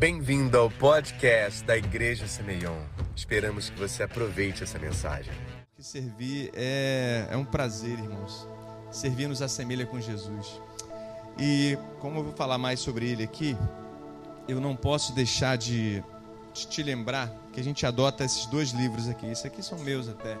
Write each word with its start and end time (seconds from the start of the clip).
Bem-vindo 0.00 0.56
ao 0.56 0.70
podcast 0.70 1.62
da 1.62 1.76
Igreja 1.76 2.26
Semeion. 2.26 2.78
Esperamos 3.14 3.68
que 3.68 3.78
você 3.78 4.02
aproveite 4.02 4.62
essa 4.62 4.78
mensagem. 4.78 5.30
Que 5.76 5.82
servir 5.82 6.50
é, 6.54 7.28
é 7.30 7.36
um 7.36 7.44
prazer, 7.44 7.98
irmãos. 7.98 8.48
Servir 8.90 9.28
nos 9.28 9.42
assemelha 9.42 9.84
com 9.84 10.00
Jesus. 10.00 10.58
E 11.38 11.76
como 11.98 12.20
eu 12.20 12.24
vou 12.24 12.32
falar 12.32 12.56
mais 12.56 12.80
sobre 12.80 13.10
ele 13.10 13.22
aqui, 13.22 13.54
eu 14.48 14.58
não 14.58 14.74
posso 14.74 15.12
deixar 15.12 15.58
de, 15.58 16.02
de 16.54 16.66
te 16.66 16.82
lembrar 16.82 17.30
que 17.52 17.60
a 17.60 17.62
gente 17.62 17.84
adota 17.84 18.24
esses 18.24 18.46
dois 18.46 18.70
livros 18.70 19.06
aqui. 19.06 19.26
Esses 19.26 19.44
aqui 19.44 19.62
são 19.62 19.78
meus 19.80 20.08
até. 20.08 20.38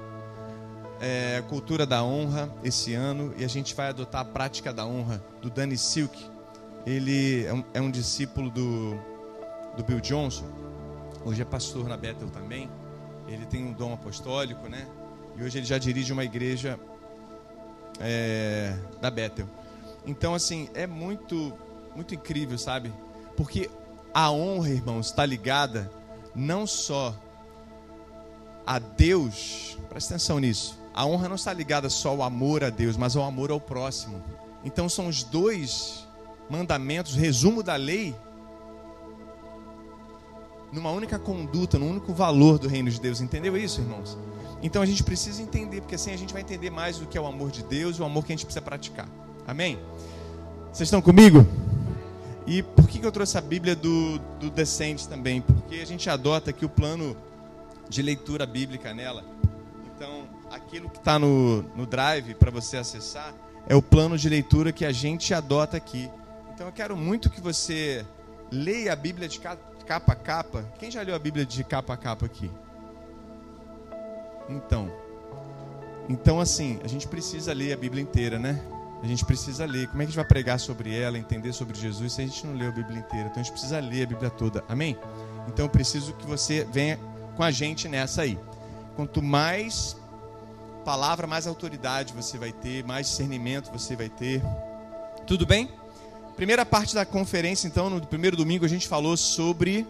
É, 1.02 1.44
Cultura 1.50 1.84
da 1.84 2.02
Honra 2.02 2.50
esse 2.64 2.94
ano 2.94 3.34
e 3.36 3.44
a 3.44 3.48
gente 3.48 3.74
vai 3.74 3.90
adotar 3.90 4.22
a 4.22 4.24
Prática 4.24 4.72
da 4.72 4.86
Honra 4.86 5.22
do 5.42 5.50
Danny 5.50 5.76
Silk. 5.76 6.18
Ele 6.86 7.44
é 7.44 7.52
um, 7.52 7.64
é 7.74 7.80
um 7.82 7.90
discípulo 7.90 8.48
do, 8.48 8.98
do 9.76 9.82
Bill 9.82 10.00
Johnson. 10.00 10.44
Hoje 11.24 11.42
é 11.42 11.44
pastor 11.44 11.88
na 11.88 11.96
Bethel 11.96 12.28
também. 12.30 12.68
Ele 13.28 13.46
tem 13.46 13.64
um 13.64 13.72
dom 13.72 13.92
apostólico, 13.92 14.68
né? 14.68 14.86
E 15.36 15.42
hoje 15.42 15.58
ele 15.58 15.66
já 15.66 15.78
dirige 15.78 16.12
uma 16.12 16.24
igreja 16.24 16.78
é, 18.00 18.76
da 19.00 19.10
Bethel. 19.10 19.46
Então, 20.06 20.34
assim, 20.34 20.68
é 20.74 20.86
muito, 20.86 21.52
muito 21.94 22.14
incrível, 22.14 22.58
sabe? 22.58 22.92
Porque 23.36 23.70
a 24.12 24.30
honra, 24.30 24.70
irmãos, 24.70 25.06
está 25.06 25.24
ligada 25.24 25.90
não 26.34 26.66
só 26.66 27.14
a 28.66 28.78
Deus, 28.78 29.78
presta 29.88 30.14
atenção 30.14 30.38
nisso. 30.38 30.78
A 30.94 31.06
honra 31.06 31.28
não 31.28 31.36
está 31.36 31.52
ligada 31.52 31.88
só 31.88 32.10
ao 32.10 32.22
amor 32.22 32.64
a 32.64 32.70
Deus, 32.70 32.96
mas 32.96 33.16
ao 33.16 33.24
amor 33.24 33.50
ao 33.50 33.60
próximo. 33.60 34.22
Então, 34.64 34.88
são 34.88 35.06
os 35.06 35.22
dois 35.22 36.06
mandamentos, 36.48 37.14
resumo 37.14 37.62
da 37.62 37.76
lei, 37.76 38.14
numa 40.72 40.90
única 40.90 41.18
conduta, 41.18 41.78
num 41.78 41.90
único 41.90 42.12
valor 42.12 42.58
do 42.58 42.68
reino 42.68 42.90
de 42.90 43.00
Deus. 43.00 43.20
Entendeu 43.20 43.56
isso, 43.56 43.80
irmãos? 43.80 44.16
Então 44.62 44.82
a 44.82 44.86
gente 44.86 45.02
precisa 45.02 45.42
entender, 45.42 45.80
porque 45.80 45.94
assim 45.94 46.12
a 46.12 46.16
gente 46.16 46.32
vai 46.32 46.42
entender 46.42 46.70
mais 46.70 46.98
do 46.98 47.06
que 47.06 47.16
é 47.16 47.20
o 47.20 47.26
amor 47.26 47.50
de 47.50 47.62
Deus 47.62 47.96
e 47.96 48.02
o 48.02 48.04
amor 48.04 48.24
que 48.24 48.32
a 48.32 48.36
gente 48.36 48.44
precisa 48.44 48.62
praticar. 48.62 49.08
Amém? 49.46 49.78
Vocês 50.72 50.86
estão 50.86 51.00
comigo? 51.00 51.46
E 52.46 52.62
por 52.62 52.86
que, 52.88 53.04
eu 53.04 53.12
trouxe 53.12 53.38
a 53.38 53.40
Bíblia 53.40 53.74
do, 53.74 54.18
do 54.38 54.50
também? 55.08 55.40
Porque 55.40 55.76
a 55.76 55.86
gente 55.86 56.08
adota 56.10 56.50
aqui 56.50 56.64
o 56.64 56.68
plano 56.68 57.16
de 57.88 58.02
leitura 58.02 58.46
bíblica 58.46 58.92
nela. 58.92 59.24
Então, 59.94 60.24
aquilo 60.50 60.88
que 60.88 60.98
está 60.98 61.18
no, 61.18 61.62
no 61.76 61.86
Drive 61.86 62.34
para 62.34 62.50
você 62.50 62.76
acessar 62.76 63.34
é 63.66 63.74
o 63.74 63.82
plano 63.82 64.16
de 64.16 64.28
leitura 64.28 64.72
que 64.72 64.84
a 64.84 64.92
gente 64.92 65.32
adota 65.32 65.76
aqui. 65.76 66.10
Então, 66.52 66.66
eu 66.66 66.72
quero 66.72 66.96
muito 66.96 67.30
que 67.30 67.40
você 67.40 68.04
leia 68.50 68.92
a 68.92 68.96
Bíblia 68.96 69.28
de 69.28 69.38
capa 69.90 70.12
a 70.12 70.14
capa. 70.14 70.64
Quem 70.78 70.88
já 70.88 71.02
leu 71.02 71.16
a 71.16 71.18
Bíblia 71.18 71.44
de 71.44 71.64
capa 71.64 71.94
a 71.94 71.96
capa 71.96 72.24
aqui? 72.24 72.48
Então, 74.48 74.88
então 76.08 76.38
assim, 76.38 76.78
a 76.84 76.86
gente 76.86 77.08
precisa 77.08 77.52
ler 77.52 77.72
a 77.72 77.76
Bíblia 77.76 78.00
inteira, 78.00 78.38
né? 78.38 78.62
A 79.02 79.06
gente 79.08 79.24
precisa 79.24 79.66
ler. 79.66 79.88
Como 79.88 80.00
é 80.00 80.04
que 80.04 80.10
a 80.10 80.10
gente 80.12 80.16
vai 80.16 80.24
pregar 80.24 80.60
sobre 80.60 80.96
ela, 80.96 81.18
entender 81.18 81.52
sobre 81.52 81.76
Jesus, 81.76 82.12
se 82.12 82.22
a 82.22 82.24
gente 82.24 82.46
não 82.46 82.54
lê 82.54 82.68
a 82.68 82.70
Bíblia 82.70 83.00
inteira? 83.00 83.26
Então 83.26 83.40
a 83.40 83.42
gente 83.42 83.50
precisa 83.50 83.80
ler 83.80 84.04
a 84.04 84.06
Bíblia 84.06 84.30
toda. 84.30 84.62
Amém? 84.68 84.96
Então 85.48 85.64
eu 85.64 85.68
preciso 85.68 86.12
que 86.12 86.24
você 86.24 86.64
venha 86.70 86.96
com 87.36 87.42
a 87.42 87.50
gente 87.50 87.88
nessa 87.88 88.22
aí. 88.22 88.38
Quanto 88.94 89.20
mais 89.20 89.96
palavra, 90.84 91.26
mais 91.26 91.48
autoridade 91.48 92.12
você 92.12 92.38
vai 92.38 92.52
ter, 92.52 92.84
mais 92.84 93.08
discernimento 93.08 93.72
você 93.72 93.96
vai 93.96 94.08
ter. 94.08 94.40
Tudo 95.26 95.44
bem? 95.44 95.79
Primeira 96.40 96.64
parte 96.64 96.94
da 96.94 97.04
conferência, 97.04 97.68
então, 97.68 97.90
no 97.90 98.00
primeiro 98.00 98.34
domingo, 98.34 98.64
a 98.64 98.68
gente 98.68 98.88
falou 98.88 99.14
sobre 99.14 99.86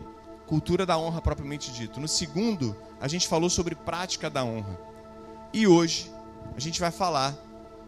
cultura 0.48 0.84
da 0.84 0.98
honra 0.98 1.22
propriamente 1.22 1.70
dito. 1.70 2.00
No 2.00 2.08
segundo, 2.08 2.74
a 3.00 3.06
gente 3.06 3.28
falou 3.28 3.48
sobre 3.48 3.76
prática 3.76 4.28
da 4.28 4.42
honra. 4.42 4.76
E 5.52 5.68
hoje, 5.68 6.10
a 6.56 6.58
gente 6.58 6.80
vai 6.80 6.90
falar 6.90 7.36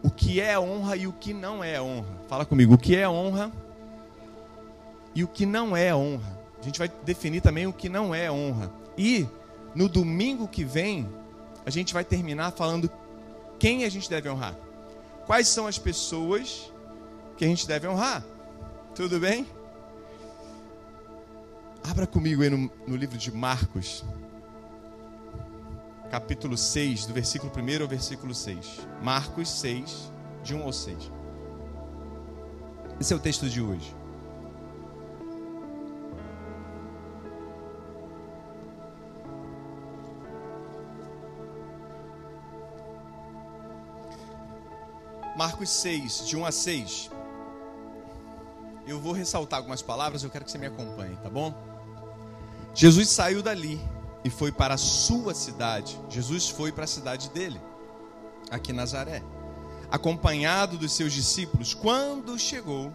o 0.00 0.08
que 0.08 0.40
é 0.40 0.56
honra 0.56 0.96
e 0.96 1.08
o 1.08 1.12
que 1.12 1.34
não 1.34 1.64
é 1.64 1.82
honra. 1.82 2.06
Fala 2.28 2.44
comigo, 2.46 2.74
o 2.74 2.78
que 2.78 2.94
é 2.94 3.08
honra 3.08 3.50
e 5.12 5.24
o 5.24 5.26
que 5.26 5.44
não 5.44 5.76
é 5.76 5.92
honra. 5.92 6.38
A 6.60 6.62
gente 6.62 6.78
vai 6.78 6.88
definir 7.04 7.40
também 7.40 7.66
o 7.66 7.72
que 7.72 7.88
não 7.88 8.14
é 8.14 8.30
honra. 8.30 8.70
E 8.96 9.26
no 9.74 9.88
domingo 9.88 10.46
que 10.46 10.62
vem, 10.62 11.08
a 11.66 11.70
gente 11.70 11.92
vai 11.92 12.04
terminar 12.04 12.52
falando 12.52 12.88
quem 13.58 13.84
a 13.84 13.88
gente 13.88 14.08
deve 14.08 14.30
honrar. 14.30 14.54
Quais 15.26 15.48
são 15.48 15.66
as 15.66 15.80
pessoas 15.80 16.72
que 17.36 17.44
a 17.44 17.48
gente 17.48 17.66
deve 17.66 17.88
honrar? 17.88 18.24
Tudo 18.94 19.18
bem? 19.18 19.46
Abra 21.82 22.06
comigo 22.06 22.42
aí 22.42 22.50
no, 22.50 22.70
no 22.86 22.94
livro 22.94 23.16
de 23.16 23.32
Marcos, 23.32 24.04
capítulo 26.10 26.58
6, 26.58 27.06
do 27.06 27.14
versículo 27.14 27.50
1 27.50 27.82
ao 27.82 27.88
versículo 27.88 28.34
6. 28.34 28.86
Marcos 29.02 29.48
6, 29.48 30.12
de 30.42 30.54
1 30.54 30.62
ao 30.62 30.72
6. 30.74 31.10
Esse 33.00 33.14
é 33.14 33.16
o 33.16 33.18
texto 33.18 33.48
de 33.48 33.62
hoje. 33.62 33.96
Marcos 45.34 45.70
6, 45.70 46.26
de 46.26 46.36
1 46.36 46.44
a 46.44 46.52
6. 46.52 47.21
Eu 48.86 49.00
vou 49.00 49.12
ressaltar 49.12 49.58
algumas 49.58 49.82
palavras, 49.82 50.22
eu 50.22 50.30
quero 50.30 50.44
que 50.44 50.50
você 50.50 50.58
me 50.58 50.66
acompanhe, 50.66 51.16
tá 51.22 51.30
bom? 51.30 51.54
Jesus 52.74 53.08
saiu 53.10 53.42
dali 53.42 53.80
e 54.24 54.30
foi 54.30 54.50
para 54.50 54.74
a 54.74 54.78
sua 54.78 55.34
cidade. 55.34 55.98
Jesus 56.08 56.48
foi 56.48 56.72
para 56.72 56.84
a 56.84 56.88
cidade 56.88 57.30
dele, 57.30 57.60
aqui 58.50 58.72
Nazaré, 58.72 59.22
acompanhado 59.90 60.76
dos 60.76 60.92
seus 60.92 61.12
discípulos. 61.12 61.74
Quando 61.74 62.38
chegou 62.38 62.92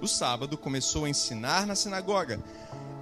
o 0.00 0.06
sábado, 0.06 0.56
começou 0.56 1.04
a 1.04 1.08
ensinar 1.08 1.66
na 1.66 1.74
sinagoga. 1.74 2.40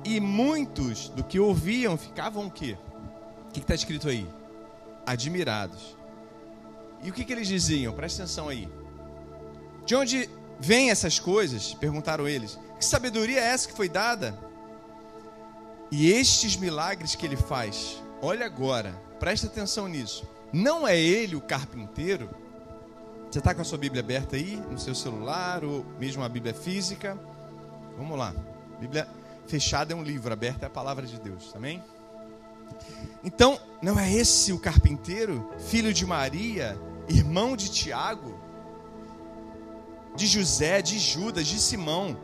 E 0.05 0.21
muitos 0.21 1.09
do 1.11 1.23
que 1.23 1.39
ouviam 1.39 1.97
ficavam 1.97 2.47
o 2.47 2.51
quê? 2.51 2.77
O 3.49 3.53
que 3.53 3.61
está 3.61 3.75
escrito 3.75 4.09
aí? 4.09 4.29
Admirados. 5.07 5.97
E 7.03 7.11
o 7.11 7.13
que, 7.13 7.25
que 7.25 7.33
eles 7.33 7.47
diziam? 7.47 7.93
Presta 7.93 8.23
atenção 8.23 8.49
aí. 8.49 8.69
De 9.85 9.95
onde 9.95 10.29
vêm 10.61 10.91
essas 10.91 11.19
coisas? 11.19 11.75
Perguntaram 11.75 12.29
eles. 12.29 12.59
Que 12.79 12.85
sabedoria 12.85 13.41
é 13.41 13.45
essa 13.45 13.69
que 13.69 13.77
foi 13.77 13.89
dada? 13.89 14.39
E 15.91 16.11
estes 16.11 16.57
milagres 16.57 17.15
que 17.15 17.25
ele 17.25 17.37
faz, 17.37 18.03
olha 18.21 18.45
agora, 18.45 18.93
presta 19.19 19.47
atenção 19.47 19.89
nisso. 19.89 20.29
Não 20.53 20.87
é 20.87 20.99
ele 20.99 21.35
o 21.37 21.41
carpinteiro? 21.41 22.29
Você 23.31 23.39
está 23.39 23.55
com 23.55 23.61
a 23.61 23.65
sua 23.65 23.79
Bíblia 23.79 24.03
aberta 24.03 24.37
aí, 24.37 24.57
no 24.71 24.79
seu 24.79 24.95
celular, 24.95 25.63
ou 25.65 25.85
mesmo 25.99 26.23
a 26.23 26.29
Bíblia 26.29 26.55
física? 26.55 27.19
Vamos 27.97 28.19
lá. 28.19 28.35
Bíblia 28.81 29.09
fechada 29.47 29.93
é 29.93 29.97
um 29.97 30.03
livro, 30.03 30.33
aberta 30.33 30.67
é 30.67 30.69
a 30.69 30.71
palavra 30.71 31.07
de 31.07 31.19
Deus, 31.19 31.53
também? 31.53 31.83
Então, 33.25 33.59
não 33.83 33.99
é 33.99 34.13
esse 34.13 34.53
o 34.53 34.59
carpinteiro, 34.59 35.53
filho 35.59 35.93
de 35.93 36.07
Maria, 36.07 36.79
irmão 37.09 37.57
de 37.57 37.71
Tiago? 37.71 38.39
De 40.19 40.27
José, 40.27 40.83
de 40.83 40.99
Judas, 40.99 41.47
de 41.47 41.61
Simão, 41.61 42.17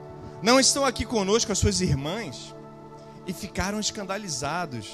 não 0.42 0.58
estão 0.58 0.84
aqui 0.84 1.06
conosco 1.06 1.52
as 1.52 1.58
suas 1.58 1.80
irmãs? 1.80 2.54
E 3.26 3.32
ficaram 3.32 3.80
escandalizados 3.80 4.92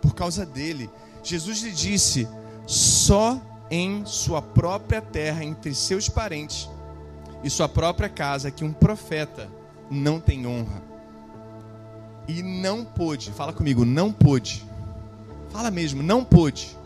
por 0.00 0.14
causa 0.14 0.44
dele. 0.44 0.90
Jesus 1.22 1.60
lhe 1.60 1.70
disse: 1.70 2.26
só 2.66 3.40
em 3.70 4.04
sua 4.06 4.42
própria 4.42 5.00
terra, 5.00 5.44
entre 5.44 5.74
seus 5.74 6.08
parentes 6.08 6.68
e 7.44 7.50
sua 7.50 7.68
própria 7.68 8.08
casa, 8.08 8.50
que 8.50 8.64
um 8.64 8.72
profeta 8.72 9.48
não 9.90 10.18
tem 10.18 10.46
honra. 10.46 10.82
E 12.26 12.42
não 12.42 12.84
pôde, 12.84 13.30
fala 13.30 13.52
comigo, 13.52 13.84
não 13.84 14.10
pôde. 14.12 14.64
Fala 15.50 15.70
mesmo, 15.70 16.02
não 16.02 16.24
pôde. 16.24 16.76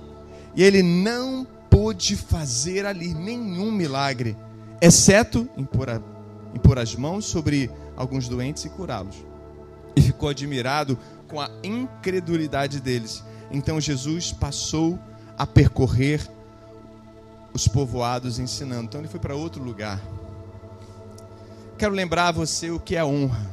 E 0.54 0.62
ele 0.62 0.82
não 0.82 1.46
pôde 1.70 2.16
fazer 2.16 2.84
ali 2.84 3.14
nenhum 3.14 3.70
milagre 3.70 4.36
exceto 4.80 5.48
impor, 5.56 5.90
a, 5.90 6.00
impor 6.54 6.78
as 6.78 6.94
mãos 6.94 7.24
sobre 7.24 7.70
alguns 7.96 8.28
doentes 8.28 8.64
e 8.64 8.70
curá-los. 8.70 9.16
E 9.94 10.00
ficou 10.00 10.28
admirado 10.28 10.98
com 11.28 11.40
a 11.40 11.50
incredulidade 11.62 12.80
deles. 12.80 13.24
Então 13.50 13.80
Jesus 13.80 14.32
passou 14.32 14.98
a 15.36 15.46
percorrer 15.46 16.20
os 17.52 17.66
povoados 17.66 18.38
ensinando. 18.38 18.84
Então 18.84 19.00
ele 19.00 19.08
foi 19.08 19.20
para 19.20 19.34
outro 19.34 19.62
lugar. 19.62 20.00
Quero 21.78 21.94
lembrar 21.94 22.28
a 22.28 22.32
você 22.32 22.70
o 22.70 22.78
que 22.78 22.96
é 22.96 23.04
honra. 23.04 23.50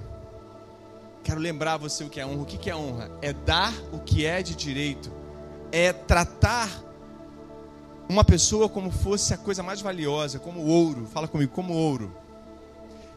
Quero 1.23 1.39
lembrar 1.39 1.73
a 1.73 1.77
você 1.77 2.03
o 2.03 2.09
que 2.09 2.19
é 2.19 2.25
honra. 2.25 2.41
O 2.41 2.45
que 2.45 2.69
é 2.69 2.75
honra? 2.75 3.09
É 3.21 3.31
dar 3.31 3.73
o 3.91 3.99
que 3.99 4.25
é 4.25 4.43
de 4.43 4.55
direito. 4.55 5.11
É 5.71 5.93
tratar 5.93 6.69
uma 8.09 8.23
pessoa 8.23 8.67
como 8.67 8.91
fosse 8.91 9.33
a 9.33 9.37
coisa 9.37 9.63
mais 9.63 9.81
valiosa, 9.81 10.39
como 10.39 10.61
ouro. 10.61 11.05
Fala 11.07 11.27
comigo, 11.27 11.51
como 11.51 11.73
ouro. 11.73 12.15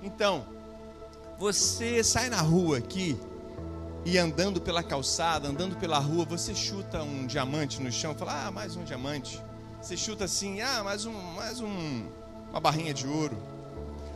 Então, 0.03 0.45
você 1.39 2.03
sai 2.03 2.31
na 2.31 2.41
rua 2.41 2.79
aqui 2.79 3.19
e 4.05 4.17
andando 4.19 4.61
pela 4.61 4.83
calçada, 4.83 5.49
andando 5.49 5.77
pela 5.77 5.99
rua, 5.99 6.25
você 6.25 6.55
chuta 6.55 7.03
um 7.03 7.27
diamante 7.27 7.83
no 7.83 7.91
chão, 7.91 8.15
fala: 8.15 8.47
"Ah, 8.47 8.51
mais 8.51 8.77
um 8.77 8.85
diamante". 8.85 9.43
Você 9.83 9.97
chuta 9.97 10.25
assim: 10.25 10.61
"Ah, 10.61 10.83
mais 10.85 11.05
um, 11.05 11.13
mais 11.35 11.61
um, 11.61 12.07
uma 12.51 12.61
barrinha 12.61 12.95
de 12.95 13.07
ouro". 13.07 13.37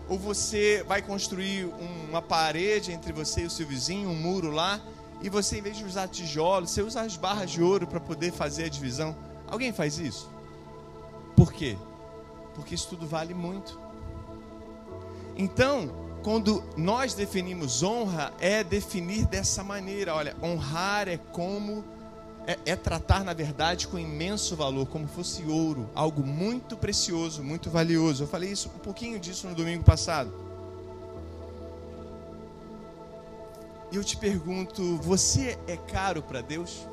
Ou 0.08 0.18
você 0.18 0.84
vai 0.88 1.02
construir 1.02 1.66
uma 2.08 2.22
parede 2.22 2.90
entre 2.92 3.12
você 3.12 3.42
e 3.42 3.46
o 3.46 3.50
seu 3.50 3.66
vizinho, 3.66 4.08
um 4.08 4.14
muro 4.14 4.50
lá, 4.50 4.80
e 5.22 5.28
você 5.28 5.58
em 5.58 5.62
vez 5.62 5.76
de 5.76 5.84
usar 5.84 6.08
tijolos, 6.08 6.70
você 6.70 6.82
usa 6.82 7.02
as 7.02 7.16
barras 7.16 7.50
de 7.50 7.62
ouro 7.62 7.86
para 7.86 8.00
poder 8.00 8.32
fazer 8.32 8.64
a 8.64 8.68
divisão. 8.68 9.16
Alguém 9.46 9.72
faz 9.72 9.98
isso? 9.98 10.30
Por 11.40 11.54
quê? 11.54 11.78
Porque 12.54 12.74
isso 12.74 12.88
tudo 12.90 13.06
vale 13.06 13.32
muito. 13.32 13.80
Então, 15.34 15.90
quando 16.22 16.62
nós 16.76 17.14
definimos 17.14 17.82
honra, 17.82 18.30
é 18.38 18.62
definir 18.62 19.24
dessa 19.24 19.64
maneira. 19.64 20.14
Olha, 20.14 20.36
honrar 20.42 21.08
é 21.08 21.16
como 21.16 21.82
é, 22.46 22.58
é, 22.66 22.76
tratar, 22.76 23.24
na 23.24 23.32
verdade, 23.32 23.88
com 23.88 23.98
imenso 23.98 24.54
valor, 24.54 24.86
como 24.88 25.08
fosse 25.08 25.42
ouro, 25.44 25.88
algo 25.94 26.22
muito 26.22 26.76
precioso, 26.76 27.42
muito 27.42 27.70
valioso. 27.70 28.24
Eu 28.24 28.28
falei 28.28 28.52
isso 28.52 28.68
um 28.68 28.78
pouquinho 28.78 29.18
disso 29.18 29.48
no 29.48 29.54
domingo 29.54 29.82
passado. 29.82 30.30
E 33.90 33.96
eu 33.96 34.04
te 34.04 34.18
pergunto: 34.18 34.98
você 34.98 35.58
é 35.66 35.78
caro 35.78 36.22
para 36.22 36.42
Deus? 36.42 36.86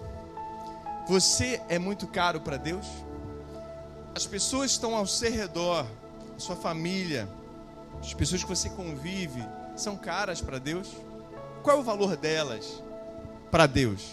Você 1.06 1.62
é 1.68 1.78
muito 1.78 2.08
caro 2.08 2.40
para 2.40 2.56
Deus? 2.56 2.88
As 4.18 4.26
pessoas 4.26 4.72
estão 4.72 4.96
ao 4.96 5.06
seu 5.06 5.32
redor, 5.32 5.86
sua 6.40 6.56
família, 6.56 7.30
as 8.00 8.16
pessoas 8.16 8.42
que 8.42 8.50
você 8.50 8.68
convive, 8.68 9.48
são 9.76 9.96
caras 9.96 10.42
para 10.42 10.58
Deus? 10.58 10.92
Qual 11.62 11.78
é 11.78 11.80
o 11.80 11.84
valor 11.84 12.18
delas 12.18 12.82
para 13.52 13.68
Deus? 13.68 14.10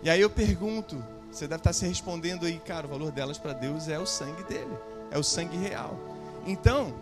E 0.00 0.08
aí 0.08 0.20
eu 0.20 0.30
pergunto, 0.30 1.04
você 1.28 1.48
deve 1.48 1.58
estar 1.58 1.72
se 1.72 1.84
respondendo 1.84 2.46
aí, 2.46 2.60
cara, 2.60 2.86
o 2.86 2.90
valor 2.90 3.10
delas 3.10 3.36
para 3.36 3.52
Deus 3.52 3.88
é 3.88 3.98
o 3.98 4.06
sangue 4.06 4.44
dele, 4.44 4.78
é 5.10 5.18
o 5.18 5.24
sangue 5.24 5.56
real. 5.56 5.98
Então, 6.46 6.94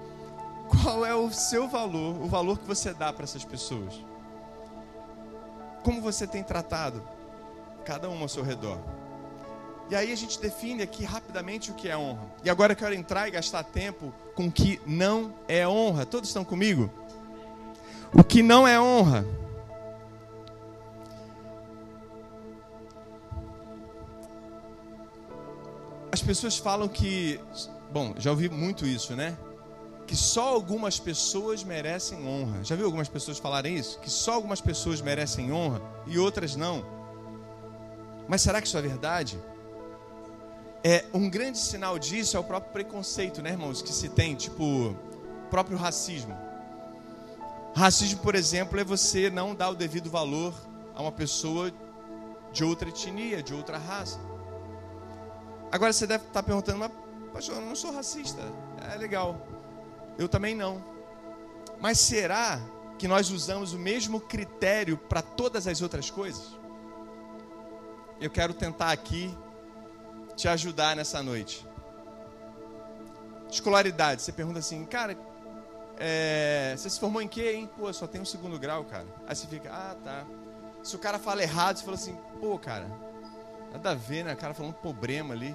qual 0.66 1.04
é 1.04 1.14
o 1.14 1.30
seu 1.30 1.68
valor, 1.68 2.22
o 2.22 2.26
valor 2.26 2.58
que 2.58 2.66
você 2.66 2.94
dá 2.94 3.12
para 3.12 3.24
essas 3.24 3.44
pessoas? 3.44 4.02
Como 5.82 6.00
você 6.00 6.26
tem 6.26 6.42
tratado 6.42 7.02
cada 7.84 8.08
uma 8.08 8.22
ao 8.22 8.28
seu 8.30 8.42
redor? 8.42 8.78
E 9.90 9.96
aí 9.96 10.12
a 10.12 10.16
gente 10.16 10.40
define 10.40 10.84
aqui 10.84 11.04
rapidamente 11.04 11.72
o 11.72 11.74
que 11.74 11.88
é 11.88 11.96
honra. 11.96 12.22
E 12.44 12.48
agora 12.48 12.74
eu 12.74 12.76
quero 12.76 12.94
entrar 12.94 13.26
e 13.26 13.32
gastar 13.32 13.64
tempo 13.64 14.14
com 14.36 14.46
o 14.46 14.52
que 14.52 14.80
não 14.86 15.34
é 15.48 15.66
honra. 15.66 16.06
Todos 16.06 16.30
estão 16.30 16.44
comigo? 16.44 16.88
O 18.12 18.22
que 18.22 18.40
não 18.40 18.68
é 18.68 18.80
honra. 18.80 19.26
As 26.12 26.22
pessoas 26.22 26.56
falam 26.56 26.86
que, 26.86 27.40
bom, 27.90 28.14
já 28.16 28.30
ouvi 28.30 28.48
muito 28.48 28.86
isso, 28.86 29.16
né? 29.16 29.36
Que 30.06 30.14
só 30.14 30.50
algumas 30.50 31.00
pessoas 31.00 31.64
merecem 31.64 32.28
honra. 32.28 32.62
Já 32.62 32.76
viu 32.76 32.86
algumas 32.86 33.08
pessoas 33.08 33.38
falarem 33.38 33.76
isso? 33.76 33.98
Que 33.98 34.10
só 34.10 34.34
algumas 34.34 34.60
pessoas 34.60 35.00
merecem 35.00 35.50
honra 35.50 35.82
e 36.06 36.16
outras 36.16 36.54
não. 36.54 36.84
Mas 38.28 38.40
será 38.40 38.60
que 38.60 38.68
isso 38.68 38.78
é 38.78 38.82
verdade? 38.82 39.36
É, 40.82 41.04
um 41.12 41.28
grande 41.28 41.58
sinal 41.58 41.98
disso 41.98 42.36
é 42.36 42.40
o 42.40 42.44
próprio 42.44 42.72
preconceito, 42.72 43.42
né, 43.42 43.50
irmãos? 43.50 43.82
Que 43.82 43.92
se 43.92 44.08
tem, 44.08 44.34
tipo, 44.34 44.96
próprio 45.50 45.76
racismo. 45.76 46.34
Racismo, 47.74 48.20
por 48.20 48.34
exemplo, 48.34 48.80
é 48.80 48.84
você 48.84 49.28
não 49.28 49.54
dar 49.54 49.70
o 49.70 49.74
devido 49.74 50.08
valor 50.08 50.54
a 50.94 51.02
uma 51.02 51.12
pessoa 51.12 51.70
de 52.52 52.64
outra 52.64 52.88
etnia, 52.88 53.42
de 53.42 53.52
outra 53.52 53.76
raça. 53.76 54.18
Agora 55.70 55.92
você 55.92 56.06
deve 56.06 56.24
estar 56.24 56.42
perguntando, 56.42 56.78
mas 56.78 56.90
pastor, 57.32 57.56
eu 57.56 57.62
não 57.62 57.76
sou 57.76 57.92
racista. 57.92 58.40
É 58.92 58.96
legal. 58.96 59.36
Eu 60.18 60.28
também 60.28 60.54
não. 60.54 60.82
Mas 61.78 61.98
será 61.98 62.60
que 62.98 63.06
nós 63.06 63.30
usamos 63.30 63.72
o 63.72 63.78
mesmo 63.78 64.20
critério 64.20 64.96
para 64.96 65.22
todas 65.22 65.66
as 65.66 65.80
outras 65.80 66.10
coisas? 66.10 66.58
Eu 68.20 68.30
quero 68.30 68.52
tentar 68.52 68.90
aqui 68.90 69.34
te 70.40 70.48
ajudar 70.48 70.96
nessa 70.96 71.22
noite. 71.22 71.66
Escolaridade, 73.50 74.22
você 74.22 74.32
pergunta 74.32 74.58
assim, 74.58 74.86
cara, 74.86 75.14
é, 75.98 76.74
você 76.74 76.88
se 76.88 76.98
formou 76.98 77.20
em 77.20 77.28
quê, 77.28 77.52
hein? 77.52 77.68
Pô, 77.76 77.92
só 77.92 78.06
tem 78.06 78.22
um 78.22 78.24
segundo 78.24 78.58
grau, 78.58 78.84
cara. 78.84 79.06
Aí 79.26 79.36
você 79.36 79.46
fica, 79.46 79.70
ah, 79.70 79.94
tá. 80.02 80.24
Se 80.82 80.96
o 80.96 80.98
cara 80.98 81.18
fala 81.18 81.42
errado, 81.42 81.76
você 81.76 81.84
fala 81.84 81.96
assim, 81.96 82.16
pô, 82.40 82.58
cara, 82.58 82.86
nada 83.70 83.90
a 83.90 83.94
ver, 83.94 84.24
né? 84.24 84.32
O 84.32 84.36
cara 84.36 84.54
falando 84.54 84.72
problema 84.74 85.34
ali. 85.34 85.54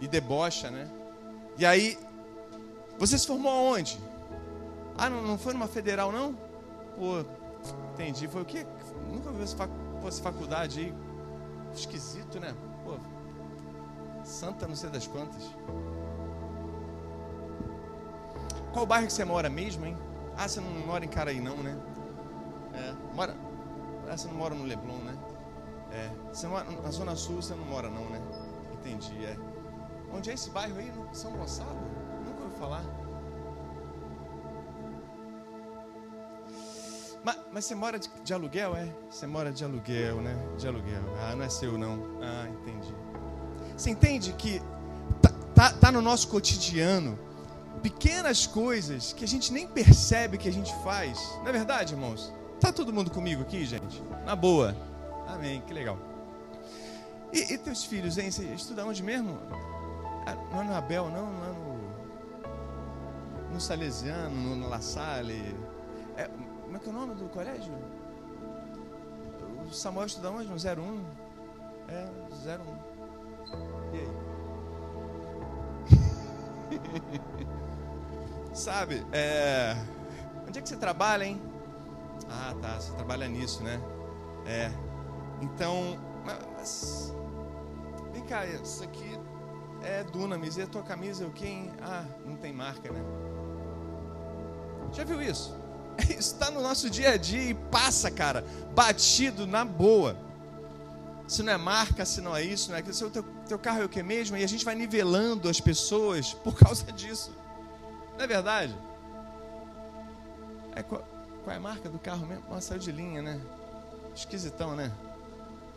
E 0.00 0.08
debocha, 0.08 0.70
né? 0.70 0.88
E 1.58 1.66
aí, 1.66 1.98
você 2.96 3.18
se 3.18 3.26
formou 3.26 3.52
aonde? 3.52 4.00
Ah, 4.96 5.10
não, 5.10 5.20
não 5.20 5.36
foi 5.36 5.52
numa 5.52 5.68
federal, 5.68 6.10
não? 6.10 6.34
Pô, 6.96 7.22
entendi. 7.92 8.26
Foi 8.26 8.40
o 8.40 8.46
quê? 8.46 8.64
Nunca 9.12 9.30
vi 9.32 9.42
essa 9.42 10.22
faculdade 10.22 10.80
aí. 10.80 10.94
Esquisito, 11.74 12.40
né? 12.40 12.54
Santa 14.24 14.66
não 14.66 14.74
sei 14.74 14.90
das 14.90 15.06
quantas. 15.06 15.42
Qual 18.72 18.86
bairro 18.86 19.06
que 19.06 19.12
você 19.12 19.24
mora 19.24 19.48
mesmo, 19.48 19.86
hein? 19.86 19.96
Ah, 20.36 20.48
você 20.48 20.60
não 20.60 20.70
mora 20.86 21.04
em 21.04 21.08
Caraí 21.08 21.40
não, 21.40 21.56
né? 21.58 21.78
É, 22.72 23.14
mora... 23.14 23.36
Ah, 24.08 24.16
você 24.16 24.26
não 24.26 24.34
mora 24.34 24.54
no 24.54 24.64
Leblon, 24.64 24.98
né? 24.98 25.16
É, 25.92 26.10
você 26.32 26.48
mora 26.48 26.68
na 26.68 26.90
Zona 26.90 27.14
Sul, 27.14 27.36
você 27.36 27.54
não 27.54 27.64
mora 27.64 27.88
não, 27.88 28.08
né? 28.10 28.20
Entendi, 28.72 29.24
é. 29.24 29.36
Onde 30.12 30.30
é 30.30 30.34
esse 30.34 30.50
bairro 30.50 30.76
aí? 30.78 30.92
São 31.12 31.32
Gonçalo? 31.32 31.78
Nunca 32.26 32.42
ouvi 32.42 32.56
falar. 32.56 32.84
Mas, 37.24 37.38
mas, 37.52 37.64
você 37.64 37.74
mora 37.74 37.98
de, 37.98 38.10
de, 38.22 38.34
aluguel, 38.34 38.76
é? 38.76 38.92
Você 39.08 39.26
mora 39.26 39.50
de 39.50 39.64
aluguel, 39.64 40.20
né? 40.20 40.36
De 40.58 40.68
aluguel. 40.68 41.02
Ah, 41.22 41.34
não 41.34 41.44
é 41.44 41.48
seu 41.48 41.78
não. 41.78 41.98
Ah, 42.20 42.48
entendi. 42.48 42.94
Você 43.76 43.90
entende 43.90 44.32
que 44.32 44.60
tá, 45.20 45.30
tá, 45.54 45.72
tá 45.72 45.92
no 45.92 46.00
nosso 46.00 46.28
cotidiano 46.28 47.18
pequenas 47.82 48.46
coisas 48.46 49.12
que 49.12 49.24
a 49.24 49.28
gente 49.28 49.52
nem 49.52 49.66
percebe 49.66 50.38
que 50.38 50.48
a 50.48 50.52
gente 50.52 50.74
faz. 50.82 51.18
Não 51.38 51.48
é 51.48 51.52
verdade, 51.52 51.92
irmãos? 51.92 52.32
Tá 52.58 52.72
todo 52.72 52.92
mundo 52.92 53.10
comigo 53.10 53.42
aqui, 53.42 53.64
gente? 53.64 54.02
Na 54.24 54.34
boa. 54.34 54.74
Amém, 55.26 55.60
que 55.66 55.74
legal. 55.74 55.98
E, 57.32 57.52
e 57.52 57.58
teus 57.58 57.84
filhos, 57.84 58.16
hein? 58.16 58.30
Você 58.30 58.44
estuda 58.54 58.86
onde 58.86 59.02
mesmo? 59.02 59.38
Ah, 60.24 60.34
não 60.50 60.62
é 60.62 60.64
no 60.64 60.74
Abel, 60.74 61.10
não? 61.10 61.30
Não 61.30 61.44
é 61.44 61.48
no. 61.48 61.74
No 63.52 63.60
Salesiano, 63.60 64.34
no, 64.34 64.56
no 64.56 64.68
La 64.68 64.80
Salle. 64.80 65.54
É, 66.16 66.28
como 66.64 66.76
é 66.76 66.80
que 66.80 66.86
é 66.88 66.90
o 66.90 66.94
nome 66.94 67.14
do 67.14 67.28
colégio? 67.28 67.72
O 69.68 69.72
Samuel 69.72 70.06
estuda 70.06 70.30
onde? 70.30 70.48
No 70.48 70.54
01? 70.54 71.04
É, 71.88 72.08
01. 72.58 72.93
E 73.92 73.98
aí? 73.98 74.08
Sabe, 78.54 79.04
é... 79.12 79.76
onde 80.46 80.58
é 80.58 80.62
que 80.62 80.68
você 80.68 80.76
trabalha, 80.76 81.24
hein? 81.24 81.40
Ah, 82.30 82.54
tá, 82.60 82.80
você 82.80 82.92
trabalha 82.92 83.28
nisso, 83.28 83.62
né? 83.62 83.80
É. 84.46 84.70
Então, 85.40 85.98
mas... 86.24 87.12
Vem 88.12 88.22
cá, 88.24 88.46
isso 88.46 88.84
aqui 88.84 89.18
é 89.82 90.04
Dunamis. 90.04 90.56
E 90.56 90.62
a 90.62 90.66
tua 90.66 90.82
camisa 90.82 91.24
é 91.24 91.26
o 91.26 91.30
quê, 91.30 91.46
hein? 91.46 91.72
Ah, 91.82 92.04
não 92.24 92.36
tem 92.36 92.52
marca, 92.52 92.90
né? 92.92 93.00
Já 94.92 95.04
viu 95.04 95.20
isso? 95.20 95.56
Está 96.08 96.50
no 96.50 96.62
nosso 96.62 96.88
dia 96.88 97.10
a 97.10 97.16
dia 97.16 97.50
e 97.50 97.54
passa, 97.54 98.10
cara, 98.10 98.44
batido 98.74 99.46
na 99.46 99.64
boa 99.64 100.16
se 101.26 101.42
não 101.42 101.52
é 101.52 101.56
marca, 101.56 102.04
se 102.04 102.20
não 102.20 102.36
é 102.36 102.42
isso, 102.42 102.70
não 102.70 102.76
é 102.76 102.80
aquilo. 102.80 102.94
Se 102.94 103.04
o 103.04 103.10
teu, 103.10 103.24
teu 103.44 103.58
carro 103.58 103.82
é 103.82 103.84
o 103.84 103.88
que 103.88 104.02
mesmo? 104.02 104.36
E 104.36 104.44
a 104.44 104.46
gente 104.46 104.64
vai 104.64 104.74
nivelando 104.74 105.48
as 105.48 105.60
pessoas 105.60 106.32
por 106.34 106.56
causa 106.56 106.90
disso. 106.92 107.32
Não 108.16 108.24
é 108.24 108.26
verdade? 108.26 108.76
É, 110.74 110.82
qual, 110.82 111.04
qual, 111.42 111.54
é 111.54 111.56
a 111.56 111.60
marca 111.60 111.88
do 111.88 111.98
carro 111.98 112.26
mesmo? 112.26 112.44
Nossa, 112.48 112.68
saiu 112.68 112.80
de 112.80 112.92
linha, 112.92 113.22
né? 113.22 113.40
Esquisitão, 114.14 114.74
né? 114.74 114.92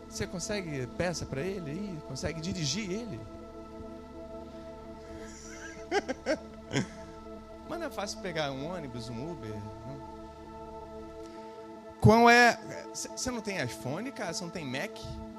Você 0.09 0.25
consegue 0.25 0.87
peça 0.97 1.25
para 1.25 1.41
ele 1.41 1.71
aí? 1.71 1.99
Consegue 2.07 2.39
dirigir 2.39 2.89
ele? 2.89 3.19
Mas 7.67 7.79
não 7.79 7.87
é 7.87 7.89
fácil 7.89 8.19
pegar 8.19 8.51
um 8.51 8.71
ônibus, 8.71 9.09
um 9.09 9.31
Uber. 9.31 9.51
Não? 9.51 10.17
Qual 11.99 12.29
é. 12.29 12.57
Você 12.93 13.29
não 13.29 13.41
tem 13.41 13.61
iPhone, 13.61 14.11
cara? 14.11 14.31
Você 14.31 14.43
não 14.43 14.51
tem 14.51 14.65
Mac? 14.65 14.91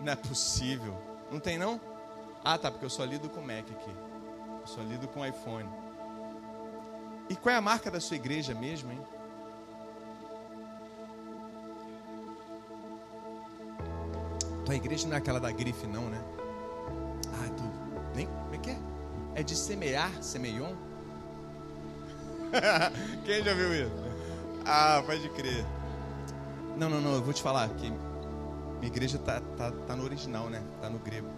Não 0.02 0.12
é 0.12 0.16
possível. 0.16 0.94
Não 1.30 1.40
tem 1.40 1.56
não? 1.58 1.80
Ah, 2.50 2.56
tá, 2.56 2.70
porque 2.70 2.86
eu 2.86 2.88
só 2.88 3.04
lido 3.04 3.28
com 3.28 3.42
Mac 3.42 3.70
aqui. 3.70 3.94
Eu 4.62 4.66
só 4.66 4.80
lido 4.80 5.06
com 5.06 5.22
iPhone. 5.22 5.68
E 7.28 7.36
qual 7.36 7.54
é 7.54 7.58
a 7.58 7.60
marca 7.60 7.90
da 7.90 8.00
sua 8.00 8.16
igreja 8.16 8.54
mesmo, 8.54 8.90
hein? 8.90 9.00
Tua 14.64 14.74
igreja 14.74 15.06
não 15.06 15.14
é 15.14 15.18
aquela 15.18 15.38
da 15.38 15.52
grife, 15.52 15.86
não, 15.86 16.08
né? 16.08 16.18
Ah, 17.34 17.50
tu. 17.54 17.64
Nem. 18.16 18.26
Como 18.26 18.54
é 18.54 18.58
que 18.58 18.70
é? 18.70 18.78
É 19.34 19.42
de 19.42 19.54
semear, 19.54 20.10
semeion? 20.22 20.74
Quem 23.26 23.44
já 23.44 23.52
viu 23.52 23.74
isso? 23.74 23.92
Ah, 24.64 25.02
pode 25.04 25.28
crer. 25.28 25.66
Não, 26.78 26.88
não, 26.88 26.98
não, 27.02 27.12
eu 27.16 27.22
vou 27.22 27.34
te 27.34 27.42
falar 27.42 27.68
que 27.68 27.90
minha 27.90 28.86
igreja 28.86 29.18
tá, 29.18 29.38
tá, 29.54 29.70
tá 29.70 29.94
no 29.94 30.02
original, 30.02 30.48
né? 30.48 30.62
Tá 30.80 30.88
no 30.88 30.98
grego. 30.98 31.37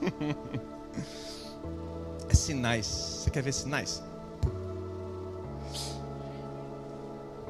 é 2.28 2.34
sinais. 2.34 2.86
Você 2.86 3.30
quer 3.30 3.42
ver 3.42 3.52
sinais? 3.52 4.02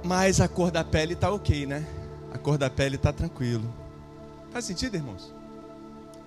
Mas 0.05 0.41
a 0.41 0.49
cor 0.49 0.71
da 0.71 0.85
pele 0.85 1.17
tá 1.17 1.31
ok, 1.31 1.67
né? 1.67 1.87
A 2.33 2.39
cor 2.39 2.57
da 2.57 2.71
pele 2.71 2.97
tá 2.97 3.13
tranquilo. 3.13 3.73
Faz 4.51 4.65
sentido, 4.65 4.95
irmãos? 4.95 5.35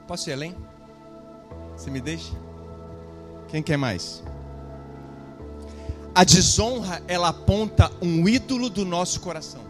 Posso 0.07 0.29
ir 0.29 0.33
além? 0.33 0.55
Você 1.75 1.89
me 1.89 2.01
deixa? 2.01 2.33
Quem 3.47 3.63
quer 3.63 3.77
mais? 3.77 4.23
A 6.13 6.23
desonra, 6.23 7.01
ela 7.07 7.29
aponta 7.29 7.91
um 8.01 8.27
ídolo 8.27 8.69
do 8.69 8.85
nosso 8.85 9.21
coração. 9.21 9.61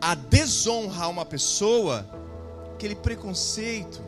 A 0.00 0.14
desonra 0.14 1.04
a 1.04 1.08
uma 1.08 1.24
pessoa, 1.24 2.06
aquele 2.74 2.94
preconceito, 2.94 4.02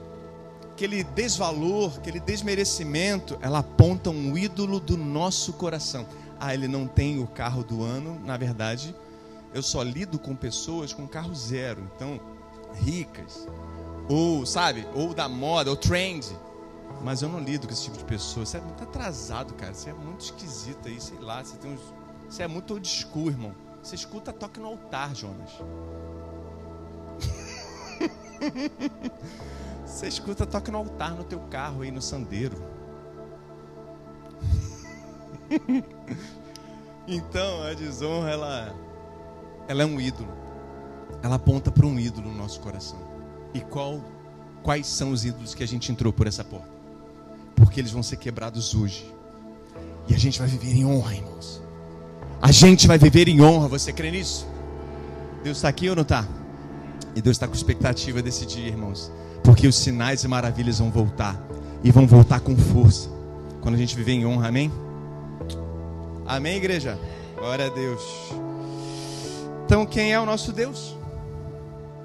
aquele 0.80 1.04
desvalor, 1.04 1.92
aquele 1.98 2.18
desmerecimento, 2.18 3.38
ela 3.42 3.58
aponta 3.58 4.08
um 4.08 4.36
ídolo 4.38 4.80
do 4.80 4.96
nosso 4.96 5.52
coração. 5.52 6.06
Ah, 6.38 6.54
ele 6.54 6.66
não 6.66 6.86
tem 6.86 7.22
o 7.22 7.26
carro 7.26 7.62
do 7.62 7.82
ano. 7.82 8.18
Na 8.24 8.38
verdade, 8.38 8.96
eu 9.52 9.62
só 9.62 9.82
lido 9.82 10.18
com 10.18 10.34
pessoas 10.34 10.94
com 10.94 11.06
carro 11.06 11.34
zero. 11.34 11.86
Então, 11.94 12.18
ricas, 12.76 13.46
ou, 14.08 14.46
sabe, 14.46 14.86
ou 14.94 15.12
da 15.12 15.28
moda, 15.28 15.68
ou 15.68 15.76
trend. 15.76 16.26
Mas 17.02 17.20
eu 17.20 17.28
não 17.28 17.40
lido 17.40 17.66
com 17.66 17.74
esse 17.74 17.84
tipo 17.84 17.98
de 17.98 18.04
pessoa. 18.04 18.46
Você 18.46 18.56
é 18.56 18.60
muito 18.62 18.82
atrasado, 18.82 19.52
cara. 19.52 19.74
Você 19.74 19.90
é 19.90 19.94
muito 19.94 20.22
esquisito 20.22 20.88
aí, 20.88 20.98
sei 20.98 21.18
lá. 21.18 21.44
Você, 21.44 21.58
tem 21.58 21.74
uns... 21.74 21.80
você 22.26 22.42
é 22.42 22.48
muito 22.48 22.72
old 22.72 22.88
school, 22.88 23.28
irmão. 23.28 23.54
Você 23.82 23.96
escuta 23.96 24.32
toque 24.32 24.58
no 24.58 24.68
altar, 24.68 25.14
Jonas. 25.14 25.50
Você 29.84 30.06
escuta 30.06 30.46
toque 30.46 30.70
no 30.70 30.78
altar 30.78 31.14
no 31.14 31.24
teu 31.24 31.40
carro 31.40 31.82
aí 31.82 31.90
no 31.90 32.00
sandeiro. 32.00 32.56
então, 37.06 37.62
a 37.64 37.74
desonra, 37.74 38.30
ela, 38.30 38.74
ela 39.68 39.82
é 39.82 39.86
um 39.86 40.00
ídolo. 40.00 40.30
Ela 41.22 41.34
aponta 41.34 41.70
para 41.70 41.84
um 41.86 41.98
ídolo 41.98 42.30
no 42.30 42.36
nosso 42.36 42.60
coração. 42.60 42.98
E 43.52 43.60
qual, 43.60 44.00
quais 44.62 44.86
são 44.86 45.10
os 45.10 45.24
ídolos 45.24 45.54
que 45.54 45.62
a 45.62 45.68
gente 45.68 45.90
entrou 45.90 46.12
por 46.12 46.26
essa 46.26 46.44
porta? 46.44 46.70
Porque 47.56 47.80
eles 47.80 47.90
vão 47.90 48.02
ser 48.02 48.16
quebrados 48.16 48.74
hoje. 48.74 49.12
E 50.08 50.14
a 50.14 50.18
gente 50.18 50.38
vai 50.38 50.48
viver 50.48 50.72
em 50.72 50.84
honra, 50.84 51.14
irmãos. 51.14 51.60
A 52.40 52.50
gente 52.50 52.86
vai 52.86 52.96
viver 52.96 53.28
em 53.28 53.42
honra. 53.42 53.68
Você 53.68 53.92
crê 53.92 54.10
nisso? 54.10 54.46
Deus 55.42 55.58
está 55.58 55.68
aqui 55.68 55.88
ou 55.90 55.96
não 55.96 56.02
está? 56.02 56.26
E 57.14 57.22
Deus 57.22 57.36
está 57.36 57.46
com 57.46 57.54
expectativa 57.54 58.22
desse 58.22 58.46
dia, 58.46 58.68
irmãos. 58.68 59.10
Porque 59.42 59.66
os 59.66 59.76
sinais 59.76 60.24
e 60.24 60.28
maravilhas 60.28 60.78
vão 60.78 60.90
voltar. 60.90 61.40
E 61.82 61.90
vão 61.90 62.06
voltar 62.06 62.40
com 62.40 62.56
força. 62.56 63.08
Quando 63.60 63.74
a 63.74 63.78
gente 63.78 63.96
viver 63.96 64.12
em 64.12 64.26
honra, 64.26 64.48
amém? 64.48 64.70
Amém, 66.26 66.56
igreja? 66.56 66.98
Glória 67.36 67.66
a 67.66 67.70
Deus. 67.70 68.02
Então, 69.64 69.84
quem 69.86 70.12
é 70.12 70.20
o 70.20 70.26
nosso 70.26 70.52
Deus? 70.52 70.96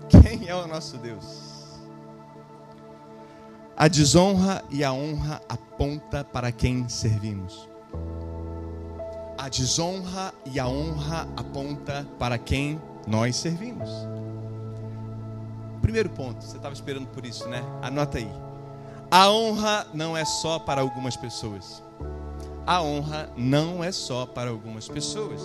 Quem 0.09 0.47
é 0.47 0.55
o 0.55 0.67
nosso 0.67 0.97
Deus? 0.97 1.45
A 3.77 3.87
desonra 3.87 4.63
e 4.69 4.83
a 4.83 4.93
honra 4.93 5.41
aponta 5.49 6.23
para 6.23 6.51
quem 6.51 6.87
servimos. 6.87 7.69
A 9.37 9.49
desonra 9.49 10.33
e 10.45 10.59
a 10.59 10.67
honra 10.67 11.27
aponta 11.35 12.07
para 12.17 12.37
quem 12.37 12.81
nós 13.05 13.35
servimos. 13.35 13.89
Primeiro 15.85 16.09
ponto, 16.09 16.43
você 16.43 16.57
estava 16.57 16.73
esperando 16.73 17.07
por 17.07 17.25
isso, 17.25 17.47
né? 17.47 17.63
Anota 17.81 18.17
aí. 18.17 18.29
A 19.09 19.29
honra 19.29 19.87
não 19.93 20.17
é 20.17 20.25
só 20.25 20.57
para 20.59 20.81
algumas 20.81 21.15
pessoas 21.15 21.83
a 22.65 22.81
honra 22.81 23.29
não 23.37 23.83
é 23.83 23.91
só 23.91 24.25
para 24.25 24.49
algumas 24.49 24.87
pessoas. 24.87 25.41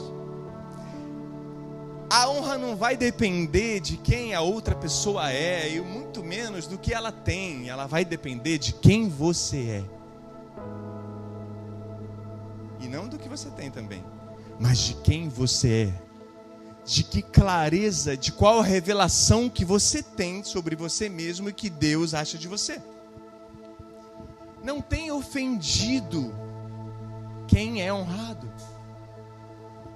A 2.09 2.29
honra 2.29 2.59
não 2.59 2.75
vai 2.75 2.97
depender 2.97 3.79
de 3.79 3.97
quem 3.97 4.35
a 4.35 4.41
outra 4.41 4.75
pessoa 4.75 5.31
é, 5.31 5.73
e 5.73 5.81
muito 5.81 6.25
menos 6.25 6.67
do 6.67 6.79
que 6.79 6.93
ela 6.93 7.13
tem, 7.13 7.69
ela 7.69 7.87
vai 7.87 8.05
depender 8.05 8.59
de 8.59 8.73
quem 8.73 9.09
você 9.09 9.59
é. 9.59 9.85
E 12.81 12.89
não 12.89 13.07
do 13.07 13.19
que 13.19 13.29
você 13.29 13.51
tem 13.51 13.71
também, 13.71 14.03
mas 14.59 14.79
de 14.79 14.95
quem 14.95 15.29
você 15.29 15.93
é. 15.95 16.10
De 16.91 17.05
que 17.05 17.23
clareza, 17.23 18.17
de 18.17 18.33
qual 18.33 18.61
revelação 18.61 19.49
que 19.49 19.65
você 19.65 20.03
tem 20.03 20.43
sobre 20.43 20.75
você 20.75 21.09
mesmo 21.09 21.49
e 21.49 21.53
que 21.53 21.71
Deus 21.71 22.15
acha 22.15 22.37
de 22.37 22.49
você. 22.49 22.83
Não 24.61 24.81
tem 24.81 25.13
ofendido 25.13 26.35
quem 27.47 27.81
é 27.81 27.95
honrado. 27.95 28.53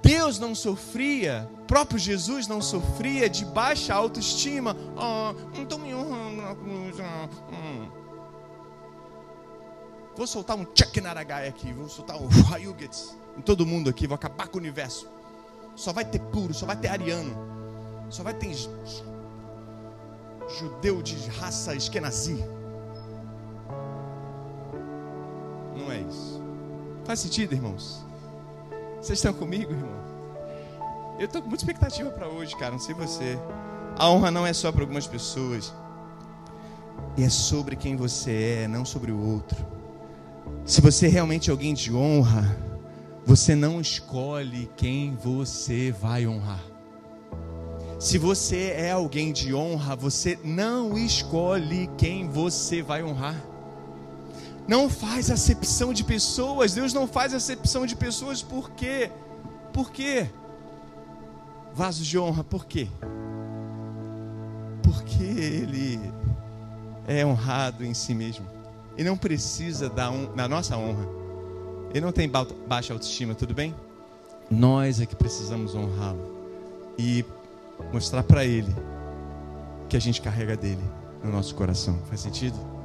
Deus 0.01 0.39
não 0.39 0.55
sofria, 0.55 1.49
próprio 1.67 1.99
Jesus 1.99 2.47
não 2.47 2.61
sofria 2.61 3.29
de 3.29 3.43
baixa 3.43 3.93
autoestima. 3.93 4.73
Oh, 4.95 5.59
estou 5.59 5.77
me 5.77 5.93
honrando 5.93 6.41
na 6.43 6.55
cruz. 6.55 6.95
hum. 7.51 7.89
Vou 10.15 10.25
soltar 10.25 10.55
um 10.55 10.63
check 10.63 10.95
na 11.01 11.09
Aragai 11.09 11.49
aqui, 11.49 11.73
vou 11.73 11.89
soltar 11.89 12.15
um 12.15 12.29
Hayugets 12.53 13.17
em 13.37 13.41
todo 13.41 13.65
mundo 13.65 13.89
aqui, 13.89 14.07
vou 14.07 14.15
acabar 14.15 14.47
com 14.47 14.57
o 14.57 14.61
universo. 14.61 15.13
Só 15.75 15.91
vai 15.91 16.05
ter 16.05 16.19
puro, 16.19 16.53
só 16.53 16.65
vai 16.65 16.75
ter 16.75 16.87
ariano, 16.87 17.35
só 18.09 18.23
vai 18.23 18.33
ter 18.33 18.55
judeu 20.59 21.01
de 21.01 21.15
raça 21.29 21.75
eskenazi. 21.75 22.43
Não 25.75 25.91
é 25.91 26.01
isso. 26.01 26.41
Faz 27.03 27.19
sentido, 27.19 27.53
irmãos? 27.53 28.05
Vocês 29.01 29.19
estão 29.19 29.33
comigo, 29.33 29.71
irmão? 29.71 30.05
Eu 31.19 31.25
estou 31.25 31.41
com 31.41 31.49
muita 31.49 31.63
expectativa 31.63 32.09
para 32.09 32.27
hoje, 32.27 32.55
cara. 32.55 32.71
Não 32.71 32.79
sei 32.79 32.95
você. 32.95 33.37
A 33.97 34.09
honra 34.09 34.31
não 34.31 34.45
é 34.45 34.53
só 34.53 34.71
para 34.71 34.81
algumas 34.81 35.07
pessoas. 35.07 35.73
E 37.17 37.23
é 37.23 37.29
sobre 37.29 37.75
quem 37.75 37.95
você 37.95 38.63
é, 38.63 38.67
não 38.67 38.83
sobre 38.83 39.11
o 39.11 39.19
outro. 39.19 39.65
Se 40.65 40.81
você 40.81 41.05
é 41.05 41.09
realmente 41.09 41.49
é 41.49 41.51
alguém 41.51 41.73
de 41.73 41.93
honra, 41.93 42.57
você 43.25 43.55
não 43.55 43.81
escolhe 43.81 44.69
quem 44.77 45.15
você 45.15 45.91
vai 45.91 46.27
honrar. 46.27 46.63
Se 47.99 48.19
você 48.19 48.71
é 48.77 48.91
alguém 48.91 49.33
de 49.33 49.53
honra, 49.53 49.95
você 49.95 50.37
não 50.43 50.95
escolhe 50.95 51.89
quem 51.97 52.29
você 52.29 52.83
vai 52.83 53.03
honrar. 53.03 53.35
Não 54.67 54.89
faz 54.89 55.31
acepção 55.31 55.91
de 55.91 56.03
pessoas. 56.03 56.73
Deus 56.75 56.93
não 56.93 57.07
faz 57.07 57.33
acepção 57.33 57.85
de 57.85 57.95
pessoas 57.95 58.43
por 58.43 58.71
quê? 58.71 59.09
Por 59.73 59.91
quê? 59.91 60.29
Vasos 61.73 62.05
de 62.05 62.19
honra, 62.19 62.43
por 62.43 62.65
quê? 62.65 62.87
Porque 64.83 65.23
ele 65.23 65.99
é 67.07 67.25
honrado 67.25 67.83
em 67.83 67.93
si 67.93 68.13
mesmo. 68.13 68.45
E 68.95 69.03
não 69.03 69.17
precisa 69.17 69.89
da, 69.89 70.09
da 70.35 70.47
nossa 70.47 70.77
honra. 70.77 71.24
Ele 71.95 72.03
não 72.03 72.11
tem 72.11 72.29
baixa 72.67 72.91
autoestima, 72.91 73.33
tudo 73.33 73.53
bem? 73.53 73.73
Nós 74.51 74.99
é 74.99 75.05
que 75.05 75.15
precisamos 75.15 75.73
honrá-lo 75.73 76.35
e 76.99 77.23
mostrar 77.93 78.21
para 78.21 78.43
ele 78.43 78.75
que 79.87 79.95
a 79.95 79.99
gente 80.01 80.21
carrega 80.21 80.57
dele 80.57 80.83
no 81.23 81.31
nosso 81.31 81.55
coração. 81.55 81.97
Faz 82.09 82.19
sentido? 82.19 82.75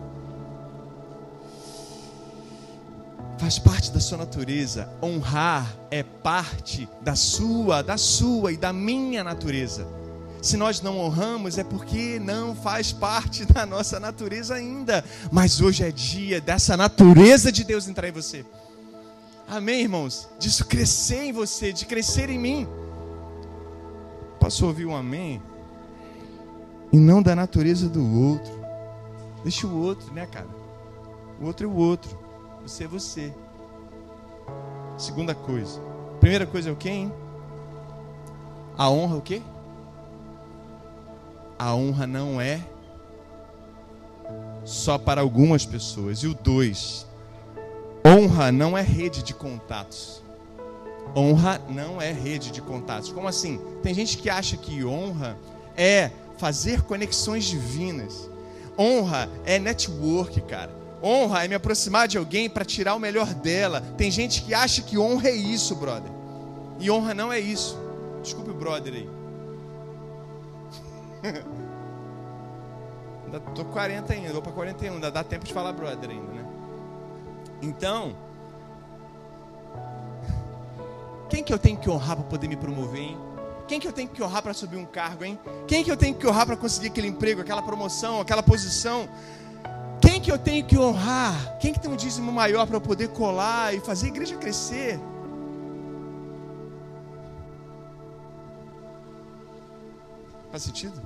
faz 3.37 3.59
parte 3.59 3.91
da 3.91 3.99
sua 3.99 4.19
natureza. 4.19 4.89
Honrar 5.03 5.75
é 5.91 6.05
parte 6.05 6.89
da 7.01 7.17
sua, 7.17 7.83
da 7.83 7.97
sua 7.97 8.53
e 8.53 8.57
da 8.57 8.73
minha 8.73 9.25
natureza. 9.25 9.89
Se 10.41 10.57
nós 10.57 10.81
não 10.81 11.01
honramos 11.01 11.59
é 11.59 11.65
porque 11.65 12.21
não 12.21 12.55
faz 12.55 12.93
parte 12.93 13.45
da 13.45 13.67
nossa 13.67 13.99
natureza 13.99 14.55
ainda. 14.55 15.05
Mas 15.33 15.61
hoje 15.61 15.83
é 15.83 15.91
dia 15.91 16.41
dessa 16.41 16.77
natureza 16.77 17.51
de 17.51 17.65
Deus 17.65 17.89
entrar 17.89 18.09
em 18.09 18.13
você. 18.13 18.45
Amém, 19.51 19.81
irmãos? 19.81 20.29
Disso 20.39 20.65
crescer 20.65 21.25
em 21.25 21.33
você, 21.33 21.73
de 21.73 21.85
crescer 21.85 22.31
em 22.31 22.39
mim. 22.39 22.69
Posso 24.39 24.65
ouvir 24.65 24.87
um 24.87 24.95
amém? 24.95 25.43
E 26.93 26.97
não 26.97 27.21
da 27.21 27.35
natureza 27.35 27.89
do 27.89 28.01
outro. 28.17 28.53
Deixa 29.43 29.67
o 29.67 29.77
outro, 29.77 30.15
né, 30.15 30.25
cara? 30.27 30.47
O 31.41 31.47
outro 31.47 31.67
é 31.67 31.69
o 31.69 31.75
outro. 31.75 32.17
Você 32.63 32.85
é 32.85 32.87
você. 32.87 33.35
Segunda 34.97 35.35
coisa. 35.35 35.81
Primeira 36.21 36.47
coisa 36.47 36.71
é 36.71 36.73
o 36.73 36.77
quê, 36.77 36.91
hein? 36.91 37.13
A 38.79 38.89
honra 38.89 39.17
é 39.17 39.19
o 39.19 39.23
quê? 39.23 39.43
A 41.59 41.75
honra 41.75 42.07
não 42.07 42.41
é 42.41 42.61
só 44.65 44.97
para 44.97 45.21
algumas 45.21 45.67
pessoas. 45.67 46.21
E 46.21 46.29
o 46.29 46.35
dois, 46.35 47.05
honra 48.07 48.51
não 48.51 48.77
é 48.77 48.83
rede 48.83 49.23
de 49.23 49.35
contatos. 49.35 50.23
Honra 51.15 51.61
não 51.69 52.01
é 52.01 52.13
rede 52.13 52.51
de 52.51 52.63
contatos. 52.63 53.13
Como 53.13 53.27
assim? 53.29 53.61
Tem 53.83 53.93
gente 53.95 54.19
que 54.19 54.31
acha 54.31 54.57
que 54.57 54.85
honra 54.85 55.37
é 55.77 56.11
fazer 56.39 56.83
conexões 56.83 57.45
divinas. 57.45 58.31
Honra 58.79 59.29
é 59.45 59.59
network, 59.59 60.41
cara. 60.43 60.71
Honra 61.03 61.45
é 61.45 61.49
me 61.49 61.55
aproximar 61.55 62.07
de 62.07 62.19
alguém 62.19 62.49
para 62.49 62.65
tirar 62.65 62.95
o 62.95 62.99
melhor 63.01 63.35
dela. 63.35 63.81
Tem 63.97 64.11
gente 64.11 64.43
que 64.43 64.55
acha 64.55 64.83
que 64.83 64.99
honra 64.99 65.29
é 65.29 65.35
isso, 65.35 65.75
brother. 65.75 66.11
E 66.79 66.91
honra 66.91 67.15
não 67.15 67.33
é 67.33 67.41
isso. 67.41 67.79
Desculpe 68.23 68.53
brother 68.53 68.95
aí. 68.95 69.09
ainda 73.25 73.41
tô 73.55 73.65
40 73.65 74.13
ainda, 74.13 74.33
vou 74.33 74.43
para 74.43 74.53
41, 74.53 74.95
ainda 74.95 75.11
dá 75.11 75.23
tempo 75.23 75.45
de 75.45 75.53
falar 75.53 75.73
brother 75.73 76.11
ainda, 76.11 76.33
né? 76.33 76.40
Então, 77.63 78.17
quem 81.29 81.45
que 81.45 81.53
eu 81.53 81.59
tenho 81.59 81.79
que 81.79 81.89
honrar 81.89 82.17
para 82.17 82.25
poder 82.25 82.49
me 82.49 82.57
promover, 82.57 83.01
hein? 83.01 83.19
Quem 83.69 83.79
que 83.79 83.87
eu 83.87 83.93
tenho 83.93 84.09
que 84.09 84.21
honrar 84.23 84.43
para 84.43 84.53
subir 84.53 84.77
um 84.77 84.85
cargo, 84.85 85.25
hein? 85.25 85.39
Quem 85.69 85.85
que 85.85 85.91
eu 85.91 85.97
tenho 85.97 86.15
que 86.15 86.27
honrar 86.27 86.45
para 86.45 86.57
conseguir 86.57 86.89
aquele 86.89 87.07
emprego, 87.07 87.41
aquela 87.41 87.63
promoção, 87.63 88.21
aquela 88.21 88.43
posição? 88.43 89.09
Quem 90.01 90.21
que 90.21 90.33
eu 90.33 90.39
tenho 90.39 90.65
que 90.65 90.77
honrar? 90.77 91.59
Quem 91.59 91.73
que 91.73 91.79
tem 91.79 91.91
um 91.91 91.95
dízimo 91.95 92.33
maior 92.33 92.67
para 92.67 92.77
eu 92.77 92.81
poder 92.81 93.09
colar 93.11 93.73
e 93.73 93.81
fazer 93.81 94.07
a 94.07 94.09
igreja 94.09 94.37
crescer? 94.37 94.99
Faz 100.51 100.65
sentido? 100.65 101.01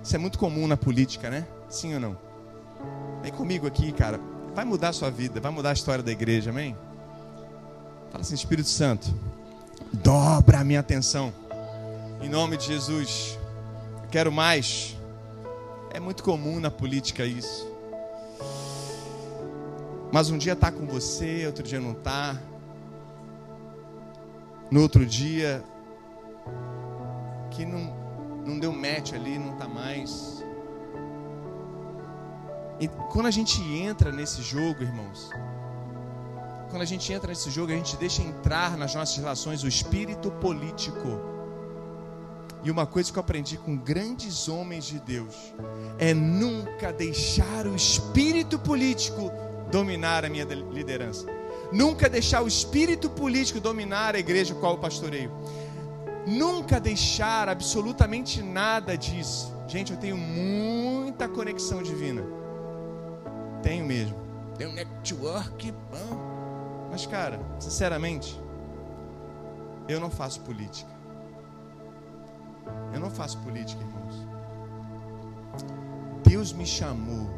Isso 0.00 0.14
é 0.14 0.18
muito 0.18 0.38
comum 0.38 0.68
na 0.68 0.76
política, 0.76 1.28
né? 1.28 1.44
Sim 1.68 1.94
ou 1.94 2.00
não? 2.00 2.25
Vem 3.22 3.32
comigo 3.32 3.66
aqui, 3.66 3.92
cara. 3.92 4.20
Vai 4.54 4.64
mudar 4.64 4.88
a 4.88 4.92
sua 4.92 5.10
vida, 5.10 5.40
vai 5.40 5.50
mudar 5.50 5.70
a 5.70 5.72
história 5.72 6.02
da 6.02 6.10
igreja, 6.10 6.50
amém? 6.50 6.76
Fala 8.10 8.22
assim, 8.22 8.34
Espírito 8.34 8.68
Santo, 8.68 9.12
dobra 9.92 10.60
a 10.60 10.64
minha 10.64 10.80
atenção. 10.80 11.32
Em 12.20 12.28
nome 12.28 12.56
de 12.56 12.66
Jesus. 12.66 13.38
Quero 14.10 14.32
mais. 14.32 14.96
É 15.92 16.00
muito 16.00 16.22
comum 16.22 16.58
na 16.58 16.70
política 16.70 17.24
isso. 17.24 17.70
Mas 20.12 20.30
um 20.30 20.38
dia 20.38 20.52
está 20.52 20.70
com 20.70 20.86
você, 20.86 21.46
outro 21.46 21.62
dia 21.62 21.80
não 21.80 21.92
está. 21.92 22.40
No 24.70 24.82
outro 24.82 25.04
dia, 25.04 25.62
que 27.50 27.64
não, 27.64 27.94
não 28.46 28.58
deu 28.58 28.72
match 28.72 29.12
ali, 29.12 29.38
não 29.38 29.52
está 29.52 29.68
mais. 29.68 30.35
E 32.78 32.88
quando 32.88 33.26
a 33.26 33.30
gente 33.30 33.62
entra 33.62 34.12
nesse 34.12 34.42
jogo, 34.42 34.82
irmãos, 34.82 35.30
quando 36.68 36.82
a 36.82 36.86
gente 36.86 37.10
entra 37.12 37.28
nesse 37.28 37.50
jogo, 37.50 37.72
a 37.72 37.76
gente 37.76 37.96
deixa 37.96 38.22
entrar 38.22 38.76
nas 38.76 38.94
nossas 38.94 39.16
relações 39.16 39.62
o 39.62 39.68
espírito 39.68 40.30
político. 40.32 41.20
E 42.62 42.70
uma 42.70 42.84
coisa 42.84 43.10
que 43.10 43.18
eu 43.18 43.20
aprendi 43.20 43.56
com 43.56 43.76
grandes 43.76 44.48
homens 44.48 44.84
de 44.84 44.98
Deus 44.98 45.54
é 45.98 46.12
nunca 46.12 46.92
deixar 46.92 47.66
o 47.66 47.74
espírito 47.74 48.58
político 48.58 49.30
dominar 49.70 50.24
a 50.24 50.28
minha 50.28 50.44
liderança. 50.44 51.26
Nunca 51.72 52.08
deixar 52.08 52.42
o 52.42 52.48
espírito 52.48 53.08
político 53.08 53.58
dominar 53.60 54.14
a 54.14 54.18
igreja 54.18 54.54
qual 54.54 54.72
eu 54.72 54.78
pastoreio. 54.78 55.30
Nunca 56.26 56.80
deixar 56.80 57.48
absolutamente 57.48 58.42
nada 58.42 58.96
disso. 58.96 59.54
Gente, 59.68 59.92
eu 59.92 59.98
tenho 59.98 60.16
muita 60.16 61.28
conexão 61.28 61.82
divina. 61.82 62.22
Tenho 63.62 63.84
mesmo. 63.84 64.16
Tenho 64.56 64.70
um 64.70 64.74
network 64.74 65.72
bom. 65.72 66.88
Mas, 66.90 67.06
cara, 67.06 67.38
sinceramente, 67.58 68.40
eu 69.88 70.00
não 70.00 70.10
faço 70.10 70.40
política. 70.40 70.90
Eu 72.92 73.00
não 73.00 73.10
faço 73.10 73.38
política, 73.38 73.82
irmãos. 73.82 74.26
Deus 76.24 76.52
me 76.52 76.66
chamou 76.66 77.28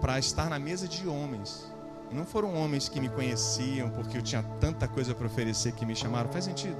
para 0.00 0.18
estar 0.18 0.50
na 0.50 0.58
mesa 0.58 0.86
de 0.86 1.08
homens. 1.08 1.72
E 2.10 2.14
não 2.14 2.26
foram 2.26 2.54
homens 2.54 2.88
que 2.88 3.00
me 3.00 3.08
conheciam 3.08 3.88
porque 3.90 4.18
eu 4.18 4.22
tinha 4.22 4.42
tanta 4.60 4.86
coisa 4.86 5.14
para 5.14 5.26
oferecer 5.26 5.72
que 5.72 5.86
me 5.86 5.96
chamaram. 5.96 6.30
Faz 6.30 6.44
sentido? 6.44 6.76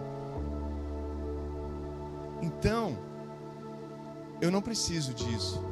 Então, 2.42 2.99
eu 4.40 4.51
não 4.51 4.61
preciso 4.61 5.14
disso. 5.14 5.64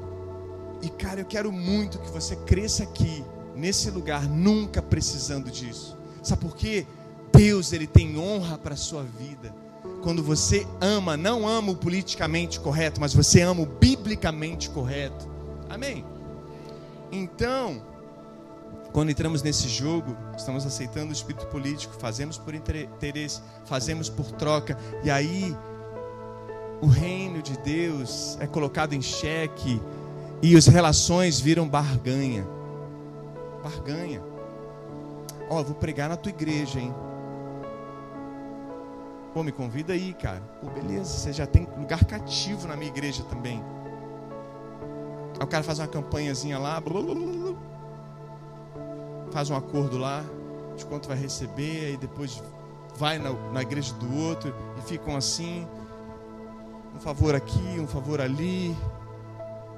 E 0.82 0.88
cara, 0.88 1.20
eu 1.20 1.24
quero 1.24 1.52
muito 1.52 1.98
que 1.98 2.10
você 2.10 2.36
cresça 2.36 2.82
aqui, 2.82 3.24
nesse 3.54 3.90
lugar, 3.90 4.28
nunca 4.28 4.80
precisando 4.80 5.50
disso. 5.50 5.96
Sabe 6.22 6.42
por 6.42 6.56
quê? 6.56 6.86
Deus, 7.32 7.72
ele 7.72 7.86
tem 7.86 8.18
honra 8.18 8.58
para 8.58 8.74
a 8.74 8.76
sua 8.76 9.02
vida. 9.02 9.54
Quando 10.02 10.22
você 10.22 10.66
ama, 10.80 11.16
não 11.16 11.46
ama 11.46 11.72
o 11.72 11.76
politicamente 11.76 12.58
correto, 12.60 13.00
mas 13.00 13.14
você 13.14 13.42
ama 13.42 13.62
o 13.62 13.66
biblicamente 13.66 14.70
correto. 14.70 15.28
Amém? 15.68 16.04
Então, 17.12 17.82
quando 18.92 19.10
entramos 19.10 19.42
nesse 19.42 19.68
jogo, 19.68 20.16
estamos 20.36 20.66
aceitando 20.66 21.10
o 21.10 21.12
espírito 21.12 21.46
político, 21.46 21.94
fazemos 21.98 22.38
por 22.38 22.54
interesse, 22.54 23.40
fazemos 23.64 24.08
por 24.08 24.32
troca, 24.32 24.76
e 25.04 25.10
aí 25.10 25.56
o 26.80 26.86
reino 26.86 27.42
de 27.42 27.56
Deus 27.58 28.36
é 28.40 28.46
colocado 28.46 28.94
em 28.94 29.02
xeque 29.02 29.80
e 30.42 30.56
as 30.56 30.66
relações 30.66 31.38
viram 31.38 31.68
barganha. 31.68 32.46
Barganha. 33.62 34.22
Ó, 35.48 35.60
oh, 35.60 35.64
vou 35.64 35.74
pregar 35.74 36.08
na 36.08 36.16
tua 36.16 36.30
igreja, 36.30 36.78
hein? 36.78 36.94
Pô, 39.34 39.42
me 39.42 39.52
convida 39.52 39.92
aí, 39.92 40.14
cara. 40.14 40.40
Pô, 40.60 40.68
beleza, 40.70 41.04
você 41.04 41.32
já 41.32 41.46
tem 41.46 41.68
lugar 41.78 42.04
cativo 42.04 42.66
na 42.66 42.76
minha 42.76 42.90
igreja 42.90 43.22
também. 43.24 43.62
Aí 45.38 45.44
o 45.44 45.46
cara 45.46 45.62
faz 45.62 45.78
uma 45.78 45.88
campanhazinha 45.88 46.58
lá, 46.58 46.82
faz 49.30 49.50
um 49.50 49.56
acordo 49.56 49.98
lá, 49.98 50.24
de 50.76 50.84
quanto 50.86 51.08
vai 51.08 51.16
receber, 51.16 51.86
aí 51.86 51.96
depois 51.96 52.42
vai 52.96 53.18
na, 53.18 53.32
na 53.52 53.62
igreja 53.62 53.94
do 53.94 54.16
outro 54.16 54.54
e 54.78 54.82
ficam 54.82 55.16
assim 55.16 55.66
um 56.94 56.98
favor 56.98 57.34
aqui, 57.34 57.78
um 57.78 57.86
favor 57.86 58.20
ali. 58.20 58.76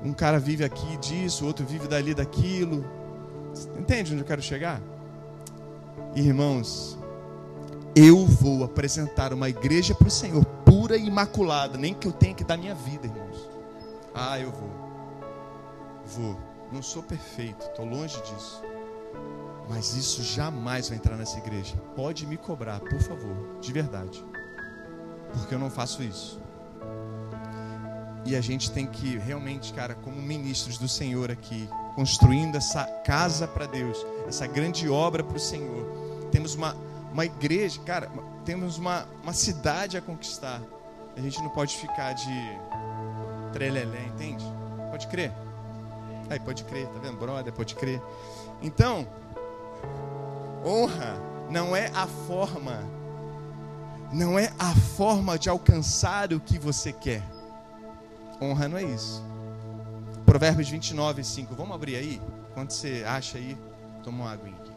Um 0.05 0.12
cara 0.12 0.38
vive 0.38 0.65
aqui 0.65 0.97
disso, 0.99 1.45
o 1.45 1.47
outro 1.47 1.65
vive 1.65 1.87
dali 1.87 2.15
daquilo. 2.15 2.85
Entende 3.79 4.12
onde 4.12 4.23
eu 4.23 4.27
quero 4.27 4.43
chegar? 4.43 4.81
Irmãos, 6.15 6.99
eu 7.95 8.27
vou 8.27 8.65
apresentar 8.65 9.33
uma 9.33 9.49
igreja 9.49 9.95
para 9.95 10.09
o 10.09 10.11
Senhor 10.11 10.45
pura 10.65 10.97
e 10.97 11.07
imaculada, 11.07 11.79
nem 11.79 11.95
que 11.95 12.09
eu 12.09 12.12
tenha 12.12 12.35
que 12.35 12.43
dar 12.43 12.57
minha 12.57 12.75
vida, 12.75 13.07
irmãos. 13.07 13.49
Ah, 14.15 14.38
eu 14.41 14.51
vou. 14.51 14.71
Vou. 16.05 16.37
Não 16.73 16.83
sou 16.83 17.03
perfeito, 17.03 17.65
estou 17.67 17.85
longe 17.85 18.21
disso. 18.23 18.62
Mas 19.69 19.95
isso 19.95 20.23
jamais 20.23 20.88
vai 20.88 20.99
entrar 20.99 21.17
nessa 21.17 21.38
igreja. 21.38 21.77
Pode 21.95 22.27
me 22.27 22.37
cobrar, 22.37 22.81
por 22.81 23.01
favor, 23.01 23.59
de 23.61 23.73
verdade. 23.73 24.25
Porque 25.33 25.55
eu 25.55 25.59
não 25.59 25.71
faço 25.71 26.03
isso. 26.03 26.41
E 28.24 28.37
a 28.37 28.40
gente 28.40 28.70
tem 28.70 28.87
que 28.87 29.18
realmente, 29.18 29.72
cara, 29.72 29.94
como 29.94 30.16
ministros 30.16 30.78
do 30.78 30.88
Senhor 30.88 31.30
aqui, 31.30 31.68
construindo 31.94 32.56
essa 32.56 32.85
casa 33.04 33.48
para 33.48 33.66
Deus, 33.66 33.98
essa 34.28 34.46
grande 34.46 34.88
obra 34.88 35.24
para 35.24 35.37
o 35.37 35.40
Senhor. 35.40 35.85
Temos 36.30 36.54
uma, 36.54 36.76
uma 37.12 37.24
igreja, 37.24 37.80
cara, 37.80 38.11
temos 38.44 38.78
uma, 38.78 39.06
uma 39.22 39.32
cidade 39.32 39.96
a 39.96 40.00
conquistar. 40.00 40.61
A 41.16 41.20
gente 41.20 41.40
não 41.42 41.50
pode 41.50 41.76
ficar 41.76 42.12
de 42.12 42.58
trelelé, 43.52 44.06
entende? 44.06 44.44
Pode 44.90 45.06
crer. 45.08 45.32
Aí, 46.30 46.40
pode 46.40 46.64
crer, 46.64 46.87
tá 46.87 46.98
vendo? 47.00 47.18
Brother, 47.18 47.52
pode 47.52 47.74
crer. 47.74 48.00
Então, 48.62 49.06
honra 50.64 51.20
não 51.50 51.76
é 51.76 51.90
a 51.94 52.06
forma, 52.06 52.82
não 54.12 54.38
é 54.38 54.50
a 54.58 54.74
forma 54.74 55.38
de 55.38 55.50
alcançar 55.50 56.32
o 56.32 56.40
que 56.40 56.58
você 56.58 56.92
quer. 56.92 57.22
Honra 58.40 58.68
não 58.68 58.79
é 58.79 58.83
isso. 58.83 59.23
Provérbios 60.25 60.68
29, 60.68 61.23
5. 61.23 61.55
Vamos 61.55 61.75
abrir 61.75 61.97
aí? 61.97 62.21
Quando 62.55 62.71
você 62.71 63.05
acha 63.07 63.38
aí, 63.38 63.57
toma 64.03 64.25
uma 64.25 64.33
aguinha 64.33 64.57
aqui. 64.57 64.73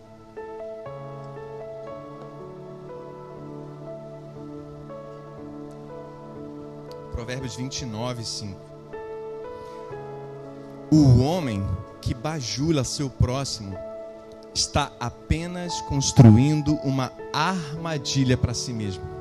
Provérbios 7.12 7.56
29, 7.56 8.26
5. 8.26 8.60
O 10.92 11.20
homem 11.22 11.66
que 12.02 12.14
bajula 12.14 12.84
seu 12.84 13.10
próximo 13.10 13.76
está 14.54 14.92
apenas 15.00 15.82
construindo 15.82 16.76
uma 16.84 17.12
armadilha 17.34 18.38
para 18.38 18.54
si 18.54 18.72
mesmo. 18.72 19.15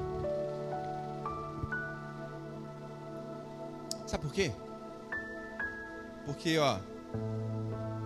Sabe 4.14 4.26
por 4.26 4.32
quê? 4.32 4.52
Porque, 6.24 6.56
ó, 6.56 6.78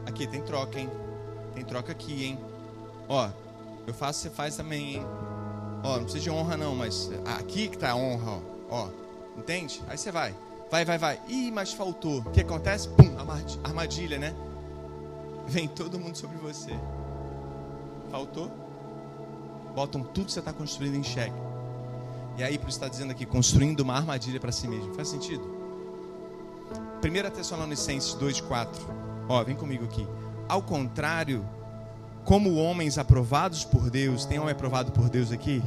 aqui 0.06 0.26
tem 0.26 0.40
troca, 0.40 0.80
hein? 0.80 0.88
Tem 1.54 1.62
troca 1.62 1.92
aqui, 1.92 2.24
hein? 2.24 2.38
Ó, 3.06 3.28
eu 3.86 3.92
faço, 3.92 4.20
você 4.20 4.30
faz 4.30 4.56
também, 4.56 4.94
hein? 4.94 5.06
Ó, 5.84 5.96
não 5.96 6.04
precisa 6.04 6.24
de 6.24 6.30
honra 6.30 6.56
não, 6.56 6.74
mas 6.74 7.10
aqui 7.38 7.68
que 7.68 7.76
tá 7.76 7.90
a 7.90 7.94
honra, 7.94 8.40
ó. 8.70 8.86
ó 8.86 8.88
entende? 9.36 9.82
Aí 9.86 9.98
você 9.98 10.10
vai. 10.10 10.34
Vai, 10.70 10.82
vai, 10.82 10.96
vai. 10.96 11.20
Ih, 11.28 11.50
mas 11.50 11.74
faltou. 11.74 12.20
O 12.20 12.30
que 12.30 12.40
acontece? 12.40 12.88
Pum, 12.88 13.14
armadilha, 13.62 14.16
né? 14.16 14.34
Vem 15.46 15.68
todo 15.68 16.00
mundo 16.00 16.16
sobre 16.16 16.38
você. 16.38 16.72
Faltou? 18.10 18.50
Botam 19.74 20.02
tudo 20.02 20.24
que 20.24 20.32
você 20.32 20.38
está 20.38 20.54
construindo 20.54 20.94
em 20.94 21.04
xeque. 21.04 21.36
E 22.38 22.42
aí, 22.42 22.56
por 22.56 22.70
isso 22.70 22.78
está 22.78 22.88
dizendo 22.88 23.10
aqui, 23.10 23.26
construindo 23.26 23.80
uma 23.80 23.94
armadilha 23.94 24.40
para 24.40 24.50
si 24.50 24.66
mesmo. 24.66 24.94
Faz 24.94 25.08
sentido? 25.08 25.57
1 27.02 27.30
Tessalonicenses 27.30 28.14
2,4. 28.14 28.68
Ó, 29.28 29.44
vem 29.44 29.54
comigo 29.54 29.84
aqui. 29.84 30.06
Ao 30.48 30.62
contrário, 30.62 31.44
como 32.24 32.56
homens 32.56 32.98
aprovados 32.98 33.64
por 33.64 33.88
Deus, 33.90 34.24
tem 34.24 34.38
homem 34.38 34.52
aprovado 34.52 34.92
por 34.92 35.08
Deus 35.08 35.32
aqui? 35.32 35.62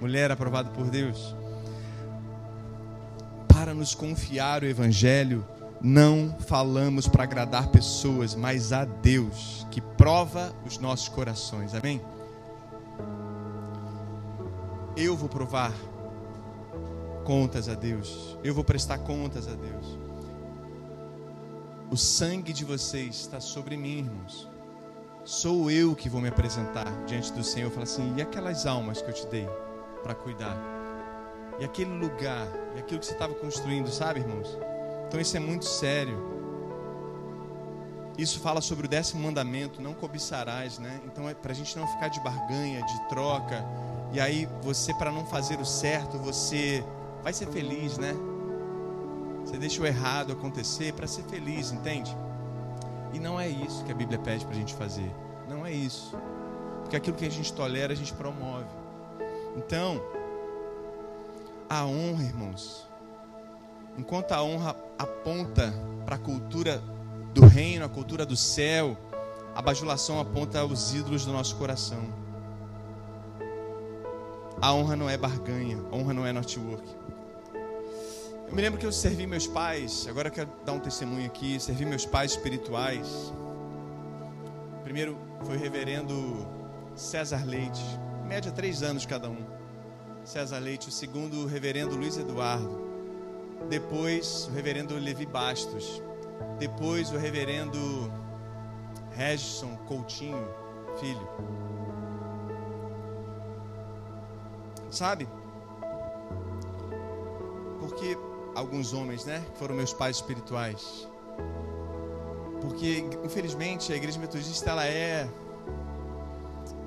Mulher 0.00 0.30
aprovado 0.30 0.70
por 0.70 0.90
Deus? 0.90 1.34
Para 3.48 3.72
nos 3.72 3.94
confiar 3.94 4.62
o 4.62 4.66
Evangelho, 4.66 5.44
não 5.80 6.36
falamos 6.40 7.06
para 7.08 7.22
agradar 7.22 7.68
pessoas, 7.68 8.34
mas 8.34 8.72
a 8.72 8.84
Deus, 8.84 9.66
que 9.70 9.80
prova 9.80 10.52
os 10.66 10.78
nossos 10.78 11.08
corações. 11.08 11.74
Amém? 11.74 12.00
Eu 14.96 15.16
vou 15.16 15.28
provar 15.28 15.72
contas 17.24 17.68
a 17.68 17.74
Deus. 17.74 18.38
Eu 18.42 18.54
vou 18.54 18.64
prestar 18.64 18.98
contas 18.98 19.46
a 19.48 19.54
Deus. 19.54 20.05
O 21.88 21.96
sangue 21.96 22.52
de 22.52 22.64
vocês 22.64 23.14
está 23.14 23.40
sobre 23.40 23.76
mim, 23.76 23.98
irmãos. 23.98 24.48
Sou 25.24 25.70
eu 25.70 25.94
que 25.94 26.08
vou 26.08 26.20
me 26.20 26.28
apresentar 26.28 26.84
diante 27.06 27.32
do 27.32 27.44
Senhor. 27.44 27.70
Falar 27.70 27.84
assim: 27.84 28.12
e 28.16 28.22
aquelas 28.22 28.66
almas 28.66 29.00
que 29.00 29.08
eu 29.08 29.14
te 29.14 29.24
dei 29.28 29.48
para 30.02 30.12
cuidar? 30.12 30.56
E 31.60 31.64
aquele 31.64 31.92
lugar, 31.92 32.48
e 32.74 32.80
aquilo 32.80 32.98
que 32.98 33.06
você 33.06 33.12
estava 33.12 33.34
construindo, 33.34 33.88
sabe, 33.88 34.18
irmãos? 34.18 34.58
Então 35.06 35.20
isso 35.20 35.36
é 35.36 35.40
muito 35.40 35.64
sério. 35.64 36.18
Isso 38.18 38.40
fala 38.40 38.60
sobre 38.60 38.86
o 38.86 38.88
décimo 38.88 39.22
mandamento: 39.22 39.80
não 39.80 39.94
cobiçarás, 39.94 40.80
né? 40.80 41.00
Então 41.06 41.28
é 41.28 41.34
para 41.34 41.52
a 41.52 41.54
gente 41.54 41.78
não 41.78 41.86
ficar 41.86 42.08
de 42.08 42.18
barganha, 42.18 42.84
de 42.84 43.08
troca. 43.08 43.64
E 44.12 44.18
aí 44.18 44.48
você, 44.60 44.92
para 44.94 45.12
não 45.12 45.24
fazer 45.24 45.60
o 45.60 45.64
certo, 45.64 46.18
você 46.18 46.84
vai 47.22 47.32
ser 47.32 47.46
feliz, 47.46 47.96
né? 47.96 48.12
Você 49.46 49.56
deixa 49.58 49.80
o 49.80 49.86
errado 49.86 50.32
acontecer 50.32 50.92
para 50.92 51.06
ser 51.06 51.22
feliz, 51.22 51.70
entende? 51.70 52.14
E 53.12 53.20
não 53.20 53.38
é 53.38 53.48
isso 53.48 53.84
que 53.84 53.92
a 53.92 53.94
Bíblia 53.94 54.18
pede 54.18 54.44
para 54.44 54.52
a 54.52 54.58
gente 54.58 54.74
fazer. 54.74 55.08
Não 55.48 55.64
é 55.64 55.70
isso. 55.70 56.16
Porque 56.82 56.96
aquilo 56.96 57.16
que 57.16 57.24
a 57.24 57.30
gente 57.30 57.52
tolera, 57.52 57.92
a 57.92 57.96
gente 57.96 58.12
promove. 58.12 58.66
Então, 59.56 60.02
a 61.70 61.86
honra, 61.86 62.24
irmãos, 62.24 62.88
enquanto 63.96 64.32
a 64.32 64.42
honra 64.42 64.74
aponta 64.98 65.72
para 66.04 66.16
a 66.16 66.18
cultura 66.18 66.82
do 67.32 67.46
reino, 67.46 67.84
a 67.84 67.88
cultura 67.88 68.26
do 68.26 68.36
céu, 68.36 68.98
a 69.54 69.62
bajulação 69.62 70.18
aponta 70.18 70.58
aos 70.58 70.92
ídolos 70.92 71.24
do 71.24 71.32
nosso 71.32 71.54
coração. 71.54 72.02
A 74.60 74.74
honra 74.74 74.96
não 74.96 75.08
é 75.08 75.16
barganha, 75.16 75.78
a 75.92 75.94
honra 75.94 76.12
não 76.12 76.26
é 76.26 76.32
network. 76.32 76.84
Eu 78.48 78.54
me 78.54 78.62
lembro 78.62 78.78
que 78.78 78.86
eu 78.86 78.92
servi 78.92 79.26
meus 79.26 79.46
pais, 79.46 80.06
agora 80.08 80.28
eu 80.28 80.32
quero 80.32 80.50
dar 80.64 80.72
um 80.72 80.78
testemunho 80.78 81.26
aqui, 81.26 81.58
servi 81.58 81.84
meus 81.84 82.06
pais 82.06 82.30
espirituais. 82.30 83.32
Primeiro 84.84 85.18
foi 85.44 85.56
o 85.56 85.58
reverendo 85.58 86.46
César 86.94 87.44
Leite, 87.44 87.82
em 88.24 88.28
média 88.28 88.52
três 88.52 88.82
anos 88.82 89.04
cada 89.04 89.28
um. 89.28 89.44
César 90.24 90.58
Leite, 90.58 90.88
o 90.88 90.92
segundo 90.92 91.42
o 91.42 91.46
reverendo 91.46 91.96
Luiz 91.96 92.16
Eduardo. 92.16 92.86
Depois 93.68 94.46
o 94.48 94.52
reverendo 94.52 94.94
Levi 94.94 95.26
Bastos. 95.26 96.00
Depois 96.58 97.10
o 97.12 97.16
reverendo 97.16 98.12
Regison 99.10 99.76
Coutinho, 99.88 100.48
filho. 101.00 101.28
Sabe? 104.90 105.28
Porque 107.80 108.16
alguns 108.56 108.94
homens, 108.94 109.26
né, 109.26 109.44
que 109.52 109.58
foram 109.58 109.74
meus 109.74 109.92
pais 109.92 110.16
espirituais. 110.16 111.06
Porque 112.62 113.04
infelizmente 113.22 113.92
a 113.92 113.96
igreja 113.96 114.18
metodista 114.18 114.70
ela 114.70 114.86
é 114.86 115.28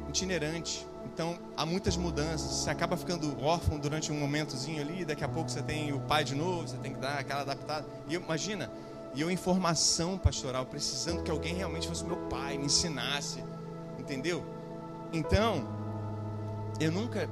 itinerante. 0.10 0.86
Então 1.06 1.38
há 1.56 1.66
muitas 1.66 1.96
mudanças. 1.96 2.50
Você 2.50 2.70
acaba 2.72 2.98
ficando 2.98 3.40
órfão 3.42 3.78
durante 3.78 4.12
um 4.12 4.20
momentozinho 4.20 4.82
ali, 4.82 5.06
daqui 5.06 5.24
a 5.24 5.28
pouco 5.28 5.50
você 5.50 5.62
tem 5.62 5.94
o 5.94 6.00
pai 6.00 6.24
de 6.24 6.34
novo, 6.34 6.68
você 6.68 6.78
tem 6.78 6.92
que 6.92 7.00
dar 7.00 7.20
aquela 7.20 7.42
adaptada. 7.42 7.86
E 8.08 8.16
eu, 8.16 8.22
imagina, 8.22 8.72
e 9.14 9.22
eu 9.22 9.30
em 9.30 9.38
formação 9.38 10.18
pastoral, 10.18 10.66
precisando 10.66 11.22
que 11.22 11.30
alguém 11.30 11.54
realmente 11.54 11.88
fosse 11.88 12.04
meu 12.04 12.18
pai, 12.28 12.58
me 12.58 12.66
ensinasse, 12.66 13.44
entendeu? 14.00 14.44
Então, 15.14 15.68
eu 16.80 16.92
nunca 16.92 17.30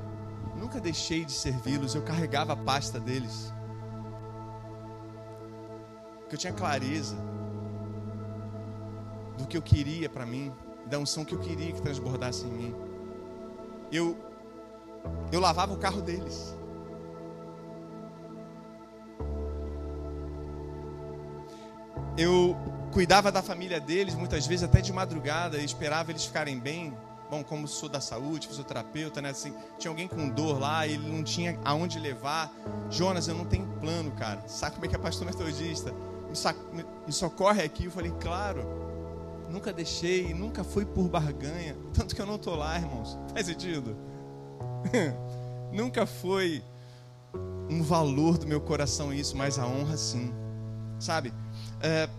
nunca 0.55 0.79
deixei 0.79 1.23
de 1.23 1.31
servi-los, 1.31 1.93
eu 1.93 2.01
carregava 2.01 2.53
a 2.53 2.55
pasta 2.55 2.99
deles 2.99 3.53
que 6.27 6.35
eu 6.35 6.39
tinha 6.39 6.53
clareza 6.53 7.15
do 9.37 9.45
que 9.45 9.57
eu 9.57 9.61
queria 9.61 10.09
para 10.09 10.25
mim, 10.25 10.51
da 10.85 10.97
unção 10.97 11.23
que 11.23 11.33
eu 11.33 11.39
queria 11.39 11.71
que 11.71 11.81
transbordasse 11.81 12.45
em 12.45 12.51
mim. 12.51 12.75
Eu 13.91 14.17
eu 15.31 15.39
lavava 15.39 15.73
o 15.73 15.77
carro 15.77 16.01
deles. 16.01 16.55
Eu 22.17 22.57
cuidava 22.91 23.31
da 23.31 23.43
família 23.43 23.79
deles, 23.79 24.15
muitas 24.15 24.47
vezes 24.47 24.63
até 24.63 24.81
de 24.81 24.91
madrugada, 24.91 25.57
e 25.57 25.65
esperava 25.65 26.11
eles 26.11 26.25
ficarem 26.25 26.57
bem. 26.57 26.97
Bom, 27.29 27.43
como 27.43 27.67
sou 27.67 27.89
da 27.89 27.99
saúde, 27.99 28.47
fisioterapeuta, 28.47 29.21
né? 29.21 29.29
Assim, 29.29 29.53
tinha 29.77 29.91
alguém 29.91 30.07
com 30.07 30.29
dor 30.29 30.59
lá, 30.59 30.87
ele 30.87 31.07
não 31.09 31.23
tinha 31.23 31.59
aonde 31.63 31.99
levar. 31.99 32.51
Jonas, 32.89 33.27
eu 33.27 33.35
não 33.35 33.45
tenho 33.45 33.67
plano, 33.79 34.11
cara. 34.11 34.47
Sabe 34.47 34.75
como 34.75 34.85
é 34.85 34.89
que 34.89 34.95
é 34.95 34.97
pastor 34.97 35.27
metodista? 35.27 35.93
Me 36.29 37.13
socorre 37.13 37.63
aqui. 37.63 37.85
Eu 37.85 37.91
falei, 37.91 38.11
claro, 38.19 38.63
nunca 39.49 39.71
deixei, 39.71 40.33
nunca 40.33 40.63
fui 40.63 40.85
por 40.85 41.07
barganha. 41.07 41.75
Tanto 41.93 42.15
que 42.15 42.21
eu 42.21 42.25
não 42.25 42.35
estou 42.35 42.55
lá, 42.55 42.77
irmãos. 42.77 43.17
Faz 43.33 43.45
sentido? 43.45 43.95
nunca 45.71 46.05
foi 46.05 46.63
um 47.69 47.81
valor 47.83 48.37
do 48.37 48.47
meu 48.47 48.61
coração 48.61 49.13
isso, 49.13 49.35
mas 49.35 49.59
a 49.59 49.65
honra 49.65 49.97
sim. 49.97 50.33
Sabe? 50.99 51.33
É, 51.81 52.09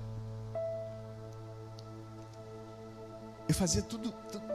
eu 3.49 3.55
fazia 3.55 3.83
tudo, 3.83 4.13
tudo 4.31 4.49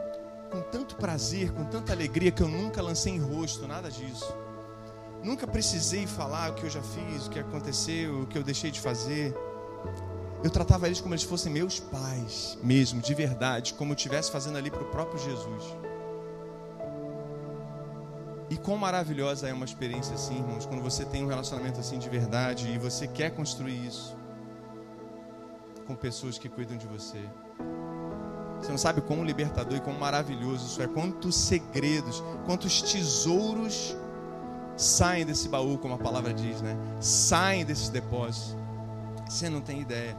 com 0.54 0.62
tanto 0.70 0.94
prazer, 0.94 1.52
com 1.52 1.64
tanta 1.64 1.92
alegria 1.92 2.30
que 2.30 2.40
eu 2.40 2.48
nunca 2.48 2.80
lancei 2.80 3.12
em 3.12 3.18
rosto, 3.18 3.66
nada 3.66 3.90
disso. 3.90 4.32
Nunca 5.24 5.46
precisei 5.46 6.06
falar 6.06 6.50
o 6.50 6.54
que 6.54 6.64
eu 6.64 6.70
já 6.70 6.82
fiz, 6.82 7.26
o 7.26 7.30
que 7.30 7.38
aconteceu, 7.38 8.20
o 8.20 8.26
que 8.26 8.36
eu 8.36 8.42
deixei 8.42 8.70
de 8.70 8.78
fazer. 8.78 9.34
Eu 10.42 10.50
tratava 10.50 10.86
eles 10.86 11.00
como 11.00 11.14
eles 11.14 11.24
fossem 11.24 11.50
meus 11.50 11.80
pais, 11.80 12.58
mesmo, 12.62 13.00
de 13.00 13.14
verdade, 13.14 13.72
como 13.72 13.92
eu 13.92 13.96
estivesse 13.96 14.30
fazendo 14.30 14.58
ali 14.58 14.70
para 14.70 14.82
o 14.82 14.90
próprio 14.90 15.18
Jesus. 15.18 15.64
E 18.50 18.58
quão 18.58 18.76
maravilhosa 18.76 19.48
é 19.48 19.54
uma 19.54 19.64
experiência 19.64 20.14
assim, 20.14 20.36
irmãos, 20.36 20.66
quando 20.66 20.82
você 20.82 21.06
tem 21.06 21.24
um 21.24 21.28
relacionamento 21.28 21.80
assim 21.80 21.98
de 21.98 22.10
verdade 22.10 22.68
e 22.68 22.76
você 22.76 23.08
quer 23.08 23.30
construir 23.30 23.86
isso 23.86 24.14
com 25.86 25.96
pessoas 25.96 26.36
que 26.36 26.50
cuidam 26.50 26.76
de 26.76 26.86
você. 26.86 27.24
Você 28.60 28.70
não 28.70 28.78
sabe 28.78 29.00
quão 29.00 29.24
libertador 29.24 29.78
e 29.78 29.80
quão 29.80 29.98
maravilhoso 29.98 30.66
isso 30.66 30.82
é. 30.82 30.86
Quantos 30.86 31.34
segredos, 31.34 32.22
quantos 32.44 32.82
tesouros 32.82 33.96
saem 34.76 35.24
desse 35.24 35.48
baú, 35.48 35.78
como 35.78 35.94
a 35.94 35.98
palavra 35.98 36.32
diz, 36.32 36.60
né? 36.60 36.76
Saem 37.00 37.64
desses 37.64 37.88
depósitos. 37.88 38.56
Você 39.28 39.48
não 39.48 39.60
tem 39.60 39.80
ideia. 39.80 40.16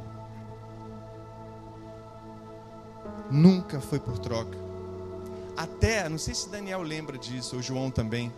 Nunca 3.30 3.80
foi 3.82 4.00
por 4.00 4.18
troca. 4.18 4.58
Até, 5.58 6.08
não 6.10 6.18
sei 6.18 6.34
se 6.34 6.50
Daniel 6.50 6.82
lembra 6.82 7.18
disso, 7.18 7.56
ou 7.56 7.62
João 7.62 7.90
também. 7.90 8.32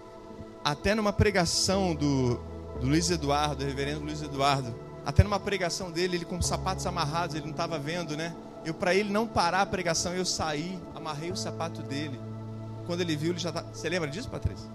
Até 0.64 0.94
numa 0.94 1.14
pregação 1.14 1.96
do, 1.96 2.36
do 2.80 2.88
Luiz 2.88 3.10
Eduardo, 3.10 3.58
do 3.58 3.66
reverendo 3.66 4.02
Luiz 4.02 4.22
Eduardo. 4.22 4.76
Até 5.06 5.24
numa 5.24 5.40
pregação 5.40 5.92
dele, 5.92 6.18
ele 6.18 6.26
com 6.26 6.38
os 6.38 6.46
sapatos 6.46 6.86
amarrados, 6.86 7.36
ele 7.36 7.46
não 7.46 7.52
estava 7.52 7.80
vendo, 7.80 8.16
né? 8.16 8.36
Eu, 8.66 8.74
para 8.74 8.94
ele 8.94 9.10
não 9.10 9.26
parar 9.26 9.62
a 9.62 9.66
pregação, 9.66 10.14
eu 10.14 10.26
saí, 10.26 10.80
amarrei 10.94 11.32
o 11.32 11.38
sapato 11.38 11.82
dele. 11.82 12.20
Quando 12.86 13.02
ele 13.02 13.16
viu, 13.16 13.32
ele 13.32 13.40
já 13.40 13.52
tá. 13.52 13.62
Você 13.62 13.88
lembra 13.88 14.10
disso, 14.10 14.30
Patrícia? 14.30 14.70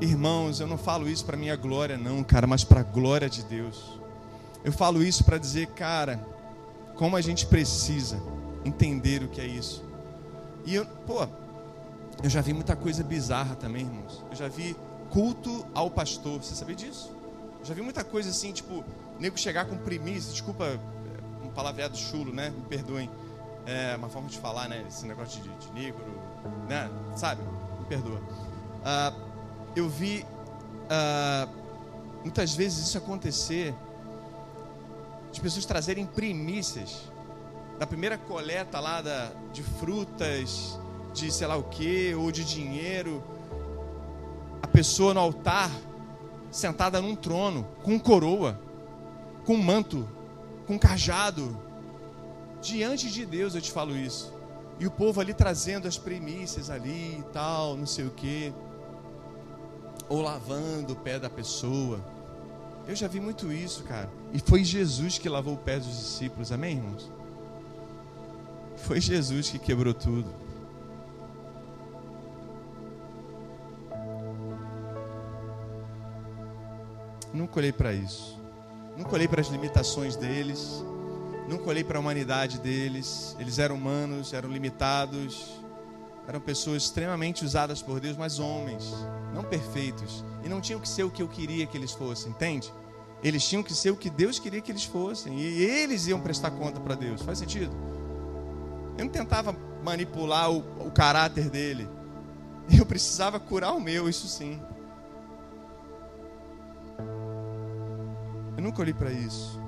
Irmãos, 0.00 0.60
eu 0.60 0.66
não 0.66 0.76
falo 0.76 1.08
isso 1.08 1.24
para 1.24 1.36
minha 1.38 1.56
glória, 1.56 1.96
não, 1.96 2.22
cara, 2.22 2.46
mas 2.46 2.62
para 2.62 2.80
a 2.80 2.82
glória 2.82 3.30
de 3.30 3.42
Deus. 3.42 3.98
Eu 4.62 4.70
falo 4.70 5.02
isso 5.02 5.24
para 5.24 5.38
dizer, 5.38 5.68
cara, 5.68 6.20
como 6.96 7.16
a 7.16 7.20
gente 7.20 7.46
precisa 7.46 8.20
entender 8.62 9.22
o 9.22 9.28
que 9.28 9.40
é 9.40 9.46
isso. 9.46 9.82
E 10.66 10.74
eu, 10.74 10.84
pô, 11.06 11.26
eu 12.22 12.28
já 12.28 12.42
vi 12.42 12.52
muita 12.52 12.76
coisa 12.76 13.02
bizarra 13.02 13.54
também, 13.54 13.82
irmãos. 13.82 14.22
Eu 14.30 14.36
já 14.36 14.48
vi 14.48 14.76
culto 15.10 15.66
ao 15.72 15.90
pastor. 15.90 16.42
Você 16.42 16.54
sabia 16.54 16.74
disso? 16.74 17.10
Eu 17.60 17.64
já 17.64 17.72
vi 17.72 17.80
muita 17.80 18.04
coisa 18.04 18.28
assim, 18.28 18.52
tipo, 18.52 18.84
nego 19.18 19.38
chegar 19.38 19.64
com 19.64 19.78
primícia, 19.78 20.30
desculpa, 20.30 20.78
um 21.42 21.48
palavreado 21.48 21.96
chulo, 21.96 22.34
né? 22.34 22.50
Me 22.50 22.62
perdoem. 22.62 23.10
É 23.64 23.96
uma 23.96 24.08
forma 24.08 24.28
de 24.28 24.38
falar, 24.38 24.68
né? 24.68 24.84
Esse 24.86 25.06
negócio 25.06 25.40
de, 25.42 25.48
de 25.48 25.72
negro, 25.72 26.04
né? 26.68 26.90
Sabe? 27.14 27.42
Me 27.78 27.86
perdoa. 27.88 28.18
Uh, 28.18 29.25
eu 29.76 29.88
vi 29.88 30.24
uh, 30.86 31.48
muitas 32.22 32.54
vezes 32.54 32.88
isso 32.88 32.98
acontecer, 32.98 33.74
de 35.30 35.40
pessoas 35.40 35.66
trazerem 35.66 36.06
primícias 36.06 37.12
da 37.78 37.86
primeira 37.86 38.16
coleta 38.16 38.80
lá 38.80 39.02
da, 39.02 39.32
de 39.52 39.62
frutas, 39.62 40.80
de 41.12 41.30
sei 41.30 41.46
lá 41.46 41.56
o 41.56 41.64
que, 41.64 42.14
ou 42.14 42.32
de 42.32 42.42
dinheiro, 42.42 43.22
a 44.62 44.66
pessoa 44.66 45.12
no 45.12 45.20
altar, 45.20 45.70
sentada 46.50 47.02
num 47.02 47.14
trono, 47.14 47.68
com 47.82 47.98
coroa, 48.00 48.58
com 49.44 49.58
manto, 49.58 50.08
com 50.66 50.78
cajado, 50.78 51.60
diante 52.62 53.10
de 53.10 53.26
Deus 53.26 53.54
eu 53.54 53.60
te 53.60 53.70
falo 53.70 53.94
isso. 53.94 54.34
E 54.80 54.86
o 54.86 54.90
povo 54.90 55.20
ali 55.20 55.34
trazendo 55.34 55.86
as 55.86 55.98
primícias 55.98 56.70
ali 56.70 57.18
e 57.18 57.24
tal, 57.32 57.76
não 57.76 57.86
sei 57.86 58.06
o 58.06 58.10
que, 58.10 58.54
ou 60.08 60.22
lavando 60.22 60.92
o 60.92 60.96
pé 60.96 61.18
da 61.18 61.28
pessoa. 61.28 62.00
Eu 62.86 62.94
já 62.94 63.08
vi 63.08 63.20
muito 63.20 63.52
isso, 63.52 63.82
cara. 63.82 64.08
E 64.32 64.38
foi 64.38 64.62
Jesus 64.62 65.18
que 65.18 65.28
lavou 65.28 65.54
o 65.54 65.58
pé 65.58 65.78
dos 65.78 65.88
discípulos, 65.88 66.52
amém, 66.52 66.76
irmãos? 66.76 67.10
Foi 68.76 69.00
Jesus 69.00 69.50
que 69.50 69.58
quebrou 69.58 69.92
tudo. 69.92 70.32
Nunca 77.32 77.58
olhei 77.58 77.72
para 77.72 77.92
isso. 77.92 78.40
Nunca 78.96 79.14
olhei 79.14 79.28
para 79.28 79.40
as 79.40 79.48
limitações 79.48 80.16
deles. 80.16 80.82
Nunca 81.48 81.68
olhei 81.68 81.84
para 81.84 81.98
a 81.98 82.00
humanidade 82.00 82.58
deles. 82.58 83.36
Eles 83.38 83.58
eram 83.58 83.74
humanos, 83.74 84.32
eram 84.32 84.50
limitados. 84.50 85.60
Eram 86.28 86.40
pessoas 86.40 86.84
extremamente 86.84 87.44
usadas 87.44 87.80
por 87.80 88.00
Deus, 88.00 88.16
mas 88.16 88.38
homens, 88.38 88.84
não 89.32 89.44
perfeitos. 89.44 90.24
E 90.44 90.48
não 90.48 90.60
tinham 90.60 90.80
que 90.80 90.88
ser 90.88 91.04
o 91.04 91.10
que 91.10 91.22
eu 91.22 91.28
queria 91.28 91.66
que 91.66 91.76
eles 91.76 91.92
fossem, 91.92 92.30
entende? 92.30 92.72
Eles 93.22 93.46
tinham 93.48 93.62
que 93.62 93.72
ser 93.72 93.90
o 93.90 93.96
que 93.96 94.10
Deus 94.10 94.38
queria 94.38 94.60
que 94.60 94.70
eles 94.70 94.84
fossem. 94.84 95.38
E 95.38 95.64
eles 95.64 96.06
iam 96.06 96.20
prestar 96.20 96.50
conta 96.50 96.80
para 96.80 96.94
Deus. 96.94 97.22
Faz 97.22 97.38
sentido? 97.38 97.74
Eu 98.98 99.04
não 99.04 99.12
tentava 99.12 99.54
manipular 99.82 100.50
o, 100.50 100.58
o 100.86 100.90
caráter 100.90 101.48
dele. 101.48 101.88
Eu 102.76 102.84
precisava 102.84 103.38
curar 103.38 103.72
o 103.72 103.80
meu, 103.80 104.08
isso 104.08 104.26
sim. 104.26 104.60
Eu 108.56 108.62
nunca 108.62 108.80
olhei 108.80 108.94
para 108.94 109.12
isso. 109.12 109.60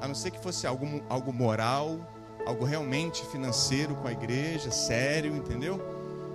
A 0.00 0.08
não 0.08 0.14
ser 0.14 0.30
que 0.30 0.40
fosse 0.40 0.66
algo, 0.66 1.02
algo 1.08 1.32
moral, 1.32 1.98
algo 2.46 2.64
realmente 2.64 3.24
financeiro 3.26 3.94
com 3.96 4.08
a 4.08 4.12
igreja, 4.12 4.70
sério, 4.70 5.36
entendeu? 5.36 5.80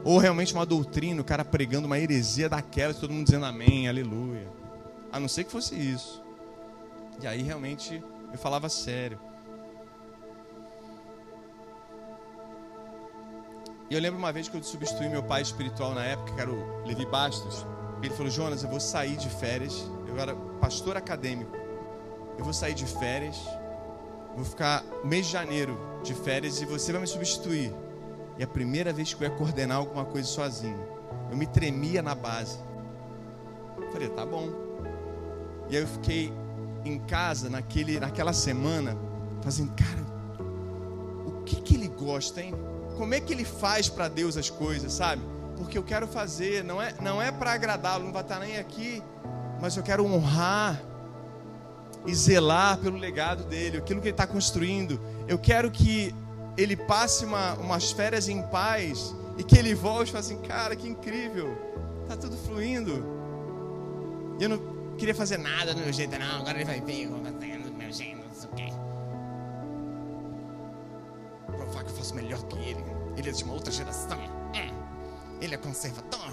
Ou 0.04 0.18
realmente 0.18 0.54
uma 0.54 0.66
doutrina, 0.66 1.22
o 1.22 1.26
cara 1.26 1.44
pregando 1.44 1.86
uma 1.86 2.00
heresia 2.00 2.48
daquela, 2.48 2.94
todo 2.94 3.12
mundo 3.12 3.26
dizendo 3.26 3.46
amém, 3.46 3.90
aleluia. 3.90 4.48
A 5.12 5.20
não 5.20 5.28
ser 5.28 5.44
que 5.44 5.52
fosse 5.52 5.76
isso. 5.76 6.24
E 7.22 7.28
aí 7.28 7.42
realmente 7.42 8.04
eu 8.32 8.38
falava 8.38 8.70
sério. 8.70 9.20
E 13.90 13.94
eu 13.96 14.02
lembro 14.02 14.20
uma 14.20 14.34
vez 14.34 14.50
que 14.50 14.58
eu 14.58 14.64
substituí 14.64 15.08
meu 15.08 15.24
pai 15.24 15.42
espiritual 15.42 15.94
na 15.94 16.04
época, 16.04 16.34
que 16.34 16.42
era 16.42 16.52
o 16.52 16.86
Levi 16.86 17.06
Bastos. 17.06 17.66
Ele 18.02 18.14
falou: 18.14 18.30
Jonas, 18.30 18.64
eu 18.64 18.70
vou 18.70 18.80
sair 18.80 19.16
de 19.16 19.30
férias. 19.30 19.90
Eu 20.08 20.20
era 20.20 20.36
pastor 20.60 20.98
acadêmico. 20.98 21.56
Eu 22.38 22.44
vou 22.44 22.54
sair 22.54 22.74
de 22.74 22.86
férias. 22.86 23.38
Vou 24.38 24.46
ficar 24.46 24.86
mês 25.04 25.26
de 25.26 25.34
janeiro 25.34 25.78
de 26.02 26.14
férias 26.14 26.62
e 26.62 26.66
você 26.66 26.94
vai 26.94 27.02
me 27.02 27.08
substituir. 27.08 27.76
E 28.38 28.44
a 28.44 28.48
primeira 28.48 28.94
vez 28.94 29.14
que 29.14 29.22
eu 29.22 29.28
ia 29.28 29.36
coordenar 29.36 29.78
alguma 29.78 30.06
coisa 30.06 30.28
sozinho, 30.28 30.80
eu 31.30 31.36
me 31.36 31.46
tremia 31.46 32.02
na 32.02 32.16
base. 32.16 32.58
Eu 33.78 33.92
falei: 33.92 34.08
tá 34.10 34.26
bom. 34.26 34.50
E 35.70 35.76
aí 35.76 35.82
eu 35.82 35.88
fiquei 35.88 36.32
em 36.86 36.98
casa 37.00 37.50
naquele, 37.50 38.00
naquela 38.00 38.32
semana, 38.32 38.96
fazendo, 39.42 39.74
cara, 39.74 40.06
o 41.26 41.42
que 41.44 41.58
que 41.58 41.76
ele 41.76 41.90
gosta, 41.90 42.42
hein? 42.42 42.54
como 42.98 43.14
é 43.14 43.20
que 43.20 43.32
ele 43.32 43.46
faz 43.46 43.88
para 43.88 44.08
Deus 44.08 44.36
as 44.36 44.50
coisas, 44.50 44.92
sabe? 44.92 45.22
Porque 45.56 45.78
eu 45.78 45.84
quero 45.84 46.08
fazer, 46.08 46.64
não 46.64 46.82
é, 46.82 46.94
não 47.00 47.22
é 47.22 47.32
para 47.32 47.54
agradá-lo, 47.54 48.04
não 48.04 48.12
vai 48.12 48.24
estar 48.24 48.40
nem 48.40 48.58
aqui, 48.58 49.02
mas 49.62 49.78
eu 49.78 49.84
quero 49.84 50.04
honrar 50.04 50.82
e 52.08 52.16
zelar 52.16 52.78
pelo 52.78 52.98
legado 52.98 53.44
dele, 53.44 53.78
aquilo 53.78 54.02
que 54.02 54.08
ele 54.08 54.14
está 54.14 54.26
construindo. 54.26 55.00
Eu 55.28 55.38
quero 55.38 55.70
que 55.70 56.16
ele 56.58 56.76
passe 56.76 57.26
uma, 57.26 57.54
umas 57.56 57.92
férias 57.92 58.28
em 58.28 58.42
paz 58.44 59.14
e 59.38 59.44
que 59.44 59.58
ele 59.58 59.76
volte 59.76 60.10
e 60.10 60.12
fale 60.14 60.26
assim, 60.26 60.38
cara, 60.42 60.76
que 60.76 60.88
incrível, 60.88 61.56
tá 62.08 62.18
tudo 62.18 62.36
fluindo. 62.38 63.06
E 64.40 64.44
eu 64.44 64.50
não 64.50 64.96
queria 64.98 65.14
fazer 65.14 65.38
nada 65.38 65.74
do 65.74 65.82
meu 65.82 65.94
jeito, 65.94 66.18
não, 66.18 66.38
agora 66.40 66.58
ele 66.58 66.66
vai 66.66 66.82
ver, 66.82 67.04
eu 67.04 67.12
vou 67.12 67.20
fazer 67.24 67.60
do 67.60 67.72
meu 67.74 67.92
jeito, 67.92 68.18
não 68.18 68.34
sei 68.34 68.50
o 68.50 68.54
quê 68.54 68.88
provar 71.68 71.84
que 71.84 71.92
eu 71.92 71.96
faço 71.96 72.16
melhor 72.16 72.42
que 72.44 72.58
ele. 72.58 72.84
Ele 73.18 73.30
é 73.30 73.32
de 73.32 73.44
uma 73.44 73.54
outra 73.54 73.72
geração. 73.72 74.18
Hum. 74.56 75.38
Ele 75.42 75.54
é 75.54 75.58
conservador. 75.58 76.32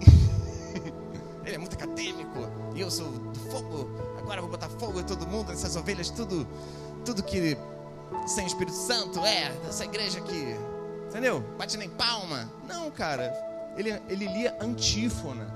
ele 1.44 1.54
é 1.54 1.58
muito 1.58 1.74
acadêmico. 1.74 2.38
E 2.74 2.80
eu 2.80 2.90
sou 2.90 3.29
fogo. 3.50 3.90
Agora 4.18 4.40
vou 4.40 4.50
botar 4.50 4.68
fogo 4.68 5.00
em 5.00 5.04
todo 5.04 5.26
mundo, 5.26 5.48
nessas 5.48 5.76
ovelhas, 5.76 6.10
tudo, 6.10 6.46
tudo 7.04 7.22
que 7.22 7.56
sem 8.26 8.46
Espírito 8.46 8.76
Santo 8.76 9.24
é, 9.24 9.50
dessa 9.64 9.84
igreja 9.84 10.18
aqui. 10.18 10.56
Entendeu? 11.08 11.40
Bate 11.58 11.76
nem 11.76 11.88
palma. 11.88 12.48
Não, 12.68 12.90
cara. 12.90 13.32
Ele, 13.76 13.90
ele 14.08 14.26
lia 14.26 14.56
antífona. 14.60 15.52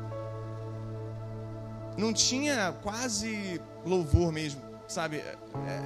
Não 1.97 2.13
tinha 2.13 2.75
quase 2.83 3.61
louvor 3.85 4.33
mesmo, 4.33 4.61
sabe? 4.89 5.23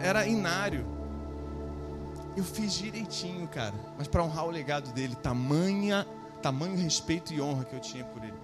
Era 0.02 0.26
inário. 0.26 0.86
Eu 2.36 2.44
fiz 2.44 2.72
direitinho, 2.72 3.46
cara. 3.48 3.74
Mas 3.98 4.08
para 4.08 4.22
honrar 4.22 4.46
o 4.46 4.50
legado 4.50 4.90
dele, 4.92 5.14
tamanha, 5.16 6.06
tamanho 6.40 6.76
respeito 6.76 7.34
e 7.34 7.40
honra 7.40 7.64
que 7.64 7.74
eu 7.74 7.80
tinha 7.80 8.04
por 8.04 8.22
ele. 8.22 8.38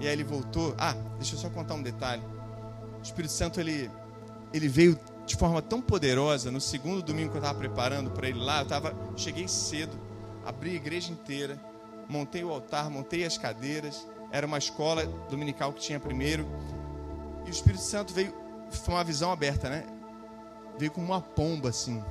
E 0.00 0.06
aí 0.06 0.12
ele 0.12 0.24
voltou. 0.24 0.74
Ah, 0.78 0.94
deixa 1.16 1.34
eu 1.34 1.38
só 1.38 1.50
contar 1.50 1.74
um 1.74 1.82
detalhe. 1.82 2.22
O 3.04 3.06
Espírito 3.06 3.32
Santo 3.32 3.60
ele 3.60 3.90
ele 4.52 4.68
veio 4.68 4.98
de 5.26 5.36
forma 5.36 5.60
tão 5.60 5.80
poderosa 5.80 6.50
no 6.50 6.60
segundo 6.60 7.02
domingo 7.02 7.30
que 7.30 7.36
eu 7.36 7.40
estava 7.40 7.58
preparando 7.58 8.10
para 8.10 8.28
ele 8.28 8.38
lá. 8.38 8.60
Eu 8.60 8.66
tava, 8.66 8.94
cheguei 9.16 9.48
cedo, 9.48 9.98
abri 10.44 10.70
a 10.70 10.74
igreja 10.74 11.12
inteira, 11.12 11.60
montei 12.08 12.44
o 12.44 12.50
altar, 12.50 12.88
montei 12.88 13.24
as 13.24 13.36
cadeiras. 13.36 14.06
Era 14.30 14.46
uma 14.46 14.58
escola 14.58 15.04
dominical 15.28 15.72
que 15.72 15.80
tinha 15.80 15.98
primeiro. 16.00 16.46
E 17.44 17.48
o 17.48 17.50
Espírito 17.50 17.82
Santo 17.82 18.14
veio, 18.14 18.32
foi 18.70 18.94
uma 18.94 19.04
visão 19.04 19.30
aberta, 19.30 19.68
né? 19.68 19.84
Veio 20.78 20.90
com 20.90 21.02
uma 21.02 21.20
pomba 21.20 21.68
assim 21.68 22.02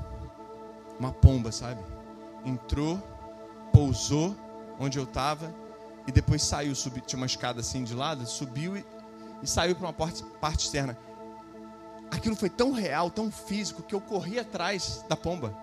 uma 0.99 1.11
pomba, 1.11 1.51
sabe? 1.51 1.81
Entrou, 2.45 2.97
pousou 3.71 4.35
onde 4.79 4.97
eu 4.97 5.03
estava 5.03 5.53
e 6.07 6.11
depois 6.11 6.43
saiu, 6.43 6.75
subiu, 6.75 7.03
tinha 7.05 7.17
uma 7.17 7.25
escada 7.25 7.61
assim 7.61 7.83
de 7.83 7.93
lado, 7.93 8.25
subiu 8.25 8.77
e, 8.77 8.85
e 9.43 9.47
saiu 9.47 9.75
para 9.75 9.87
uma 9.87 9.93
parte, 9.93 10.23
parte 10.39 10.65
externa. 10.65 10.97
Aquilo 12.09 12.35
foi 12.35 12.49
tão 12.49 12.71
real, 12.71 13.11
tão 13.11 13.29
físico, 13.29 13.83
que 13.83 13.93
eu 13.93 13.99
corri 13.99 14.39
atrás 14.39 15.03
da 15.09 15.17
pomba. 15.17 15.53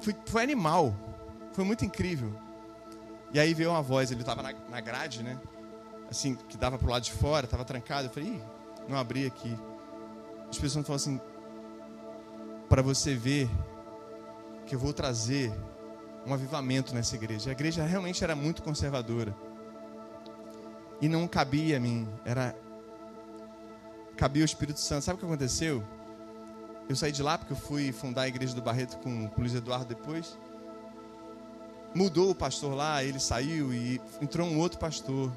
Foi, 0.00 0.14
foi 0.26 0.42
animal, 0.42 0.92
foi 1.52 1.64
muito 1.64 1.84
incrível. 1.84 2.34
E 3.32 3.38
aí 3.38 3.54
veio 3.54 3.70
uma 3.70 3.82
voz, 3.82 4.10
ele 4.10 4.20
estava 4.20 4.42
na, 4.42 4.52
na 4.68 4.80
grade, 4.80 5.22
né? 5.22 5.38
Assim, 6.10 6.34
que 6.34 6.56
dava 6.56 6.76
para 6.76 6.86
o 6.86 6.90
lado 6.90 7.02
de 7.02 7.12
fora, 7.12 7.44
estava 7.44 7.64
trancado. 7.64 8.08
Eu 8.08 8.10
falei, 8.10 8.42
não 8.88 8.98
abri 8.98 9.26
aqui. 9.26 9.56
As 10.50 10.58
pessoas 10.58 10.86
falam 10.86 10.96
assim, 10.96 11.20
para 12.68 12.82
você 12.82 13.14
ver 13.14 13.48
que 14.66 14.74
eu 14.74 14.78
vou 14.78 14.92
trazer 14.92 15.52
um 16.26 16.32
avivamento 16.32 16.94
nessa 16.94 17.14
igreja. 17.14 17.50
A 17.50 17.52
igreja 17.52 17.84
realmente 17.84 18.24
era 18.24 18.34
muito 18.34 18.62
conservadora. 18.62 19.34
E 21.00 21.08
não 21.08 21.28
cabia 21.28 21.76
a 21.76 21.80
mim, 21.80 22.08
era 22.24 22.54
cabia 24.16 24.42
o 24.42 24.44
Espírito 24.44 24.80
Santo. 24.80 25.04
Sabe 25.04 25.16
o 25.16 25.18
que 25.20 25.26
aconteceu? 25.26 25.82
Eu 26.88 26.96
saí 26.96 27.12
de 27.12 27.22
lá 27.22 27.38
porque 27.38 27.52
eu 27.52 27.56
fui 27.56 27.92
fundar 27.92 28.22
a 28.22 28.28
igreja 28.28 28.54
do 28.54 28.62
Barreto 28.62 28.98
com 28.98 29.24
o 29.24 29.30
Luiz 29.38 29.54
Eduardo 29.54 29.86
depois. 29.86 30.38
Mudou 31.94 32.30
o 32.30 32.34
pastor 32.34 32.74
lá, 32.74 33.02
ele 33.04 33.20
saiu 33.20 33.72
e 33.72 34.00
entrou 34.20 34.46
um 34.46 34.58
outro 34.58 34.78
pastor. 34.78 35.32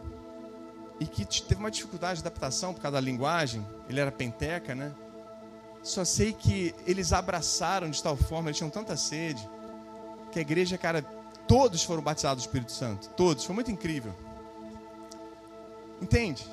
e 1.00 1.06
que 1.06 1.26
teve 1.44 1.60
uma 1.60 1.70
dificuldade 1.72 2.22
de 2.22 2.28
adaptação 2.28 2.74
por 2.74 2.82
causa 2.82 2.96
da 2.96 3.02
linguagem. 3.02 3.66
Ele 3.88 4.00
era 4.00 4.12
penteca, 4.12 4.74
né? 4.74 4.92
Só 5.84 6.04
sei 6.04 6.34
que 6.34 6.74
eles 6.86 7.14
abraçaram 7.14 7.90
de 7.90 8.02
tal 8.02 8.18
forma, 8.18 8.50
eles 8.50 8.58
tinham 8.58 8.70
tanta 8.70 8.98
sede, 8.98 9.48
que 10.32 10.40
a 10.40 10.42
igreja, 10.42 10.78
cara, 10.78 11.02
todos 11.48 11.84
foram 11.84 12.02
batizados 12.02 12.44
do 12.44 12.48
Espírito 12.48 12.72
Santo. 12.72 13.10
Todos. 13.10 13.46
Foi 13.46 13.56
muito 13.56 13.72
incrível. 13.72 14.14
Entende? 16.02 16.46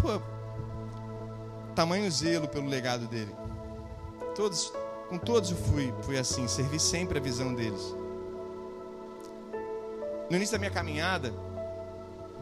Pô, 0.00 0.20
tamanho 1.72 2.10
zelo 2.10 2.48
pelo 2.48 2.68
legado 2.68 3.06
dele. 3.06 3.34
Todos, 4.34 4.72
com 5.08 5.18
todos 5.18 5.50
eu 5.50 5.56
fui, 5.56 5.92
fui 6.02 6.18
assim, 6.18 6.46
servi 6.48 6.78
sempre 6.78 7.18
a 7.18 7.20
visão 7.20 7.54
deles. 7.54 7.94
No 10.30 10.36
início 10.36 10.52
da 10.52 10.58
minha 10.58 10.70
caminhada, 10.70 11.32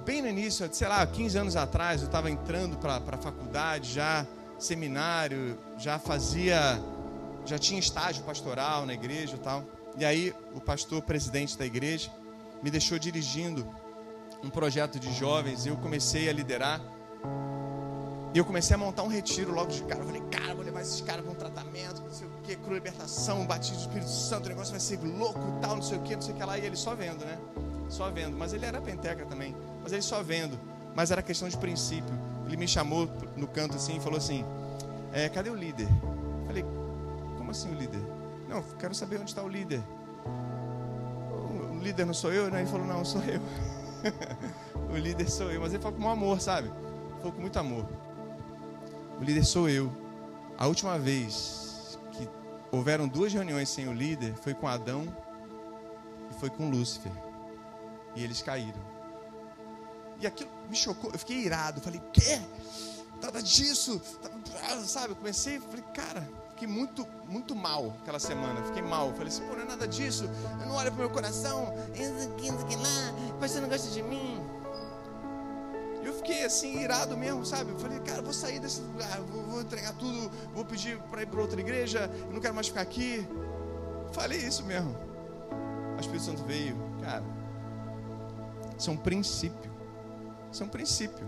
bem 0.05 0.23
no 0.23 0.29
início, 0.29 0.69
sei 0.73 0.89
lá, 0.89 1.05
15 1.07 1.39
anos 1.39 1.57
atrás, 1.57 2.01
eu 2.01 2.07
estava 2.07 2.31
entrando 2.31 2.77
para 2.79 2.97
a 2.97 3.19
faculdade, 3.19 3.93
já 3.93 4.27
seminário, 4.59 5.59
já 5.79 5.99
fazia, 5.99 6.81
já 7.45 7.59
tinha 7.59 7.81
estágio 7.81 8.23
pastoral 8.25 8.87
na 8.87 8.95
igreja 8.95 9.37
e 9.37 9.39
tal. 9.39 9.65
E 9.99 10.05
aí 10.05 10.35
o 10.55 10.61
pastor 10.61 11.03
presidente 11.03 11.59
da 11.59 11.67
igreja 11.67 12.11
me 12.63 12.71
deixou 12.71 12.99
dirigindo 12.99 13.67
um 14.43 14.51
projeto 14.51 14.99
de 14.99 15.13
jovens 15.13 15.67
eu 15.67 15.77
comecei 15.77 16.29
a 16.29 16.33
liderar. 16.33 16.81
E 18.33 18.39
eu 18.39 18.45
comecei 18.45 18.75
a 18.75 18.79
montar 18.79 19.03
um 19.03 19.09
retiro 19.09 19.53
logo 19.53 19.71
de 19.71 19.83
cara. 19.83 20.01
Eu 20.01 20.07
falei, 20.07 20.23
cara, 20.31 20.55
vou 20.55 20.65
levar 20.65 20.83
esses 20.83 21.01
caras 21.01 21.25
para 21.25 21.33
um 21.33 21.35
tratamento, 21.35 22.01
não 22.03 22.13
sei 22.13 22.29
o 22.29 22.31
que, 22.43 22.57
cru 22.57 22.75
libertação, 22.75 23.45
batismo 23.45 23.77
do 23.77 23.81
Espírito 23.81 24.11
Santo, 24.11 24.47
o 24.47 24.49
negócio 24.51 24.71
vai 24.71 24.81
ser 24.81 25.01
louco 25.01 25.41
e 25.57 25.61
tal, 25.61 25.77
não 25.77 25.83
sei 25.83 25.99
o 25.99 26.03
que, 26.03 26.15
não 26.15 26.23
sei 26.23 26.35
o 26.35 26.37
que 26.37 26.45
lá. 26.45 26.59
E 26.59 26.65
ele 26.65 26.77
só 26.77 26.95
vendo, 26.95 27.25
né? 27.25 27.39
Só 27.89 28.09
vendo. 28.11 28.37
Mas 28.37 28.53
ele 28.53 28.65
era 28.65 28.81
penteca 28.81 29.27
também. 29.27 29.55
Mas 29.83 29.93
ele 29.93 30.03
só 30.03 30.23
vendo. 30.23 30.59
Mas 30.95 31.11
era 31.11 31.23
questão 31.23 31.49
de 31.49 31.57
princípio. 31.57 32.15
Ele 32.47 32.57
me 32.57 32.69
chamou 32.69 33.09
no 33.37 33.49
canto 33.49 33.77
assim 33.77 33.97
e 33.97 34.01
falou 34.01 34.19
assim: 34.19 34.45
é, 35.13 35.29
cadê 35.29 35.51
o 35.51 35.55
líder? 35.55 35.89
Eu 36.41 36.47
falei, 36.47 36.65
como 37.37 37.51
assim 37.51 37.71
o 37.71 37.75
líder? 37.75 38.01
Não, 38.49 38.63
quero 38.79 38.95
saber 38.95 39.17
onde 39.17 39.31
está 39.31 39.43
o 39.43 39.49
líder. 39.49 39.83
O 41.73 41.79
líder 41.83 42.05
não 42.05 42.15
sou 42.15 42.33
eu, 42.33 42.51
né? 42.51 42.61
Ele 42.61 42.71
falou, 42.71 42.87
não, 42.87 43.05
sou 43.05 43.23
eu. 43.23 43.41
o 44.93 44.97
líder 44.97 45.29
sou 45.31 45.51
eu. 45.51 45.61
Mas 45.61 45.73
ele 45.73 45.83
falou 45.83 45.99
com 45.99 46.09
amor, 46.09 46.41
sabe? 46.41 46.69
Ele 46.69 47.19
falou 47.19 47.33
com 47.33 47.41
muito 47.41 47.59
amor. 47.59 47.87
O 49.21 49.23
líder 49.23 49.45
sou 49.45 49.69
eu. 49.69 49.93
A 50.57 50.67
última 50.67 50.99
vez 50.99 51.99
que 52.13 52.27
houveram 52.73 53.07
duas 53.07 53.33
reuniões 53.33 53.69
sem 53.69 53.87
o 53.87 53.93
líder 53.93 54.35
foi 54.35 54.55
com 54.55 54.67
Adão 54.67 55.07
e 56.31 56.35
foi 56.41 56.49
com 56.49 56.71
Lúcifer. 56.71 57.13
E 58.17 58.25
eles 58.25 58.41
caíram. 58.41 58.81
E 60.21 60.27
aquilo 60.27 60.51
me 60.71 60.77
chocou. 60.77 61.11
Eu 61.13 61.19
fiquei 61.19 61.45
irado. 61.45 61.81
Falei, 61.83 62.01
quê? 62.13 62.41
Nada 63.23 63.43
disso. 63.43 64.01
Sabe? 64.85 65.11
Eu 65.11 65.17
comecei, 65.17 65.61
falei, 65.61 65.85
cara, 65.95 66.27
fiquei 66.51 66.67
muito, 66.67 67.07
muito 67.29 67.55
mal 67.55 67.95
aquela 68.01 68.19
semana. 68.19 68.63
Fiquei 68.65 68.83
mal. 68.83 69.13
Falei 69.13 69.29
assim, 69.29 69.47
pô, 69.47 69.55
não 69.55 69.63
é 69.63 69.67
nada 69.67 69.87
disso. 69.87 70.25
Eu 70.61 70.67
não 70.67 70.77
olho 70.77 70.91
pro 70.93 71.01
meu 71.01 71.11
coração. 71.11 71.75
Isso 71.95 72.31
aqui, 72.31 72.47
isso 72.47 72.59
aqui 72.59 72.77
lá. 72.77 73.39
Você 73.39 73.61
não 73.61 73.69
gosta 73.69 73.91
de 73.91 74.03
mim. 74.03 74.41
Fiquei 76.21 76.45
assim, 76.45 76.83
irado 76.83 77.17
mesmo, 77.17 77.47
sabe? 77.47 77.71
Eu 77.71 77.79
falei, 77.79 77.99
cara, 78.01 78.21
vou 78.21 78.33
sair 78.33 78.61
desse 78.61 78.83
lugar. 78.83 79.21
Vou, 79.23 79.43
vou 79.45 79.61
entregar 79.63 79.95
tudo. 79.95 80.31
Vou 80.55 80.65
pedir 80.67 80.99
para 81.11 81.23
ir 81.23 81.27
para 81.27 81.41
outra 81.41 81.59
igreja. 81.59 82.11
Não 82.31 82.41
quero 82.41 82.55
mais 82.55 82.69
ficar 82.69 82.83
aqui. 82.83 83.27
Falei 84.13 84.39
isso 84.39 84.63
mesmo. 84.65 84.95
O 85.97 86.01
Espírito 86.01 86.25
Santo 86.25 86.45
veio. 86.45 86.77
Cara, 87.01 87.25
isso 88.79 88.91
é 88.91 88.93
um 88.93 88.99
princípio. 88.99 89.71
Isso 90.53 90.63
é 90.63 90.67
um 90.67 90.69
princípio. 90.69 91.27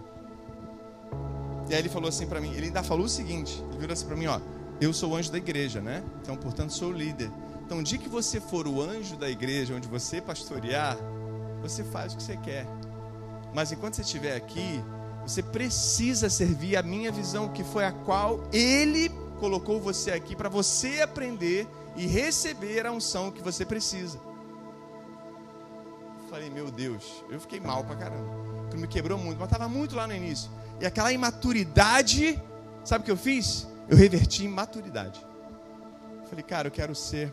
E 1.70 1.74
aí 1.74 1.80
ele 1.80 1.88
falou 1.88 2.10
assim 2.10 2.26
para 2.26 2.38
mim, 2.38 2.52
ele 2.52 2.66
ainda 2.66 2.82
falou 2.82 3.06
o 3.06 3.08
seguinte, 3.08 3.64
ele 3.70 3.78
virou 3.78 3.94
assim 3.94 4.04
para 4.04 4.16
mim, 4.16 4.26
ó, 4.26 4.38
eu 4.78 4.92
sou 4.92 5.12
o 5.12 5.16
anjo 5.16 5.32
da 5.32 5.38
igreja, 5.38 5.80
né? 5.80 6.02
Então, 6.20 6.36
portanto, 6.36 6.70
sou 6.72 6.90
o 6.90 6.92
líder. 6.92 7.30
Então, 7.64 7.78
o 7.78 7.82
dia 7.82 7.96
que 7.98 8.08
você 8.08 8.40
for 8.40 8.68
o 8.68 8.82
anjo 8.82 9.16
da 9.16 9.30
igreja, 9.30 9.74
onde 9.74 9.88
você 9.88 10.20
pastorear, 10.20 10.98
você 11.62 11.82
faz 11.84 12.12
o 12.12 12.16
que 12.16 12.22
você 12.22 12.36
quer. 12.36 12.66
Mas 13.54 13.70
enquanto 13.72 13.94
você 13.94 14.02
estiver 14.02 14.36
aqui, 14.36 14.82
você 15.26 15.42
precisa 15.42 16.28
servir 16.28 16.76
a 16.76 16.82
minha 16.82 17.12
visão, 17.12 17.48
que 17.48 17.62
foi 17.62 17.84
a 17.84 17.92
qual 17.92 18.40
ele 18.52 19.08
colocou 19.38 19.80
você 19.80 20.10
aqui 20.12 20.34
para 20.34 20.48
você 20.48 21.00
aprender 21.00 21.66
e 21.96 22.06
receber 22.06 22.86
a 22.86 22.92
unção 22.92 23.30
que 23.30 23.42
você 23.42 23.64
precisa. 23.64 24.18
Falei, 26.30 26.48
meu 26.48 26.70
Deus, 26.70 27.24
eu 27.30 27.38
fiquei 27.38 27.60
mal 27.60 27.84
pra 27.84 27.94
caramba. 27.94 28.30
Porque 28.62 28.76
me 28.76 28.88
quebrou 28.88 29.18
muito, 29.18 29.38
mas 29.38 29.48
estava 29.48 29.68
muito 29.68 29.94
lá 29.94 30.06
no 30.06 30.14
início. 30.14 30.50
E 30.80 30.86
aquela 30.86 31.12
imaturidade, 31.12 32.42
sabe 32.84 33.02
o 33.02 33.04
que 33.04 33.10
eu 33.10 33.16
fiz? 33.16 33.66
Eu 33.88 33.96
reverti 33.96 34.44
em 34.44 34.48
maturidade. 34.48 35.24
Falei, 36.28 36.42
cara, 36.42 36.68
eu 36.68 36.72
quero 36.72 36.94
ser, 36.94 37.30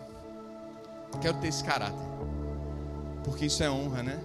quero 1.22 1.40
ter 1.40 1.48
esse 1.48 1.64
caráter. 1.64 1.98
Porque 3.24 3.46
isso 3.46 3.64
é 3.64 3.70
honra, 3.70 4.04
né? 4.04 4.20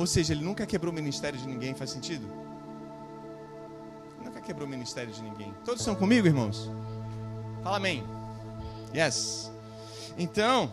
Ou 0.00 0.06
seja, 0.06 0.32
ele 0.32 0.42
nunca 0.42 0.64
quebrou 0.64 0.90
o 0.90 0.94
ministério 0.94 1.38
de 1.38 1.46
ninguém, 1.46 1.74
faz 1.74 1.90
sentido? 1.90 2.26
Nunca 4.24 4.40
quebrou 4.40 4.66
o 4.66 4.70
ministério 4.70 5.12
de 5.12 5.22
ninguém. 5.22 5.54
Todos 5.62 5.82
estão 5.82 5.94
comigo, 5.94 6.26
irmãos? 6.26 6.70
Fala 7.62 7.76
amém. 7.76 8.02
Yes. 8.96 9.52
Então, 10.16 10.72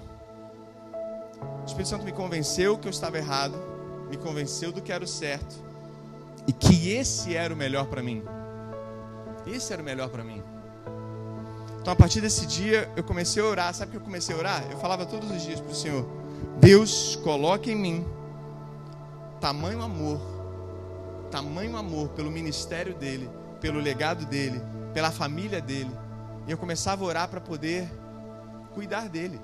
o 1.61 1.65
Espírito 1.65 1.89
Santo 1.89 2.05
me 2.05 2.13
convenceu 2.13 2.77
que 2.77 2.87
eu 2.87 2.89
estava 2.89 3.17
errado, 3.17 3.53
me 4.09 4.15
convenceu 4.15 4.71
do 4.71 4.81
que 4.81 4.93
era 4.93 5.03
o 5.03 5.07
certo 5.07 5.57
e 6.47 6.53
que 6.53 6.91
esse 6.91 7.35
era 7.35 7.53
o 7.53 7.57
melhor 7.57 7.87
para 7.87 8.01
mim. 8.01 8.23
Esse 9.45 9.73
era 9.73 9.81
o 9.81 9.85
melhor 9.85 10.07
para 10.07 10.23
mim. 10.23 10.41
Então, 11.81 11.91
a 11.91 11.97
partir 11.97 12.21
desse 12.21 12.45
dia, 12.45 12.89
eu 12.95 13.03
comecei 13.03 13.43
a 13.43 13.45
orar. 13.45 13.73
Sabe 13.73 13.89
o 13.89 13.91
que 13.91 13.97
eu 13.97 14.05
comecei 14.05 14.33
a 14.33 14.37
orar? 14.37 14.71
Eu 14.71 14.77
falava 14.77 15.05
todos 15.05 15.29
os 15.29 15.41
dias 15.41 15.59
para 15.59 15.73
o 15.73 15.75
Senhor: 15.75 16.07
Deus, 16.61 17.17
coloque 17.17 17.71
em 17.71 17.75
mim 17.75 18.16
tamanho 19.39 19.81
amor, 19.81 20.19
tamanho 21.31 21.75
amor 21.77 22.09
pelo 22.09 22.31
ministério 22.31 22.93
dele, 22.93 23.29
pelo 23.59 23.79
legado 23.79 24.25
dele, 24.25 24.61
pela 24.93 25.11
família 25.11 25.61
dele. 25.61 25.91
E 26.47 26.51
eu 26.51 26.57
começava 26.57 27.03
a 27.03 27.07
orar 27.07 27.29
para 27.29 27.41
poder 27.41 27.89
cuidar 28.73 29.09
dele. 29.09 29.39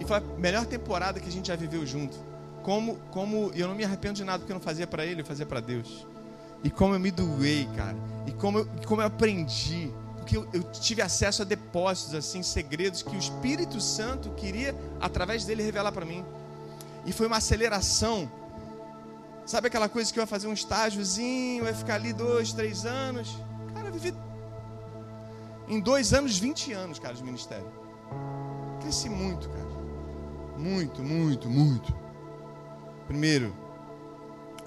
E 0.00 0.04
foi 0.04 0.16
a 0.16 0.20
melhor 0.38 0.66
temporada 0.66 1.20
que 1.20 1.28
a 1.28 1.32
gente 1.32 1.48
já 1.48 1.56
viveu 1.56 1.84
junto 1.86 2.32
como, 2.62 2.96
como 3.10 3.50
eu 3.54 3.68
não 3.68 3.74
me 3.74 3.84
arrependo 3.84 4.14
de 4.14 4.24
nada 4.24 4.38
porque 4.38 4.52
eu 4.52 4.54
não 4.54 4.60
fazia 4.60 4.86
para 4.86 5.04
ele, 5.04 5.20
eu 5.20 5.26
fazia 5.26 5.44
para 5.44 5.60
Deus. 5.60 6.06
E 6.64 6.70
como 6.70 6.94
eu 6.94 7.00
me 7.00 7.10
doei, 7.10 7.68
cara. 7.76 7.96
E 8.26 8.32
como 8.32 8.60
eu, 8.60 8.68
como 8.86 9.02
eu 9.02 9.06
aprendi. 9.06 9.90
Porque 10.16 10.36
eu, 10.36 10.46
eu 10.52 10.62
tive 10.62 11.02
acesso 11.02 11.42
a 11.42 11.44
depósitos, 11.44 12.14
assim, 12.14 12.42
segredos 12.42 13.02
que 13.02 13.14
o 13.14 13.18
Espírito 13.18 13.80
Santo 13.80 14.30
queria, 14.30 14.74
através 15.00 15.44
dele, 15.44 15.62
revelar 15.62 15.90
para 15.90 16.06
mim. 16.06 16.24
E 17.04 17.12
foi 17.12 17.26
uma 17.26 17.38
aceleração. 17.38 18.30
Sabe 19.44 19.66
aquela 19.66 19.88
coisa 19.88 20.12
que 20.12 20.20
eu 20.20 20.26
fazer 20.26 20.46
um 20.46 20.52
estágiozinho, 20.52 21.64
ia 21.64 21.74
ficar 21.74 21.96
ali 21.96 22.12
dois, 22.12 22.52
três 22.52 22.86
anos? 22.86 23.36
Cara, 23.74 23.88
eu 23.88 23.92
vivi 23.92 24.14
em 25.68 25.80
dois 25.80 26.12
anos, 26.12 26.38
20 26.38 26.72
anos, 26.72 26.98
cara, 26.98 27.14
de 27.14 27.24
ministério. 27.24 27.66
Cresci 28.80 29.08
muito, 29.08 29.48
cara. 29.48 29.72
Muito, 30.58 31.02
muito, 31.02 31.48
muito. 31.48 31.94
Primeiro, 33.06 33.54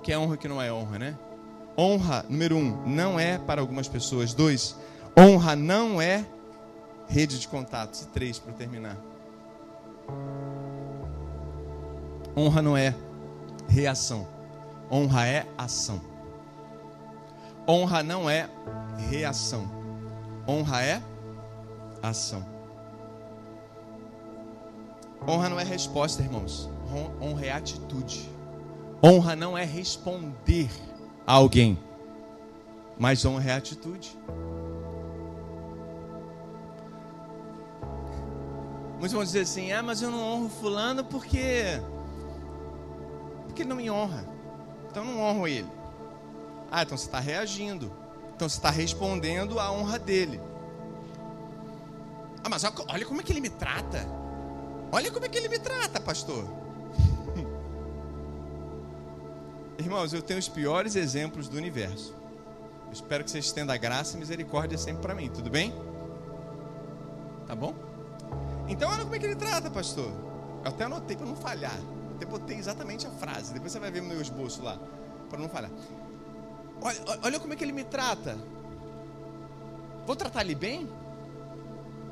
que 0.01 0.11
é 0.11 0.17
honra 0.17 0.37
que 0.37 0.47
não 0.47 0.61
é 0.61 0.71
honra, 0.71 0.99
né? 0.99 1.17
Honra, 1.77 2.25
número 2.29 2.57
um, 2.57 2.85
não 2.85 3.19
é 3.19 3.37
para 3.37 3.61
algumas 3.61 3.87
pessoas. 3.87 4.33
Dois, 4.33 4.75
honra 5.17 5.55
não 5.55 6.01
é 6.01 6.25
rede 7.07 7.39
de 7.39 7.47
contatos. 7.47 8.01
E 8.01 8.07
três, 8.07 8.39
para 8.39 8.53
terminar. 8.53 8.97
Honra 12.37 12.61
não 12.61 12.75
é 12.75 12.93
reação. 13.67 14.27
Honra 14.91 15.25
é 15.25 15.47
ação. 15.57 16.01
Honra 17.67 18.03
não 18.03 18.29
é 18.29 18.49
reação. 19.09 19.69
Honra 20.47 20.83
é 20.83 21.01
ação. 22.03 22.45
Honra 25.27 25.49
não 25.49 25.59
é 25.59 25.63
resposta, 25.63 26.21
irmãos. 26.21 26.69
Honra 27.19 27.45
é 27.45 27.51
atitude. 27.51 28.29
Honra 29.03 29.35
não 29.35 29.57
é 29.57 29.63
responder 29.63 30.69
a 31.25 31.33
alguém, 31.33 31.77
mas 32.97 33.25
honra 33.25 33.51
é 33.51 33.55
atitude. 33.55 34.17
Muitos 38.93 39.11
vão 39.11 39.23
dizer 39.23 39.41
assim: 39.41 39.71
ah, 39.71 39.83
mas 39.83 40.01
eu 40.01 40.09
não 40.09 40.19
honro 40.19 40.49
Fulano 40.49 41.03
porque. 41.03 41.79
Porque 43.55 43.63
ele 43.63 43.69
não 43.69 43.77
me 43.77 43.89
honra. 43.89 44.27
Então 44.91 45.05
eu 45.05 45.11
não 45.13 45.21
honro 45.21 45.47
ele. 45.47 45.69
Ah, 46.69 46.83
então 46.83 46.97
você 46.97 47.05
está 47.05 47.21
reagindo. 47.21 47.89
Então 48.35 48.49
você 48.49 48.57
está 48.57 48.69
respondendo 48.69 49.61
à 49.61 49.71
honra 49.71 49.97
dele. 49.97 50.41
Ah, 52.43 52.49
mas 52.49 52.65
olha 52.65 53.05
como 53.05 53.21
é 53.21 53.23
que 53.23 53.31
ele 53.31 53.39
me 53.39 53.49
trata. 53.49 54.05
Olha 54.91 55.09
como 55.09 55.25
é 55.25 55.29
que 55.29 55.37
ele 55.37 55.47
me 55.47 55.57
trata, 55.57 56.01
pastor. 56.01 56.43
Irmãos, 59.79 60.11
eu 60.11 60.21
tenho 60.21 60.37
os 60.37 60.49
piores 60.49 60.97
exemplos 60.97 61.47
do 61.47 61.55
universo. 61.55 62.13
Eu 62.87 62.91
espero 62.91 63.23
que 63.23 63.31
você 63.31 63.39
estenda 63.39 63.77
graça 63.77 64.17
e 64.17 64.19
misericórdia 64.19 64.77
sempre 64.77 65.01
para 65.01 65.15
mim, 65.15 65.29
tudo 65.29 65.49
bem? 65.49 65.73
Tá 67.47 67.55
bom? 67.55 67.73
Então, 68.67 68.91
olha 68.91 69.03
como 69.03 69.15
é 69.15 69.19
que 69.19 69.25
ele 69.25 69.37
trata, 69.37 69.71
pastor. 69.71 70.11
Eu 70.61 70.71
até 70.71 70.83
anotei 70.83 71.15
para 71.15 71.25
não 71.25 71.37
falhar. 71.37 71.94
Até 72.15 72.25
botei 72.25 72.57
exatamente 72.57 73.05
a 73.05 73.11
frase. 73.11 73.53
Depois 73.53 73.71
você 73.71 73.79
vai 73.79 73.91
ver 73.91 74.01
no 74.01 74.07
meu 74.07 74.21
esboço 74.21 74.63
lá, 74.63 74.79
para 75.29 75.39
não 75.39 75.49
falhar. 75.49 75.71
Olha, 76.81 76.99
olha 77.23 77.39
como 77.39 77.53
é 77.53 77.55
que 77.55 77.63
ele 77.63 77.71
me 77.71 77.83
trata. 77.83 78.37
Vou 80.05 80.15
tratar 80.15 80.41
ele 80.41 80.55
bem? 80.55 80.89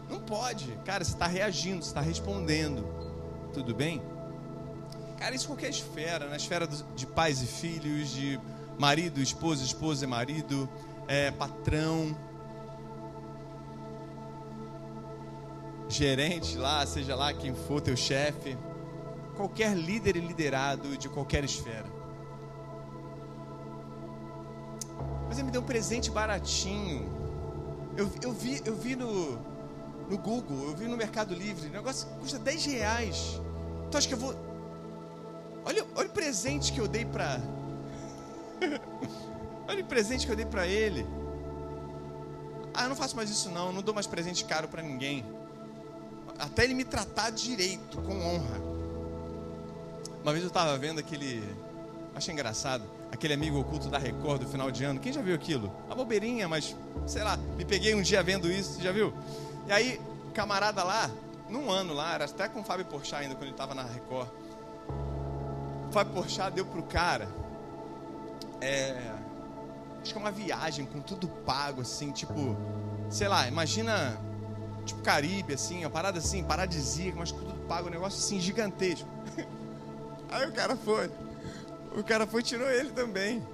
Não 0.09 0.19
pode. 0.19 0.71
Cara, 0.85 1.03
você 1.03 1.13
está 1.13 1.27
reagindo, 1.27 1.83
você 1.83 1.89
está 1.89 2.01
respondendo. 2.01 2.85
Tudo 3.53 3.73
bem? 3.73 4.01
Cara, 5.17 5.35
isso 5.35 5.47
qualquer 5.47 5.69
esfera, 5.69 6.27
na 6.27 6.35
esfera 6.35 6.67
de 6.67 7.07
pais 7.07 7.41
e 7.41 7.47
filhos, 7.47 8.09
de 8.09 8.39
marido, 8.77 9.21
esposa, 9.21 9.63
esposa 9.63 10.03
e 10.03 10.07
marido, 10.07 10.67
é, 11.07 11.31
patrão, 11.31 12.15
gerente 15.87 16.57
lá, 16.57 16.85
seja 16.85 17.15
lá 17.15 17.33
quem 17.33 17.53
for 17.53 17.79
teu 17.79 17.95
chefe, 17.95 18.57
qualquer 19.35 19.75
líder 19.75 20.15
e 20.15 20.19
liderado 20.19 20.97
de 20.97 21.09
qualquer 21.09 21.43
esfera. 21.43 21.85
Mas 25.27 25.37
ele 25.37 25.45
me 25.45 25.51
deu 25.51 25.61
um 25.61 25.65
presente 25.65 26.11
baratinho. 26.11 27.09
Eu, 27.97 28.11
eu, 28.21 28.31
vi, 28.31 28.61
eu 28.65 28.75
vi 28.75 28.95
no, 28.95 29.37
no 30.09 30.17
Google, 30.17 30.69
eu 30.69 30.75
vi 30.75 30.87
no 30.87 30.97
Mercado 30.97 31.33
Livre, 31.33 31.67
o 31.67 31.71
negócio 31.71 32.07
custa 32.19 32.39
10 32.39 32.65
reais. 32.65 33.41
Então 33.87 33.97
acho 33.97 34.07
que 34.07 34.13
eu 34.13 34.19
vou. 34.19 34.35
Olha, 35.65 35.85
olha 35.95 36.07
o 36.07 36.11
presente 36.11 36.71
que 36.71 36.79
eu 36.79 36.87
dei 36.87 37.05
para. 37.05 37.39
olha 39.67 39.83
o 39.83 39.87
presente 39.87 40.25
que 40.25 40.31
eu 40.31 40.35
dei 40.35 40.45
para 40.45 40.67
ele. 40.67 41.05
Ah, 42.73 42.83
eu 42.83 42.89
não 42.89 42.95
faço 42.95 43.15
mais 43.15 43.29
isso 43.29 43.49
não, 43.49 43.71
não 43.71 43.83
dou 43.83 43.93
mais 43.93 44.07
presente 44.07 44.45
caro 44.45 44.67
para 44.67 44.81
ninguém 44.81 45.23
até 46.37 46.63
ele 46.63 46.73
me 46.73 46.83
tratar 46.83 47.29
direito, 47.29 48.01
com 48.01 48.13
honra. 48.13 48.61
Uma 50.23 50.31
vez 50.31 50.41
eu 50.41 50.47
estava 50.47 50.77
vendo 50.77 50.99
aquele, 50.99 51.43
achei 52.15 52.33
engraçado, 52.33 52.85
aquele 53.11 53.33
amigo 53.33 53.59
oculto 53.59 53.89
da 53.89 53.97
Record 53.97 54.43
do 54.43 54.47
final 54.47 54.71
de 54.71 54.85
ano. 54.85 54.97
Quem 54.97 55.11
já 55.11 55.21
viu 55.21 55.35
aquilo? 55.35 55.69
A 55.89 55.93
bobeirinha, 55.93 56.47
mas 56.47 56.73
sei 57.05 57.23
lá, 57.23 57.35
me 57.35 57.65
peguei 57.65 57.93
um 57.93 58.01
dia 58.01 58.23
vendo 58.23 58.49
isso, 58.49 58.81
já 58.81 58.93
viu? 58.93 59.13
E 59.67 59.71
aí, 59.73 59.99
camarada 60.33 60.81
lá, 60.81 61.11
num 61.49 61.69
ano 61.69 61.93
lá, 61.93 62.13
era 62.13 62.23
até 62.23 62.47
com 62.47 62.61
o 62.61 62.63
Fábio 62.63 62.85
Porchat 62.85 63.21
ainda 63.21 63.35
quando 63.35 63.43
ele 63.43 63.51
estava 63.51 63.75
na 63.75 63.83
Record. 63.83 64.29
O 65.89 65.91
Fábio 65.91 66.13
Porchat 66.13 66.53
deu 66.53 66.65
pro 66.65 66.83
cara, 66.83 67.27
é, 68.61 69.11
acho 70.01 70.13
que 70.13 70.17
é 70.17 70.21
uma 70.21 70.31
viagem 70.31 70.85
com 70.85 71.01
tudo 71.01 71.27
pago 71.27 71.81
assim, 71.81 72.13
tipo, 72.13 72.55
sei 73.09 73.27
lá, 73.27 73.45
imagina 73.45 74.17
tipo 74.85 75.01
Caribe, 75.01 75.53
assim, 75.53 75.83
uma 75.83 75.89
parada 75.89 76.19
assim, 76.19 76.41
paradisíaca, 76.45 77.17
mas 77.19 77.33
tudo 77.33 77.53
pago, 77.67 77.89
um 77.89 77.91
negócio 77.91 78.19
assim 78.19 78.39
gigantesco. 78.39 79.09
Aí 80.33 80.47
o 80.47 80.51
cara 80.51 80.75
foi. 80.75 81.09
O 81.95 82.03
cara 82.03 82.25
foi 82.25 82.41
e 82.41 82.43
tirou 82.43 82.69
ele 82.69 82.91
também. 82.91 83.45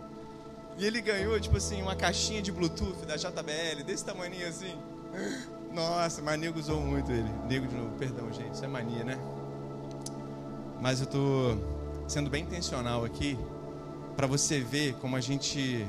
E 0.77 0.85
ele 0.85 1.01
ganhou, 1.01 1.39
tipo 1.39 1.57
assim, 1.57 1.81
uma 1.81 1.95
caixinha 1.95 2.41
de 2.41 2.51
Bluetooth 2.51 3.05
da 3.05 3.17
JBL, 3.17 3.83
desse 3.85 4.05
tamanho 4.05 4.47
assim. 4.47 4.75
Nossa, 5.73 6.21
mas 6.21 6.39
nego 6.39 6.57
usou 6.57 6.79
muito 6.81 7.11
ele. 7.11 7.29
Nego 7.47 7.67
de 7.67 7.75
novo, 7.75 7.91
perdão, 7.97 8.31
gente, 8.31 8.53
isso 8.53 8.63
é 8.63 8.67
mania, 8.67 9.03
né? 9.03 9.19
Mas 10.79 11.01
eu 11.01 11.07
tô 11.07 11.57
sendo 12.07 12.29
bem 12.29 12.43
intencional 12.43 13.03
aqui 13.03 13.37
para 14.15 14.25
você 14.25 14.61
ver 14.61 14.93
como 14.95 15.15
a 15.15 15.21
gente 15.21 15.85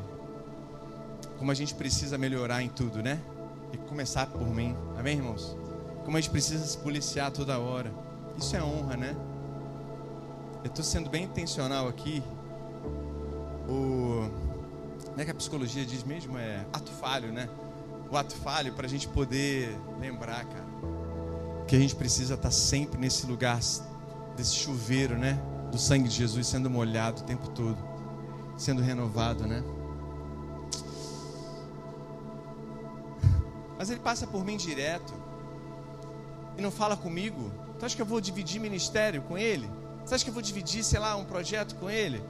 como 1.38 1.50
a 1.50 1.54
gente 1.54 1.74
precisa 1.74 2.18
melhorar 2.18 2.62
em 2.62 2.68
tudo, 2.68 3.02
né? 3.02 3.18
e 3.72 3.76
começar 3.76 4.26
por 4.26 4.48
mim. 4.48 4.76
Amém, 4.98 5.16
irmãos? 5.16 5.56
Como 6.04 6.16
a 6.16 6.20
gente 6.20 6.30
precisa 6.30 6.64
se 6.64 6.76
policiar 6.78 7.30
toda 7.30 7.58
hora. 7.58 7.92
Isso 8.36 8.56
é 8.56 8.62
honra, 8.62 8.96
né? 8.96 9.16
Eu 10.62 10.68
estou 10.68 10.84
sendo 10.84 11.08
bem 11.08 11.24
intencional 11.24 11.88
aqui. 11.88 12.22
O. 13.68 14.28
Como 15.06 15.20
é 15.20 15.24
que 15.24 15.30
a 15.30 15.34
psicologia 15.34 15.84
diz 15.86 16.04
mesmo? 16.04 16.36
É 16.36 16.66
ato 16.72 16.90
falho, 16.92 17.32
né? 17.32 17.48
O 18.10 18.16
ato 18.16 18.34
falho 18.36 18.72
para 18.74 18.86
a 18.86 18.88
gente 18.88 19.08
poder 19.08 19.74
lembrar, 19.98 20.44
cara. 20.44 20.66
Que 21.66 21.76
a 21.76 21.78
gente 21.78 21.96
precisa 21.96 22.34
estar 22.34 22.48
tá 22.48 22.52
sempre 22.52 23.00
nesse 23.00 23.26
lugar, 23.26 23.58
desse 24.36 24.54
chuveiro, 24.54 25.16
né? 25.16 25.40
Do 25.70 25.78
sangue 25.78 26.08
de 26.08 26.14
Jesus 26.14 26.46
sendo 26.46 26.68
molhado 26.68 27.22
o 27.22 27.24
tempo 27.24 27.48
todo. 27.50 27.78
Sendo 28.56 28.82
renovado, 28.82 29.46
né? 29.46 29.64
Mas 33.78 33.88
ele 33.88 34.00
passa 34.00 34.26
por 34.26 34.44
mim 34.44 34.58
direto 34.58 35.14
e 36.58 36.60
não 36.60 36.70
fala 36.70 36.98
comigo. 36.98 37.50
Você 37.78 37.86
acha 37.86 37.96
que 37.96 38.02
eu 38.02 38.06
vou 38.06 38.20
dividir 38.20 38.60
ministério 38.60 39.22
com 39.22 39.38
ele? 39.38 39.79
Você 40.10 40.16
acha 40.16 40.24
que 40.24 40.30
eu 40.30 40.34
vou 40.34 40.42
dividir, 40.42 40.82
sei 40.82 40.98
lá, 40.98 41.14
um 41.14 41.24
projeto 41.24 41.76
com 41.76 41.88
ele? 41.88 42.20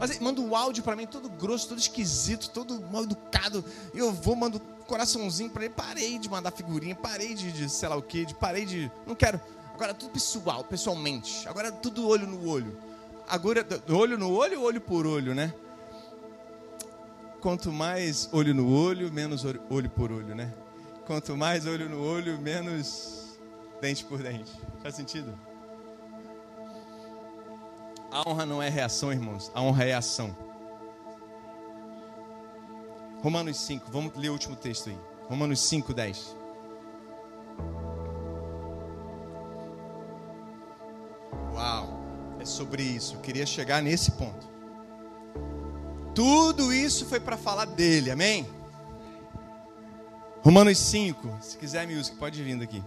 Mas 0.00 0.10
ele 0.10 0.18
manda 0.24 0.40
um 0.40 0.56
áudio 0.56 0.82
para 0.82 0.96
mim 0.96 1.06
todo 1.06 1.28
grosso, 1.28 1.68
todo 1.68 1.78
esquisito, 1.78 2.50
todo 2.50 2.80
mal 2.90 3.04
educado. 3.04 3.64
Eu 3.94 4.12
vou, 4.12 4.34
mando 4.34 4.58
coraçãozinho 4.88 5.48
para 5.48 5.66
ele. 5.66 5.72
Parei 5.72 6.18
de 6.18 6.28
mandar 6.28 6.50
figurinha, 6.50 6.96
parei 6.96 7.34
de, 7.34 7.52
de 7.52 7.68
sei 7.68 7.88
lá 7.88 7.94
o 7.94 8.02
que, 8.02 8.24
de 8.24 8.34
parei 8.34 8.64
de. 8.64 8.90
Não 9.06 9.14
quero. 9.14 9.40
Agora 9.72 9.94
tudo 9.94 10.10
pessoal, 10.10 10.64
pessoalmente. 10.64 11.48
Agora 11.48 11.70
tudo 11.70 12.08
olho 12.08 12.26
no 12.26 12.44
olho. 12.48 12.76
Agora, 13.28 13.64
olho 13.88 14.18
no 14.18 14.32
olho, 14.32 14.60
olho 14.60 14.80
por 14.80 15.06
olho, 15.06 15.32
né? 15.32 15.54
Quanto 17.40 17.70
mais 17.70 18.28
olho 18.32 18.52
no 18.52 18.68
olho, 18.68 19.12
menos 19.12 19.44
olho 19.44 19.90
por 19.90 20.10
olho, 20.10 20.34
né? 20.34 20.52
Quanto 21.06 21.36
mais 21.36 21.66
olho 21.66 21.88
no 21.88 22.02
olho, 22.02 22.36
menos 22.40 23.38
dente 23.80 24.04
por 24.04 24.18
dente. 24.18 24.50
Faz 24.82 24.96
sentido? 24.96 25.47
A 28.10 28.28
honra 28.28 28.46
não 28.46 28.62
é 28.62 28.68
reação, 28.68 29.12
irmãos. 29.12 29.50
A 29.54 29.60
honra 29.60 29.84
é 29.84 29.94
ação. 29.94 30.34
Romanos 33.22 33.56
5, 33.58 33.90
vamos 33.90 34.14
ler 34.16 34.30
o 34.30 34.32
último 34.32 34.56
texto 34.56 34.88
aí. 34.88 34.98
Romanos 35.28 35.60
5, 35.60 35.92
10. 35.92 36.36
Uau, 41.52 42.00
é 42.40 42.44
sobre 42.44 42.82
isso. 42.82 43.16
Eu 43.16 43.20
queria 43.20 43.44
chegar 43.44 43.82
nesse 43.82 44.12
ponto. 44.12 44.48
Tudo 46.14 46.72
isso 46.72 47.06
foi 47.06 47.20
para 47.20 47.36
falar 47.36 47.66
dele, 47.66 48.10
amém? 48.10 48.48
Romanos 50.42 50.78
5, 50.78 51.38
se 51.42 51.58
quiser 51.58 51.86
music, 51.86 52.16
pode 52.16 52.42
vir 52.42 52.62
aqui. 52.62 52.82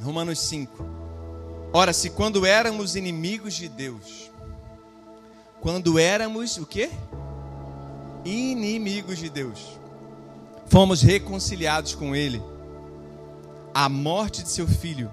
Romanos 0.00 0.38
5. 0.40 0.84
Ora, 1.72 1.92
se 1.92 2.10
quando 2.10 2.46
éramos 2.46 2.94
inimigos 2.94 3.54
de 3.54 3.68
Deus, 3.68 4.30
quando 5.66 5.98
éramos 5.98 6.58
o 6.58 6.64
quê? 6.64 6.88
Inimigos 8.24 9.18
de 9.18 9.28
Deus, 9.28 9.80
fomos 10.66 11.02
reconciliados 11.02 11.92
com 11.92 12.14
Ele, 12.14 12.40
a 13.74 13.88
morte 13.88 14.44
de 14.44 14.48
seu 14.48 14.68
filho, 14.68 15.10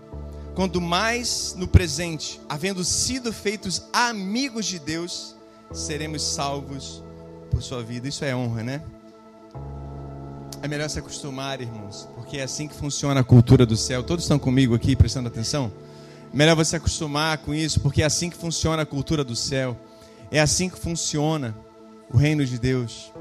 quando 0.54 0.80
mais 0.80 1.56
no 1.58 1.68
presente, 1.68 2.40
havendo 2.48 2.84
sido 2.84 3.34
feitos 3.34 3.82
amigos 3.92 4.68
de 4.68 4.78
Deus, 4.78 5.36
seremos 5.72 6.22
salvos 6.22 7.04
por 7.50 7.64
sua 7.64 7.82
vida. 7.82 8.08
Isso 8.08 8.24
é 8.24 8.36
honra, 8.36 8.62
né? 8.62 8.84
É 10.62 10.68
melhor 10.68 10.88
se 10.88 11.00
acostumar, 11.00 11.62
irmãos, 11.62 12.08
porque 12.14 12.38
é 12.38 12.44
assim 12.44 12.68
que 12.68 12.76
funciona 12.76 13.22
a 13.22 13.24
cultura 13.24 13.66
do 13.66 13.76
céu. 13.76 14.04
Todos 14.04 14.24
estão 14.24 14.38
comigo 14.38 14.76
aqui 14.76 14.96
prestando 14.96 15.30
atenção? 15.30 15.72
Melhor 16.32 16.56
você 16.56 16.76
acostumar 16.76 17.40
com 17.40 17.56
isso, 17.56 17.80
porque 17.80 18.04
é 18.04 18.06
assim 18.06 18.30
que 18.30 18.38
funciona 18.38 18.84
a 18.84 18.86
cultura 18.86 19.24
do 19.24 19.36
céu. 19.36 19.76
É 20.34 20.40
assim 20.40 20.68
que 20.68 20.80
funciona 20.80 21.56
o 22.12 22.18
reino 22.18 22.44
de 22.44 22.58
Deus. 22.58 23.14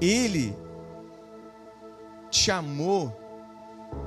Ele 0.00 0.56
te 2.30 2.48
amou, 2.48 3.12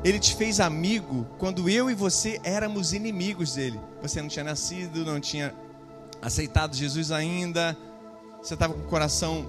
ele 0.02 0.18
te 0.18 0.34
fez 0.34 0.62
amigo 0.62 1.28
quando 1.38 1.70
eu 1.70 1.92
e 1.92 1.94
você 1.94 2.40
éramos 2.42 2.94
inimigos 2.94 3.56
dele. 3.56 3.78
Você 4.02 4.22
não 4.22 4.30
tinha 4.30 4.46
nascido, 4.46 5.04
não 5.04 5.20
tinha 5.20 5.54
aceitado 6.22 6.74
Jesus 6.74 7.12
ainda, 7.12 7.78
você 8.42 8.54
estava 8.54 8.74
com 8.74 8.80
o 8.80 8.88
coração 8.88 9.46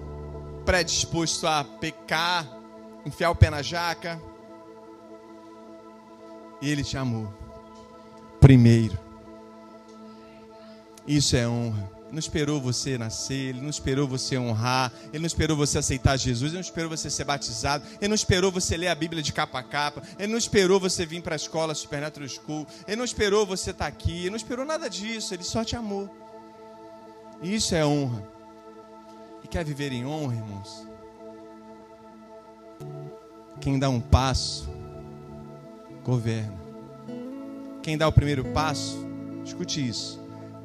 predisposto 0.66 1.46
a 1.46 1.62
pecar, 1.62 2.44
enfiar 3.06 3.30
o 3.30 3.36
pé 3.36 3.48
na 3.48 3.62
jaca. 3.62 4.20
E 6.60 6.68
Ele 6.68 6.82
te 6.82 6.96
amou. 6.96 7.32
Primeiro. 8.40 8.98
Isso 11.06 11.36
é 11.36 11.46
honra. 11.46 11.99
Ele 12.10 12.16
não 12.16 12.18
esperou 12.18 12.60
você 12.60 12.98
nascer, 12.98 13.50
Ele 13.50 13.60
não 13.60 13.70
esperou 13.70 14.08
você 14.08 14.36
honrar, 14.36 14.92
Ele 15.12 15.20
não 15.20 15.28
esperou 15.28 15.56
você 15.56 15.78
aceitar 15.78 16.16
Jesus, 16.16 16.50
Ele 16.50 16.54
não 16.54 16.60
esperou 16.60 16.90
você 16.90 17.08
ser 17.08 17.22
batizado, 17.22 17.84
Ele 18.00 18.08
não 18.08 18.16
esperou 18.16 18.50
você 18.50 18.76
ler 18.76 18.88
a 18.88 18.96
Bíblia 18.96 19.22
de 19.22 19.32
capa 19.32 19.60
a 19.60 19.62
capa, 19.62 20.02
Ele 20.18 20.32
não 20.32 20.36
esperou 20.38 20.80
você 20.80 21.06
vir 21.06 21.22
para 21.22 21.36
a 21.36 21.36
escola 21.36 21.72
Supernatural 21.72 22.28
School, 22.28 22.66
Ele 22.88 22.96
não 22.96 23.04
esperou 23.04 23.46
você 23.46 23.70
estar 23.70 23.84
tá 23.84 23.88
aqui, 23.88 24.22
Ele 24.22 24.30
não 24.30 24.36
esperou 24.36 24.64
nada 24.64 24.90
disso, 24.90 25.32
Ele 25.32 25.44
só 25.44 25.62
te 25.62 25.76
amou. 25.76 26.12
Isso 27.40 27.76
é 27.76 27.86
honra. 27.86 28.26
quer 29.48 29.64
viver 29.64 29.92
em 29.92 30.04
honra, 30.04 30.34
irmãos? 30.34 30.86
Quem 33.60 33.78
dá 33.78 33.88
um 33.88 34.00
passo, 34.00 34.68
governa. 36.02 36.58
Quem 37.84 37.96
dá 37.96 38.08
o 38.08 38.12
primeiro 38.12 38.44
passo, 38.46 38.98
escute 39.44 39.86
isso. 39.86 40.19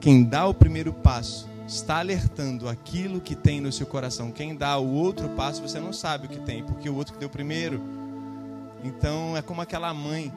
Quem 0.06 0.24
dá 0.24 0.46
o 0.46 0.54
primeiro 0.54 0.94
passo 0.94 1.50
está 1.68 1.98
alertando 1.98 2.70
aquilo 2.70 3.20
que 3.20 3.36
tem 3.36 3.60
no 3.60 3.72
seu 3.72 3.88
coração. 3.88 4.32
Quem 4.32 4.56
dá 4.56 4.78
o 4.78 4.88
outro 4.88 5.30
passo, 5.30 5.64
você 5.64 5.80
não 5.80 5.92
sabe 5.92 6.28
o 6.28 6.30
que 6.30 6.40
tem, 6.42 6.64
porque 6.64 6.88
o 6.88 6.96
outro 6.96 7.16
que 7.16 7.20
deu 7.20 7.28
primeiro. 7.28 7.82
Então 8.84 9.36
é 9.36 9.42
como 9.42 9.62
aquela 9.62 9.92
mãe. 9.96 10.32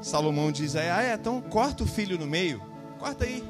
Salomão 0.00 0.52
diz 0.52 0.76
aí, 0.76 0.90
ah, 0.90 1.02
é, 1.02 1.14
então 1.14 1.40
corta 1.40 1.82
o 1.82 1.86
filho 1.88 2.16
no 2.16 2.24
meio. 2.24 2.62
Corta 3.00 3.24
aí. 3.24 3.42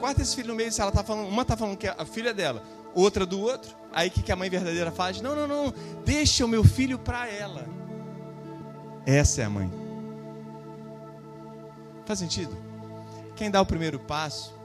Corta 0.00 0.22
esse 0.22 0.34
filho 0.34 0.48
no 0.48 0.54
meio. 0.54 0.72
Se 0.72 0.80
ela 0.80 0.90
tá 0.90 1.04
falando, 1.04 1.28
uma 1.28 1.42
está 1.42 1.54
falando 1.54 1.76
que 1.76 1.86
é 1.86 1.94
a 1.98 2.06
filha 2.06 2.32
dela, 2.32 2.62
outra 2.94 3.26
do 3.26 3.38
outro. 3.38 3.76
Aí 3.92 4.08
que, 4.08 4.22
que 4.22 4.32
a 4.32 4.36
mãe 4.36 4.48
verdadeira 4.48 4.90
faz? 4.90 5.20
Não, 5.20 5.36
não, 5.36 5.46
não. 5.46 5.74
Deixa 6.02 6.46
o 6.46 6.48
meu 6.48 6.64
filho 6.64 6.98
para 6.98 7.28
ela. 7.28 7.66
Essa 9.04 9.42
é 9.42 9.44
a 9.44 9.50
mãe. 9.50 9.70
Faz 12.06 12.18
sentido? 12.18 12.56
Quem 13.36 13.50
dá 13.50 13.60
o 13.60 13.66
primeiro 13.66 13.98
passo 13.98 14.56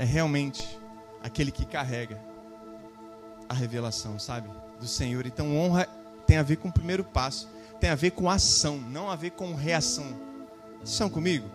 é 0.00 0.04
realmente 0.04 0.80
aquele 1.22 1.52
que 1.52 1.66
carrega 1.66 2.18
a 3.46 3.52
revelação, 3.52 4.18
sabe? 4.18 4.48
Do 4.80 4.86
Senhor. 4.86 5.26
Então, 5.26 5.54
honra 5.58 5.86
tem 6.26 6.38
a 6.38 6.42
ver 6.42 6.56
com 6.56 6.68
o 6.68 6.72
primeiro 6.72 7.04
passo, 7.04 7.50
tem 7.78 7.90
a 7.90 7.94
ver 7.94 8.12
com 8.12 8.30
ação, 8.30 8.78
não 8.78 9.10
a 9.10 9.14
ver 9.14 9.32
com 9.32 9.54
reação. 9.54 10.06
Vocês 10.78 10.92
estão 10.92 11.10
comigo? 11.10 11.50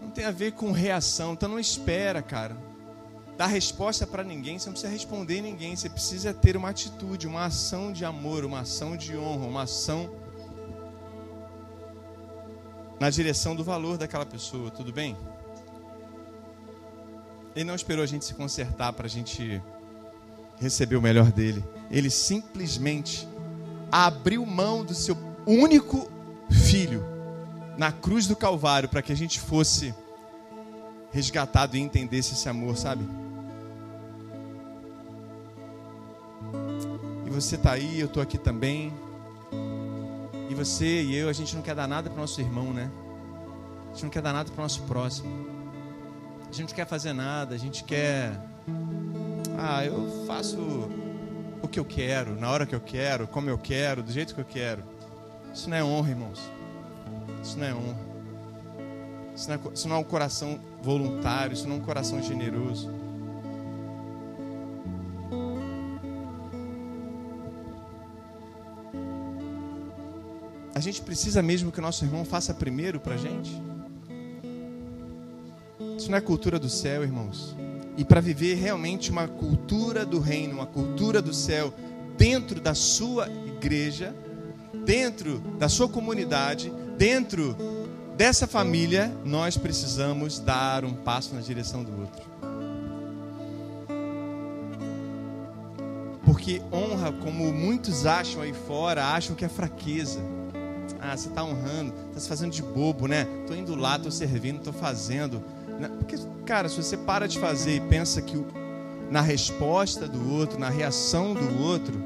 Não 0.00 0.10
tem 0.10 0.24
a 0.26 0.30
ver 0.30 0.52
com 0.52 0.70
reação. 0.70 1.32
Então, 1.32 1.48
não 1.48 1.58
espera, 1.58 2.22
cara. 2.22 2.56
Dar 3.36 3.46
resposta 3.46 4.06
para 4.06 4.22
ninguém, 4.22 4.60
você 4.60 4.66
não 4.66 4.74
precisa 4.74 4.92
responder 4.92 5.40
ninguém. 5.40 5.74
Você 5.74 5.90
precisa 5.90 6.32
ter 6.32 6.56
uma 6.56 6.68
atitude, 6.68 7.26
uma 7.26 7.46
ação 7.46 7.92
de 7.92 8.04
amor, 8.04 8.44
uma 8.44 8.60
ação 8.60 8.96
de 8.96 9.16
honra, 9.16 9.46
uma 9.48 9.62
ação 9.62 10.08
na 13.00 13.10
direção 13.10 13.56
do 13.56 13.64
valor 13.64 13.98
daquela 13.98 14.24
pessoa, 14.24 14.70
tudo 14.70 14.92
bem? 14.92 15.16
Ele 17.54 17.64
não 17.64 17.74
esperou 17.74 18.02
a 18.02 18.06
gente 18.06 18.24
se 18.24 18.34
consertar 18.34 18.92
para 18.92 19.06
a 19.06 19.10
gente 19.10 19.60
receber 20.60 20.96
o 20.96 21.02
melhor 21.02 21.30
dele. 21.30 21.62
Ele 21.90 22.08
simplesmente 22.08 23.28
abriu 23.90 24.46
mão 24.46 24.84
do 24.84 24.94
seu 24.94 25.16
único 25.46 26.10
filho 26.50 27.04
na 27.76 27.92
cruz 27.92 28.26
do 28.26 28.36
Calvário 28.36 28.88
para 28.88 29.02
que 29.02 29.12
a 29.12 29.16
gente 29.16 29.40
fosse 29.40 29.94
resgatado 31.10 31.76
e 31.76 31.80
entendesse 31.80 32.32
esse 32.32 32.48
amor, 32.48 32.76
sabe? 32.76 33.06
E 37.26 37.30
você 37.30 37.56
está 37.56 37.72
aí, 37.72 38.00
eu 38.00 38.06
estou 38.06 38.22
aqui 38.22 38.38
também. 38.38 38.92
E 40.48 40.54
você 40.54 41.02
e 41.02 41.14
eu, 41.14 41.28
a 41.28 41.32
gente 41.32 41.54
não 41.54 41.62
quer 41.62 41.74
dar 41.74 41.86
nada 41.86 42.08
para 42.08 42.16
o 42.16 42.20
nosso 42.20 42.40
irmão, 42.40 42.72
né? 42.72 42.90
A 43.90 43.94
gente 43.94 44.04
não 44.04 44.10
quer 44.10 44.22
dar 44.22 44.32
nada 44.32 44.50
para 44.50 44.58
o 44.58 44.62
nosso 44.62 44.82
próximo. 44.82 45.51
A 46.52 46.54
gente 46.54 46.68
não 46.68 46.76
quer 46.76 46.86
fazer 46.86 47.14
nada, 47.14 47.54
a 47.54 47.58
gente 47.58 47.82
quer. 47.82 48.38
Ah, 49.58 49.82
eu 49.86 50.26
faço 50.26 50.58
o 51.62 51.66
que 51.66 51.80
eu 51.80 51.84
quero, 51.84 52.38
na 52.38 52.50
hora 52.50 52.66
que 52.66 52.74
eu 52.74 52.80
quero, 52.80 53.26
como 53.26 53.48
eu 53.48 53.56
quero, 53.56 54.02
do 54.02 54.12
jeito 54.12 54.34
que 54.34 54.40
eu 54.42 54.44
quero. 54.44 54.84
Isso 55.54 55.70
não 55.70 55.76
é 55.78 55.82
honra, 55.82 56.10
irmãos. 56.10 56.40
Isso 57.42 57.58
não 57.58 57.66
é 57.66 57.74
honra. 57.74 57.98
Isso 59.34 59.48
não 59.48 59.54
é, 59.54 59.60
isso 59.72 59.88
não 59.88 59.96
é 59.96 59.98
um 59.98 60.04
coração 60.04 60.60
voluntário, 60.82 61.54
isso 61.54 61.66
não 61.66 61.76
é 61.76 61.78
um 61.78 61.82
coração 61.82 62.20
generoso. 62.20 62.90
A 70.74 70.80
gente 70.80 71.00
precisa 71.00 71.40
mesmo 71.40 71.72
que 71.72 71.78
o 71.78 71.82
nosso 71.82 72.04
irmão 72.04 72.26
faça 72.26 72.52
primeiro 72.52 73.00
para 73.00 73.14
a 73.14 73.16
gente? 73.16 73.71
Isso 76.02 76.10
não 76.10 76.18
é 76.18 76.20
cultura 76.20 76.58
do 76.58 76.68
céu, 76.68 77.04
irmãos. 77.04 77.54
E 77.96 78.04
para 78.04 78.20
viver 78.20 78.56
realmente 78.56 79.08
uma 79.08 79.28
cultura 79.28 80.04
do 80.04 80.18
reino, 80.18 80.54
uma 80.54 80.66
cultura 80.66 81.22
do 81.22 81.32
céu 81.32 81.72
dentro 82.18 82.60
da 82.60 82.74
sua 82.74 83.28
igreja, 83.46 84.12
dentro 84.84 85.38
da 85.60 85.68
sua 85.68 85.88
comunidade, 85.88 86.72
dentro 86.98 87.56
dessa 88.16 88.48
família, 88.48 89.16
nós 89.24 89.56
precisamos 89.56 90.40
dar 90.40 90.84
um 90.84 90.92
passo 90.92 91.36
na 91.36 91.40
direção 91.40 91.84
do 91.84 92.00
outro. 92.00 92.24
Porque 96.24 96.60
honra, 96.72 97.12
como 97.12 97.52
muitos 97.52 98.06
acham 98.06 98.42
aí 98.42 98.52
fora, 98.52 99.06
acham 99.06 99.36
que 99.36 99.44
é 99.44 99.48
fraqueza. 99.48 100.18
Ah, 101.00 101.16
você 101.16 101.28
está 101.28 101.44
honrando, 101.44 101.94
está 102.08 102.18
se 102.18 102.28
fazendo 102.28 102.50
de 102.50 102.62
bobo, 102.62 103.06
né? 103.06 103.24
Estou 103.42 103.56
indo 103.56 103.76
lá, 103.76 103.94
estou 103.94 104.10
servindo, 104.10 104.58
estou 104.58 104.72
fazendo. 104.72 105.40
Né? 105.82 105.88
Porque, 105.98 106.16
cara, 106.46 106.68
se 106.68 106.76
você 106.76 106.96
para 106.96 107.26
de 107.26 107.40
fazer 107.40 107.76
e 107.76 107.80
pensa 107.80 108.22
que 108.22 108.36
na 109.10 109.20
resposta 109.20 110.06
do 110.06 110.32
outro, 110.32 110.58
na 110.58 110.68
reação 110.68 111.34
do 111.34 111.60
outro, 111.60 112.00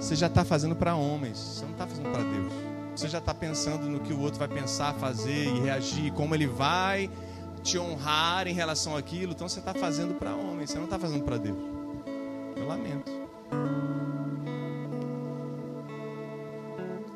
você 0.00 0.16
já 0.16 0.28
está 0.28 0.44
fazendo 0.44 0.74
para 0.74 0.94
homens, 0.94 1.38
você 1.38 1.64
não 1.64 1.72
está 1.72 1.86
fazendo 1.86 2.10
para 2.10 2.22
Deus. 2.22 2.52
Você 2.96 3.08
já 3.08 3.18
está 3.18 3.34
pensando 3.34 3.86
no 3.86 4.00
que 4.00 4.12
o 4.12 4.20
outro 4.20 4.38
vai 4.38 4.48
pensar, 4.48 4.94
fazer 4.94 5.44
e 5.44 5.60
reagir, 5.60 6.12
como 6.12 6.34
ele 6.34 6.46
vai 6.46 7.10
te 7.62 7.78
honrar 7.78 8.46
em 8.46 8.54
relação 8.54 8.96
àquilo. 8.96 9.32
Então 9.32 9.46
você 9.48 9.58
está 9.58 9.74
fazendo 9.74 10.14
para 10.14 10.34
homens, 10.34 10.70
você 10.70 10.78
não 10.78 10.84
está 10.84 10.98
fazendo 10.98 11.22
para 11.22 11.36
Deus. 11.36 11.58
Eu 12.56 12.66
lamento. 12.66 13.12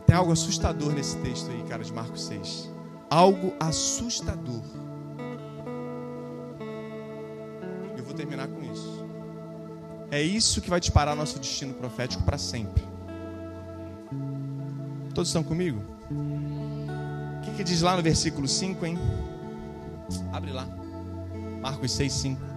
Tem 0.05 0.15
algo 0.15 0.33
assustador 0.33 0.93
nesse 0.93 1.17
texto 1.19 1.51
aí, 1.51 1.63
cara, 1.69 1.83
de 1.83 1.93
Marcos 1.93 2.25
6. 2.25 2.71
Algo 3.09 3.55
assustador. 3.61 4.88
Terminar 8.19 8.49
com 8.49 8.63
isso. 8.73 9.07
É 10.11 10.21
isso 10.21 10.61
que 10.61 10.69
vai 10.69 10.81
disparar 10.81 11.15
nosso 11.15 11.39
destino 11.39 11.75
profético 11.75 12.23
para 12.25 12.37
sempre. 12.37 12.83
Todos 15.15 15.29
estão 15.29 15.45
comigo? 15.45 15.81
O 16.11 17.41
que, 17.43 17.51
que, 17.57 17.65
diz 17.65 17.83
lá 17.83 17.97
no 17.97 18.03
versículo 18.03 18.49
5, 18.49 18.85
hein? 18.87 18.99
Abre 20.33 20.53
lá. 20.53 20.67
Marcos 21.61 21.93
6, 21.93 22.13
5. 22.13 22.49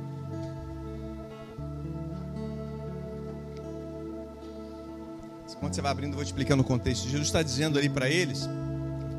Quando 5.60 5.76
você 5.76 5.82
vai 5.82 5.92
abrindo, 5.92 6.14
eu 6.14 6.16
vou 6.16 6.24
te 6.26 6.30
explicando 6.30 6.64
o 6.64 6.66
contexto. 6.66 7.08
Jesus 7.08 7.28
está 7.28 7.44
dizendo 7.44 7.78
ali 7.78 7.88
para 7.88 8.10
eles 8.10 8.50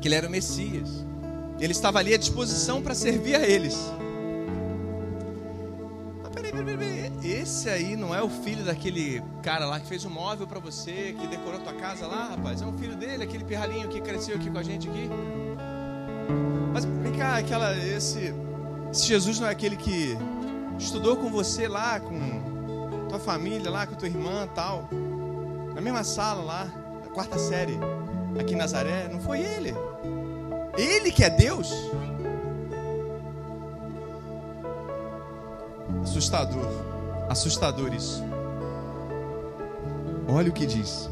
que 0.01 0.09
ele 0.09 0.15
era 0.15 0.27
o 0.27 0.29
Messias. 0.29 0.89
Ele 1.57 1.71
estava 1.71 1.99
ali 1.99 2.13
à 2.13 2.17
disposição 2.17 2.81
para 2.81 2.93
servir 2.93 3.35
a 3.35 3.47
eles. 3.47 3.77
Esse 7.23 7.69
aí 7.69 7.95
não 7.95 8.13
é 8.13 8.21
o 8.21 8.29
filho 8.29 8.63
daquele 8.63 9.23
cara 9.41 9.65
lá 9.65 9.79
que 9.79 9.87
fez 9.87 10.05
o 10.05 10.07
um 10.07 10.11
móvel 10.11 10.45
para 10.45 10.59
você, 10.59 11.15
que 11.19 11.27
decorou 11.27 11.59
tua 11.59 11.73
casa 11.73 12.05
lá, 12.05 12.29
rapaz? 12.29 12.61
É 12.61 12.65
um 12.65 12.77
filho 12.77 12.95
dele, 12.95 13.23
aquele 13.23 13.43
pirralhinho 13.43 13.87
que 13.87 13.99
cresceu 14.01 14.35
aqui 14.35 14.49
com 14.49 14.57
a 14.57 14.63
gente 14.63 14.89
aqui. 14.89 15.09
Mas 16.73 16.85
vem 16.85 17.13
cá, 17.13 17.37
aquela, 17.37 17.75
esse, 17.77 18.33
esse 18.91 19.05
Jesus 19.05 19.39
não 19.39 19.47
é 19.47 19.51
aquele 19.51 19.75
que 19.75 20.17
estudou 20.77 21.15
com 21.17 21.29
você 21.29 21.67
lá, 21.67 21.99
com 21.99 23.07
tua 23.09 23.19
família 23.19 23.69
lá, 23.69 23.85
com 23.87 23.95
tua 23.95 24.07
irmã 24.07 24.47
tal, 24.53 24.89
na 25.73 25.81
mesma 25.81 26.03
sala 26.03 26.43
lá, 26.43 26.65
na 27.03 27.09
quarta 27.11 27.37
série, 27.37 27.77
aqui 28.39 28.53
em 28.53 28.57
Nazaré? 28.57 29.07
Não 29.11 29.19
foi 29.19 29.39
ele? 29.39 29.73
Ele 30.77 31.11
que 31.11 31.23
é 31.23 31.29
Deus? 31.29 31.71
Assustador. 36.13 36.67
Assustador 37.27 37.91
isso. 37.91 38.23
Olha 40.27 40.51
o 40.51 40.53
que 40.53 40.63
diz. 40.67 41.09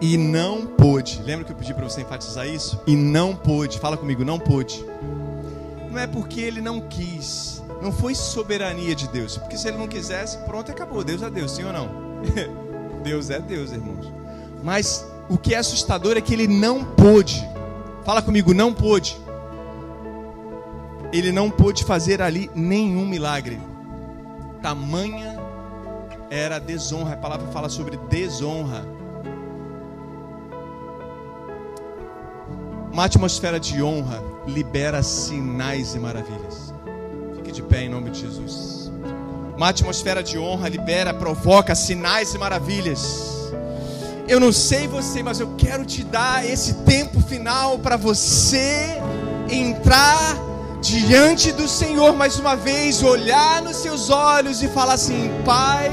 E 0.00 0.18
não 0.18 0.66
pôde. 0.66 1.22
Lembra 1.22 1.44
que 1.44 1.52
eu 1.52 1.56
pedi 1.56 1.72
para 1.72 1.84
você 1.84 2.00
enfatizar 2.00 2.44
isso? 2.48 2.80
E 2.88 2.96
não 2.96 3.36
pôde. 3.36 3.78
Fala 3.78 3.96
comigo, 3.96 4.24
não 4.24 4.36
pôde. 4.36 4.84
Não 5.88 5.96
é 5.96 6.08
porque 6.08 6.40
ele 6.40 6.60
não 6.60 6.80
quis. 6.80 7.62
Não 7.80 7.92
foi 7.92 8.16
soberania 8.16 8.96
de 8.96 9.06
Deus. 9.10 9.38
Porque 9.38 9.56
se 9.56 9.68
ele 9.68 9.78
não 9.78 9.86
quisesse, 9.86 10.38
pronto, 10.38 10.72
acabou. 10.72 11.04
Deus 11.04 11.22
é 11.22 11.30
Deus, 11.30 11.52
sim 11.52 11.62
ou 11.62 11.72
não? 11.72 11.88
Deus 13.04 13.30
é 13.30 13.38
Deus, 13.38 13.70
irmãos. 13.70 14.12
Mas 14.64 15.06
o 15.28 15.38
que 15.38 15.54
é 15.54 15.58
assustador 15.58 16.16
é 16.16 16.20
que 16.20 16.34
ele 16.34 16.48
não 16.48 16.84
pôde. 16.84 17.48
Fala 18.04 18.20
comigo, 18.20 18.52
não 18.52 18.74
pôde. 18.74 19.16
Ele 21.16 21.32
não 21.32 21.50
pôde 21.50 21.84
fazer 21.84 22.20
ali 22.20 22.50
nenhum 22.54 23.06
milagre 23.06 23.60
tamanha 24.66 25.38
era 26.28 26.56
a 26.56 26.58
desonra. 26.58 27.14
A 27.14 27.16
palavra 27.16 27.46
fala 27.52 27.68
sobre 27.68 27.96
desonra. 28.08 28.84
Uma 32.92 33.04
atmosfera 33.04 33.60
de 33.60 33.80
honra 33.80 34.20
libera 34.44 35.04
sinais 35.04 35.94
e 35.94 36.00
maravilhas. 36.00 36.74
Fique 37.36 37.52
de 37.52 37.62
pé 37.62 37.82
em 37.82 37.88
nome 37.88 38.10
de 38.10 38.22
Jesus. 38.22 38.90
Uma 39.56 39.68
atmosfera 39.68 40.20
de 40.20 40.36
honra 40.36 40.68
libera, 40.68 41.14
provoca 41.14 41.72
sinais 41.76 42.34
e 42.34 42.38
maravilhas. 42.38 43.52
Eu 44.26 44.40
não 44.40 44.50
sei 44.50 44.88
você, 44.88 45.22
mas 45.22 45.38
eu 45.38 45.54
quero 45.56 45.84
te 45.84 46.02
dar 46.02 46.44
esse 46.44 46.74
tempo 46.82 47.20
final 47.20 47.78
para 47.78 47.96
você 47.96 49.00
entrar 49.48 50.45
diante 50.86 51.50
do 51.50 51.66
Senhor 51.66 52.14
mais 52.14 52.38
uma 52.38 52.54
vez, 52.54 53.02
olhar 53.02 53.60
nos 53.60 53.76
seus 53.76 54.08
olhos 54.08 54.62
e 54.62 54.68
falar 54.68 54.94
assim: 54.94 55.30
Pai, 55.44 55.90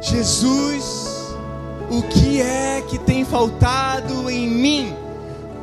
Jesus, 0.00 1.08
o 1.90 2.02
que 2.02 2.40
é 2.40 2.84
que 2.88 2.98
tem 2.98 3.24
faltado 3.24 4.30
em 4.30 4.48
mim 4.48 4.94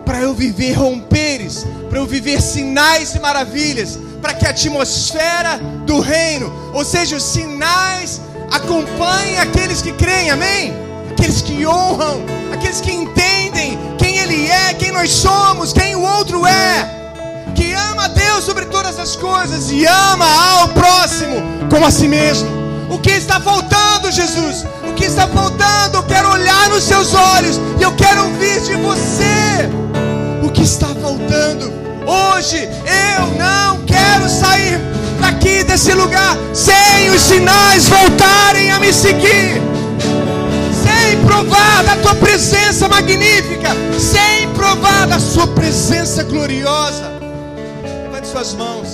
para 0.05 0.19
eu 0.19 0.33
viver 0.33 0.73
romperes, 0.73 1.65
para 1.89 1.99
eu 1.99 2.05
viver 2.05 2.41
sinais 2.41 3.15
e 3.15 3.19
maravilhas, 3.19 3.97
para 4.21 4.33
que 4.33 4.45
a 4.45 4.49
atmosfera 4.49 5.57
do 5.85 6.01
reino, 6.01 6.51
ou 6.73 6.83
seja, 6.83 7.15
os 7.15 7.23
sinais, 7.23 8.19
acompanhem 8.51 9.39
aqueles 9.39 9.81
que 9.81 9.93
creem, 9.93 10.31
amém? 10.31 10.73
Aqueles 11.11 11.41
que 11.41 11.65
honram, 11.65 12.21
aqueles 12.51 12.81
que 12.81 12.91
entendem 12.91 13.77
quem 13.97 14.17
Ele 14.17 14.47
é, 14.47 14.73
quem 14.73 14.91
nós 14.91 15.11
somos, 15.11 15.71
quem 15.71 15.95
o 15.95 16.01
outro 16.01 16.45
é 16.45 17.03
Deus 18.34 18.45
sobre 18.45 18.65
todas 18.65 18.97
as 18.97 19.15
coisas 19.15 19.69
e 19.69 19.86
ama 19.86 20.25
ao 20.25 20.69
próximo 20.69 21.36
como 21.69 21.86
a 21.86 21.91
si 21.91 22.07
mesmo. 22.07 22.49
O 22.89 22.97
que 22.97 23.11
está 23.11 23.39
faltando, 23.39 24.11
Jesus? 24.11 24.65
O 24.89 24.93
que 24.93 25.05
está 25.05 25.27
faltando? 25.27 25.97
Eu 25.97 26.03
quero 26.03 26.31
olhar 26.31 26.67
nos 26.69 26.84
seus 26.84 27.13
olhos 27.13 27.59
e 27.79 27.84
eu 27.84 27.91
quero 27.91 28.23
ouvir 28.23 28.59
de 28.61 28.73
você. 28.75 29.69
O 30.41 30.49
que 30.49 30.63
está 30.63 30.88
faltando? 30.88 31.71
Hoje 32.07 32.57
eu 32.57 33.27
não 33.38 33.86
quero 33.86 34.27
sair 34.27 34.79
daqui 35.21 35.63
desse 35.63 35.93
lugar 35.93 36.36
sem 36.53 37.11
os 37.11 37.21
sinais 37.21 37.88
voltarem 37.88 38.71
a 38.71 38.79
me 38.79 38.91
seguir. 38.91 39.61
Sem 40.84 41.21
provar 41.23 41.84
da 41.84 41.97
tua 41.97 42.15
presença 42.15 42.89
magnífica, 42.89 43.69
sem 43.99 44.49
provar 44.53 45.05
da 45.05 45.19
sua 45.19 45.45
presença 45.45 46.23
gloriosa 46.23 47.12
suas 48.26 48.53
mãos. 48.53 48.88